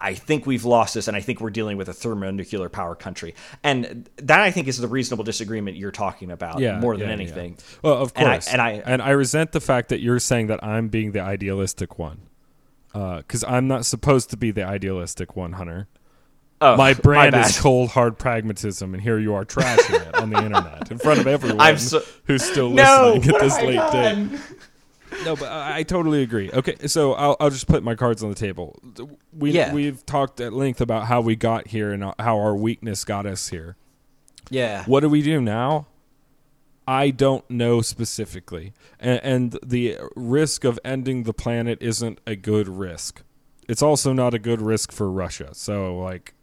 [0.00, 3.34] I think we've lost this, and I think we're dealing with a thermonuclear power country,
[3.62, 7.14] and that I think is the reasonable disagreement you're talking about Yeah, more than yeah,
[7.16, 7.20] yeah.
[7.22, 7.58] anything.
[7.82, 10.48] Well, of And I- course, and I- and I resent the fact that you're saying
[10.48, 12.18] that I'm being the idealistic one,
[12.94, 15.88] uh, because I'm not supposed to be the idealistic one, Hunter.
[16.60, 17.46] Oh, My brand bad.
[17.50, 21.20] is cold, hard pragmatism, and here you are trashing it on the internet in front
[21.20, 24.40] of everyone so- who's still listening what at this late date.
[25.24, 26.50] No, but I, I totally agree.
[26.52, 28.78] Okay, so I'll, I'll just put my cards on the table.
[29.32, 29.72] We Yeah.
[29.72, 33.48] we've talked at length about how we got here and how our weakness got us
[33.48, 33.76] here.
[34.50, 34.84] Yeah.
[34.84, 35.86] What do we do now?
[36.88, 38.72] I don't know specifically.
[39.00, 43.22] And, and the risk of ending the planet isn't a good risk.
[43.68, 45.48] It's also not a good risk for Russia.
[45.52, 46.34] So, like,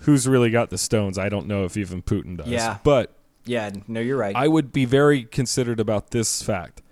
[0.00, 1.16] who's really got the stones?
[1.18, 2.48] I don't know if even Putin does.
[2.48, 2.78] Yeah.
[2.82, 3.14] But
[3.44, 3.70] Yeah.
[3.86, 4.34] No, you're right.
[4.34, 6.82] I would be very considered about this fact.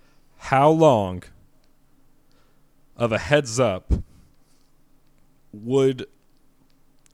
[0.51, 1.25] How long
[2.97, 3.93] of a heads up
[5.53, 6.07] would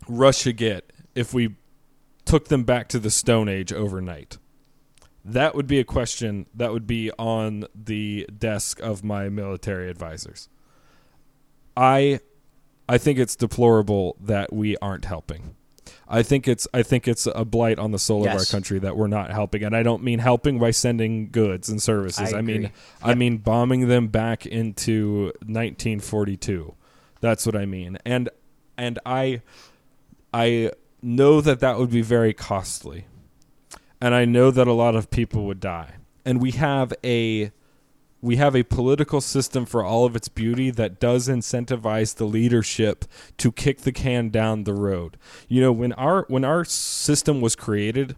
[0.06, 1.56] Russia get if we
[2.26, 4.36] took them back to the Stone Age overnight?
[5.24, 10.50] That would be a question that would be on the desk of my military advisors.
[11.74, 12.20] I
[12.86, 15.56] I think it's deplorable that we aren't helping.
[16.08, 18.96] I think it's I think it's a blight on the soul of our country that
[18.96, 22.32] we're not helping, and I don't mean helping by sending goods and services.
[22.32, 22.70] I I, mean agree.
[23.02, 26.74] I mean bombing them back into 1942.
[27.20, 28.28] That's what I mean, and
[28.76, 29.42] and I
[30.34, 33.06] I know that that would be very costly,
[34.00, 35.94] and I know that a lot of people would die,
[36.24, 37.52] and we have a
[38.22, 43.04] we have a political system for all of its beauty that does incentivize the leadership
[43.36, 45.18] to kick the can down the road.
[45.48, 48.14] You know, when our when our system was created,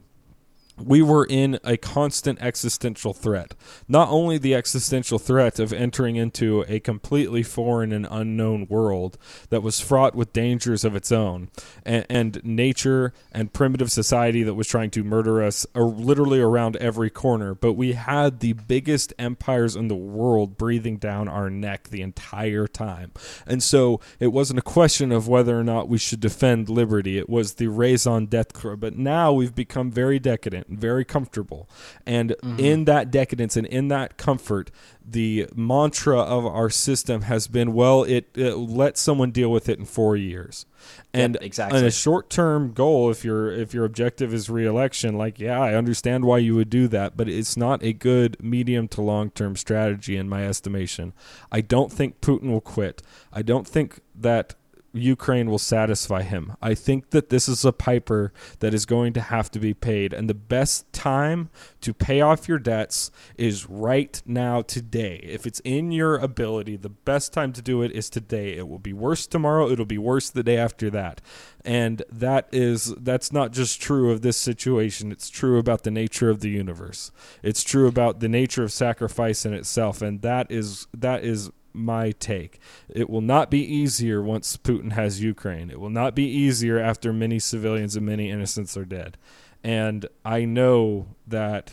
[0.76, 3.55] we were in a constant existential threat.
[3.86, 9.16] Not only the existential threat of entering into a completely foreign and unknown world
[9.51, 11.51] that was fraught with dangers of its own,
[11.84, 16.76] and, and nature and primitive society that was trying to murder us are literally around
[16.76, 21.88] every corner, but we had the biggest empires in the world breathing down our neck
[21.88, 23.12] the entire time.
[23.46, 27.28] And so it wasn't a question of whether or not we should defend liberty, it
[27.28, 28.76] was the raison d'etre.
[28.76, 31.68] But now we've become very decadent and very comfortable.
[32.06, 32.58] And mm-hmm.
[32.58, 34.70] in that decadence and in that comfort,
[35.06, 39.78] the mantra of our system has been well, it, it let someone deal with it
[39.78, 40.66] in four years.
[41.12, 41.78] And exactly.
[41.78, 46.24] and a short-term goal, if your if your objective is reelection, like yeah, I understand
[46.24, 50.28] why you would do that, but it's not a good medium to long-term strategy in
[50.28, 51.12] my estimation.
[51.50, 53.02] I don't think Putin will quit.
[53.32, 54.54] I don't think that
[54.94, 56.56] Ukraine will satisfy him.
[56.62, 60.12] I think that this is a piper that is going to have to be paid.
[60.12, 61.50] And the best time
[61.80, 65.20] to pay off your debts is right now, today.
[65.24, 68.56] If it's in your ability, the best time to do it is today.
[68.56, 69.68] It will be worse tomorrow.
[69.68, 71.20] It'll be worse the day after that.
[71.64, 75.10] And that is that's not just true of this situation.
[75.10, 77.10] It's true about the nature of the universe.
[77.42, 80.02] It's true about the nature of sacrifice in itself.
[80.02, 82.59] And that is that is my take.
[82.88, 85.70] It will not be easier once Putin has Ukraine.
[85.70, 89.18] It will not be easier after many civilians and many innocents are dead.
[89.62, 91.72] And I know that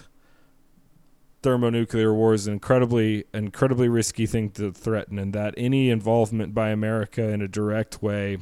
[1.41, 6.69] thermonuclear war is an incredibly incredibly risky thing to threaten and that any involvement by
[6.69, 8.37] America in a direct way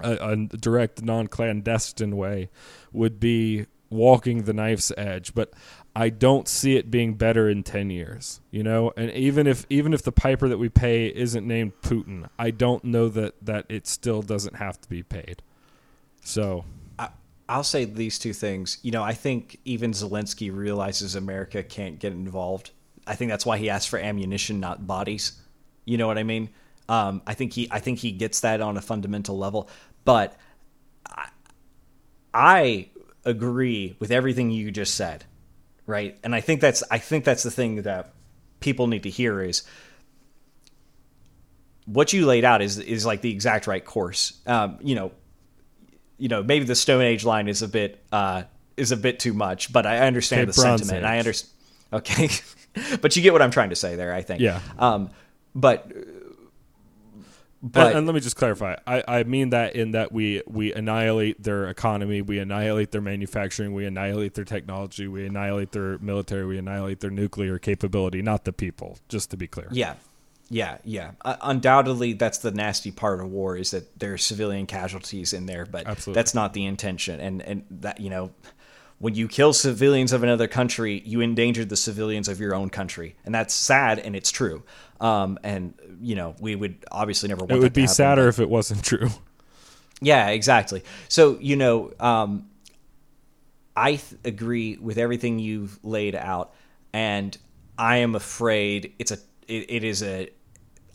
[0.00, 2.48] a, a direct non-clandestine way
[2.92, 5.52] would be walking the knife's edge but
[5.98, 8.92] I don't see it being better in 10 years, you know?
[8.96, 12.84] And even if even if the piper that we pay isn't named Putin, I don't
[12.84, 15.42] know that that it still doesn't have to be paid.
[16.22, 16.64] So,
[17.00, 17.08] I,
[17.48, 18.78] I'll say these two things.
[18.82, 22.70] You know, I think even Zelensky realizes America can't get involved.
[23.04, 25.32] I think that's why he asked for ammunition, not bodies.
[25.84, 26.50] You know what I mean?
[26.88, 29.68] Um, I think he, I think he gets that on a fundamental level.
[30.04, 30.36] But
[31.04, 31.28] I,
[32.32, 32.88] I
[33.24, 35.24] agree with everything you just said,
[35.88, 36.16] right?
[36.22, 38.12] And I think that's, I think that's the thing that
[38.60, 39.64] people need to hear is
[41.86, 44.38] what you laid out is is like the exact right course.
[44.46, 45.10] Um, you know,
[46.18, 48.42] you know, maybe the Stone Age line is a bit uh,
[48.76, 51.04] is a bit too much, but I understand Okay, the sentiment.
[51.04, 51.52] I understand.
[51.92, 52.28] Okay,
[53.00, 54.12] but you get what I'm trying to say there.
[54.12, 54.40] I think.
[54.40, 54.60] Yeah.
[54.78, 55.10] Um,
[55.54, 55.90] but
[57.62, 58.76] but and let me just clarify.
[58.86, 63.74] I, I mean that in that we we annihilate their economy, we annihilate their manufacturing,
[63.74, 68.52] we annihilate their technology, we annihilate their military, we annihilate their nuclear capability, not the
[68.52, 69.68] people, just to be clear.
[69.72, 69.94] yeah,
[70.50, 71.12] yeah, yeah.
[71.24, 75.66] Uh, undoubtedly, that's the nasty part of war is that there's civilian casualties in there,
[75.66, 76.18] but Absolutely.
[76.18, 77.20] that's not the intention.
[77.20, 78.30] And and that you know.
[79.00, 83.14] When you kill civilians of another country, you endanger the civilians of your own country,
[83.24, 84.64] and that's sad, and it's true.
[85.00, 88.22] Um, and you know, we would obviously never want It that would be happen, sadder
[88.24, 89.08] but- if it wasn't true.
[90.00, 90.84] Yeah, exactly.
[91.08, 92.48] So, you know, um,
[93.76, 96.54] I th- agree with everything you've laid out,
[96.92, 97.36] and
[97.76, 100.30] I am afraid it's a it, it is a.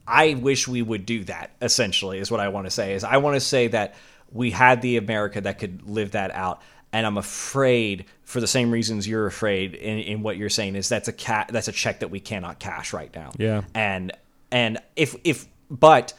[0.05, 1.51] I wish we would do that.
[1.61, 2.93] Essentially, is what I want to say.
[2.93, 3.95] Is I want to say that
[4.31, 6.61] we had the America that could live that out,
[6.93, 10.87] and I'm afraid for the same reasons you're afraid in, in what you're saying is
[10.87, 13.31] that's a cat that's a check that we cannot cash right now.
[13.37, 13.63] Yeah.
[13.73, 14.13] and
[14.51, 16.13] and if if but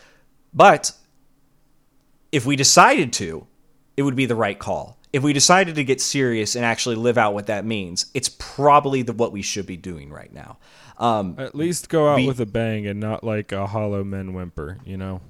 [0.53, 0.93] but
[2.33, 3.47] if we decided to,
[3.97, 4.99] it would be the right call.
[5.13, 9.03] If we decided to get serious and actually live out what that means, it's probably
[9.03, 10.59] the what we should be doing right now.
[10.99, 14.35] Um, At least go out Be- with a bang and not like a hollow men
[14.35, 15.21] whimper, you know?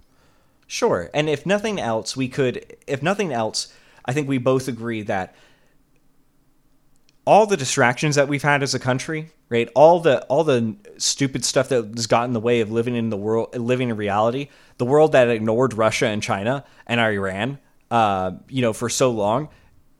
[0.66, 1.10] Sure.
[1.12, 3.72] And if nothing else, we could, if nothing else,
[4.05, 5.35] I think we both agree that
[7.26, 9.68] all the distractions that we've had as a country, right?
[9.74, 13.10] All the all the stupid stuff that has gotten in the way of living in
[13.10, 14.48] the world, living in reality,
[14.78, 17.59] the world that ignored Russia and China and Iran,
[17.90, 19.48] uh, you know, for so long,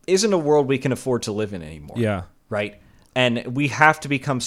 [0.07, 1.97] isn't a world we can afford to live in anymore.
[1.99, 2.25] Yeah.
[2.51, 2.81] Right.
[3.15, 4.41] And we have to become.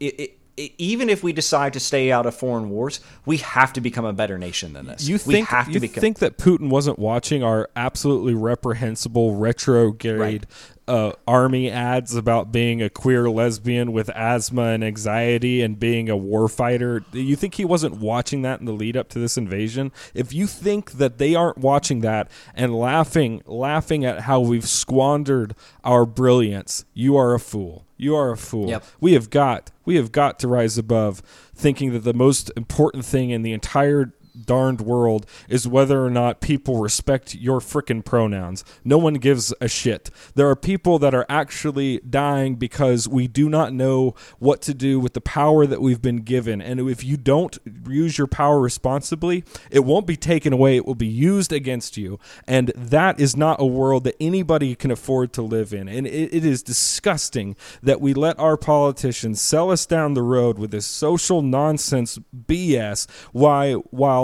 [0.00, 3.80] It, it, even if we decide to stay out of foreign wars, we have to
[3.80, 5.08] become a better nation than this.
[5.08, 10.18] You think have to you become think that Putin wasn't watching our absolutely reprehensible retrograde
[10.18, 10.46] Right.
[10.86, 16.16] uh, army ads about being a queer lesbian with asthma and anxiety and being a
[16.16, 17.02] war fighter?
[17.12, 19.90] You think he wasn't watching that in the lead up to this invasion?
[20.14, 25.54] If you think that they aren't watching that and laughing laughing at how we've squandered
[25.82, 27.86] our brilliance, you are a fool.
[28.04, 28.68] You are a fool.
[28.68, 28.84] Yep.
[29.00, 31.22] We have got we have got to rise above
[31.54, 36.40] thinking that the most important thing in the entire darned world is whether or not
[36.40, 38.64] people respect your frickin' pronouns.
[38.84, 40.10] No one gives a shit.
[40.34, 44.98] There are people that are actually dying because we do not know what to do
[44.98, 46.60] with the power that we've been given.
[46.60, 47.58] And if you don't
[47.88, 52.18] use your power responsibly, it won't be taken away, it will be used against you.
[52.46, 55.88] And that is not a world that anybody can afford to live in.
[55.88, 60.58] And it, it is disgusting that we let our politicians sell us down the road
[60.58, 64.23] with this social nonsense BS why while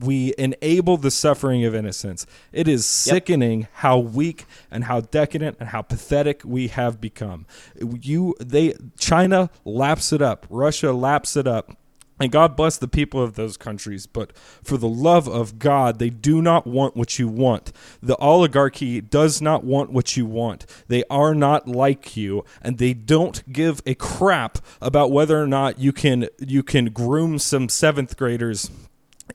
[0.00, 2.26] we enable the suffering of innocence.
[2.52, 7.46] It is sickening how weak and how decadent and how pathetic we have become.
[7.78, 10.46] You they China laps it up.
[10.48, 11.76] Russia laps it up.
[12.20, 16.10] And God bless the people of those countries, but for the love of God, they
[16.10, 17.72] do not want what you want.
[18.00, 20.64] The oligarchy does not want what you want.
[20.86, 25.80] They are not like you, and they don't give a crap about whether or not
[25.80, 28.70] you can you can groom some seventh graders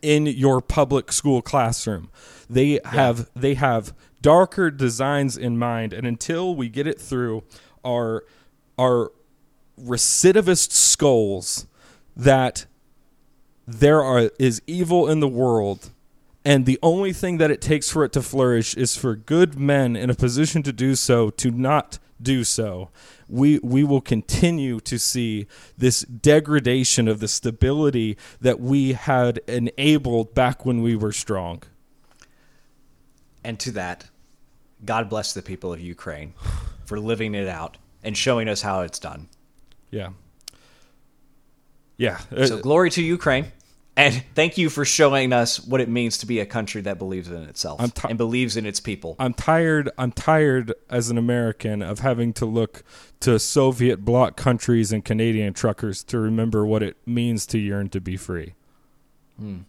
[0.02, 2.10] in your public school classroom.
[2.50, 7.44] They have they have darker designs in mind, and until we get it through
[7.86, 8.24] our
[8.78, 9.12] our
[9.80, 11.66] recidivist skulls
[12.16, 12.66] that
[13.66, 15.92] there are is evil in the world
[16.46, 19.96] and the only thing that it takes for it to flourish is for good men
[19.96, 22.90] in a position to do so to not do so
[23.30, 25.48] we we will continue to see
[25.78, 31.62] this degradation of the stability that we had enabled back when we were strong
[33.44, 34.10] And to that,
[34.84, 36.34] God bless the people of Ukraine
[36.86, 39.30] for living it out and showing us how it's done.
[39.92, 40.10] yeah
[41.98, 43.46] yeah So Uh, glory to Ukraine.
[44.00, 47.30] And thank you for showing us what it means to be a country that believes
[47.30, 49.16] in itself I'm ti- and believes in its people.
[49.20, 49.90] I'm tired.
[49.98, 52.84] I'm tired as an American of having to look
[53.22, 58.00] to Soviet bloc countries and Canadian truckers to remember what it means to yearn to
[58.00, 58.54] be free.
[59.38, 59.60] Hmm.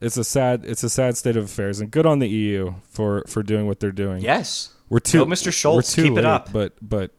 [0.00, 0.64] It's a sad.
[0.64, 3.80] It's a sad state of affairs, and good on the EU for for doing what
[3.80, 4.22] they're doing.
[4.22, 4.72] yes.
[4.88, 5.18] we're too.
[5.18, 5.50] Go, Mr.
[5.52, 6.50] Scholz, we're too keep it up.
[6.52, 7.10] But but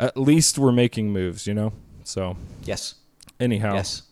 [0.00, 1.46] at least we're making moves.
[1.46, 1.72] You know.
[2.04, 2.94] So Yes.
[3.38, 4.02] anyhow, Yes.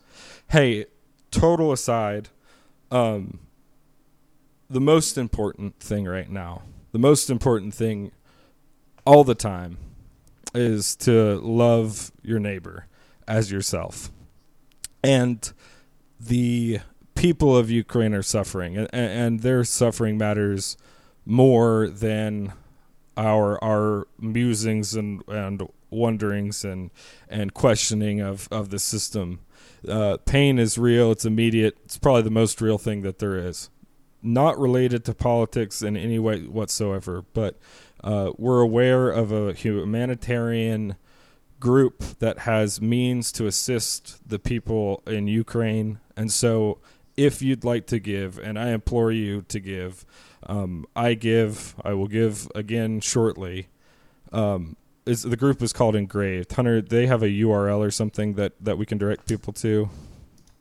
[0.52, 0.84] Hey,
[1.30, 2.28] total aside,
[2.90, 3.38] um,
[4.68, 6.60] the most important thing right now,
[6.92, 8.12] the most important thing
[9.06, 9.78] all the time
[10.54, 12.86] is to love your neighbor
[13.26, 14.12] as yourself.
[15.02, 15.50] And
[16.20, 16.80] the
[17.14, 20.76] people of Ukraine are suffering, and, and their suffering matters
[21.24, 22.52] more than
[23.16, 26.90] our our musings and, and wonderings and
[27.28, 29.40] and questioning of, of the system.
[29.88, 31.12] Uh, pain is real.
[31.12, 31.76] It's immediate.
[31.84, 33.70] It's probably the most real thing that there is.
[34.22, 37.58] Not related to politics in any way whatsoever, but
[38.04, 40.96] uh, we're aware of a humanitarian
[41.62, 46.00] group that has means to assist the people in Ukraine.
[46.16, 46.78] And so,
[47.16, 50.04] if you'd like to give, and I implore you to give,
[50.44, 53.68] um, I give, I will give again shortly.
[54.32, 56.52] Um, is the group is called Engraved.
[56.52, 59.88] Hunter, they have a URL or something that that we can direct people to.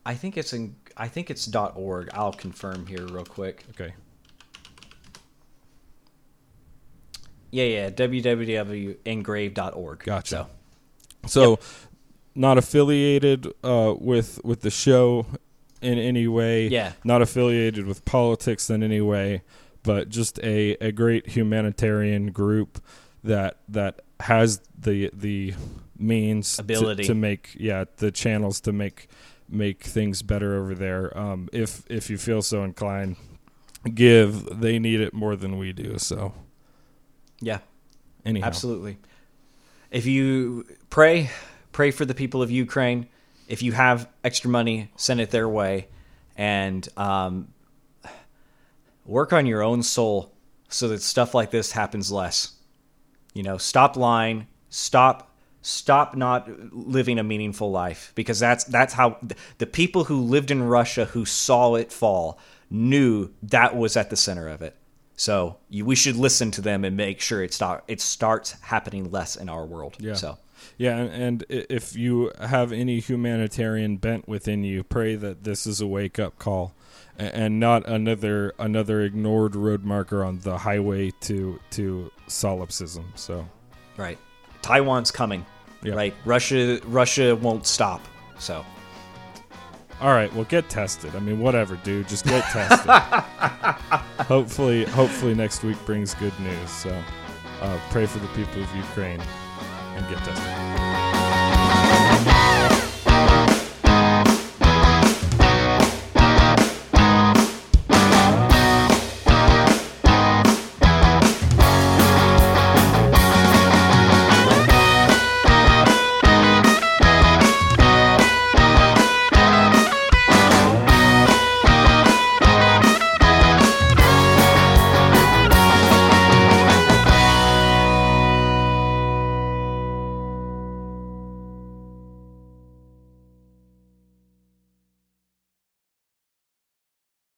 [0.04, 2.10] I think it's in I think it's dot .org.
[2.12, 3.64] I'll confirm here real quick.
[3.70, 3.94] Okay.
[7.50, 10.04] Yeah, yeah, www.engrave.org.
[10.04, 10.46] Gotcha.
[11.26, 11.58] So, So,
[12.34, 15.26] not affiliated uh, with with the show
[15.82, 16.68] in any way.
[16.68, 16.92] Yeah.
[17.04, 19.42] Not affiliated with politics in any way,
[19.82, 22.80] but just a, a great humanitarian group
[23.24, 25.54] that that has the the
[25.98, 27.04] means to- Ability.
[27.04, 29.08] to, make yeah the channels to make
[29.48, 31.16] make things better over there.
[31.16, 33.16] Um, if if you feel so inclined,
[33.94, 34.60] give.
[34.60, 35.98] They need it more than we do.
[35.98, 36.32] So
[37.40, 37.58] yeah,
[38.24, 38.98] anyhow, absolutely.
[39.90, 41.30] If you pray,
[41.72, 43.08] pray for the people of Ukraine.
[43.48, 45.88] If you have extra money, send it their way,
[46.36, 47.52] and um,
[49.04, 50.32] work on your own soul
[50.68, 52.52] so that stuff like this happens less.
[53.32, 54.46] You know, stop lying.
[54.68, 55.32] Stop
[55.62, 59.16] stop not living a meaningful life because that's that's how
[59.58, 62.38] the people who lived in Russia who saw it fall
[62.68, 64.76] knew that was at the center of it.
[65.14, 69.10] So you, we should listen to them and make sure it start it starts happening
[69.10, 69.96] less in our world.
[70.00, 70.14] Yeah.
[70.14, 70.38] So
[70.76, 75.80] Yeah, and, and if you have any humanitarian bent within you, pray that this is
[75.80, 76.74] a wake up call,
[77.18, 83.04] and not another another ignored road marker on the highway to to solipsism.
[83.14, 83.46] So,
[83.96, 84.18] Right.
[84.62, 85.44] Taiwan's coming.
[85.82, 85.94] Yeah.
[85.94, 86.14] Right.
[86.24, 88.00] Russia Russia won't stop.
[88.38, 88.64] So
[90.02, 91.14] all right, well, get tested.
[91.14, 92.90] I mean, whatever, dude, just get tested.
[94.26, 96.70] hopefully, hopefully next week brings good news.
[96.70, 96.90] So,
[97.60, 100.52] uh, pray for the people of Ukraine and get tested.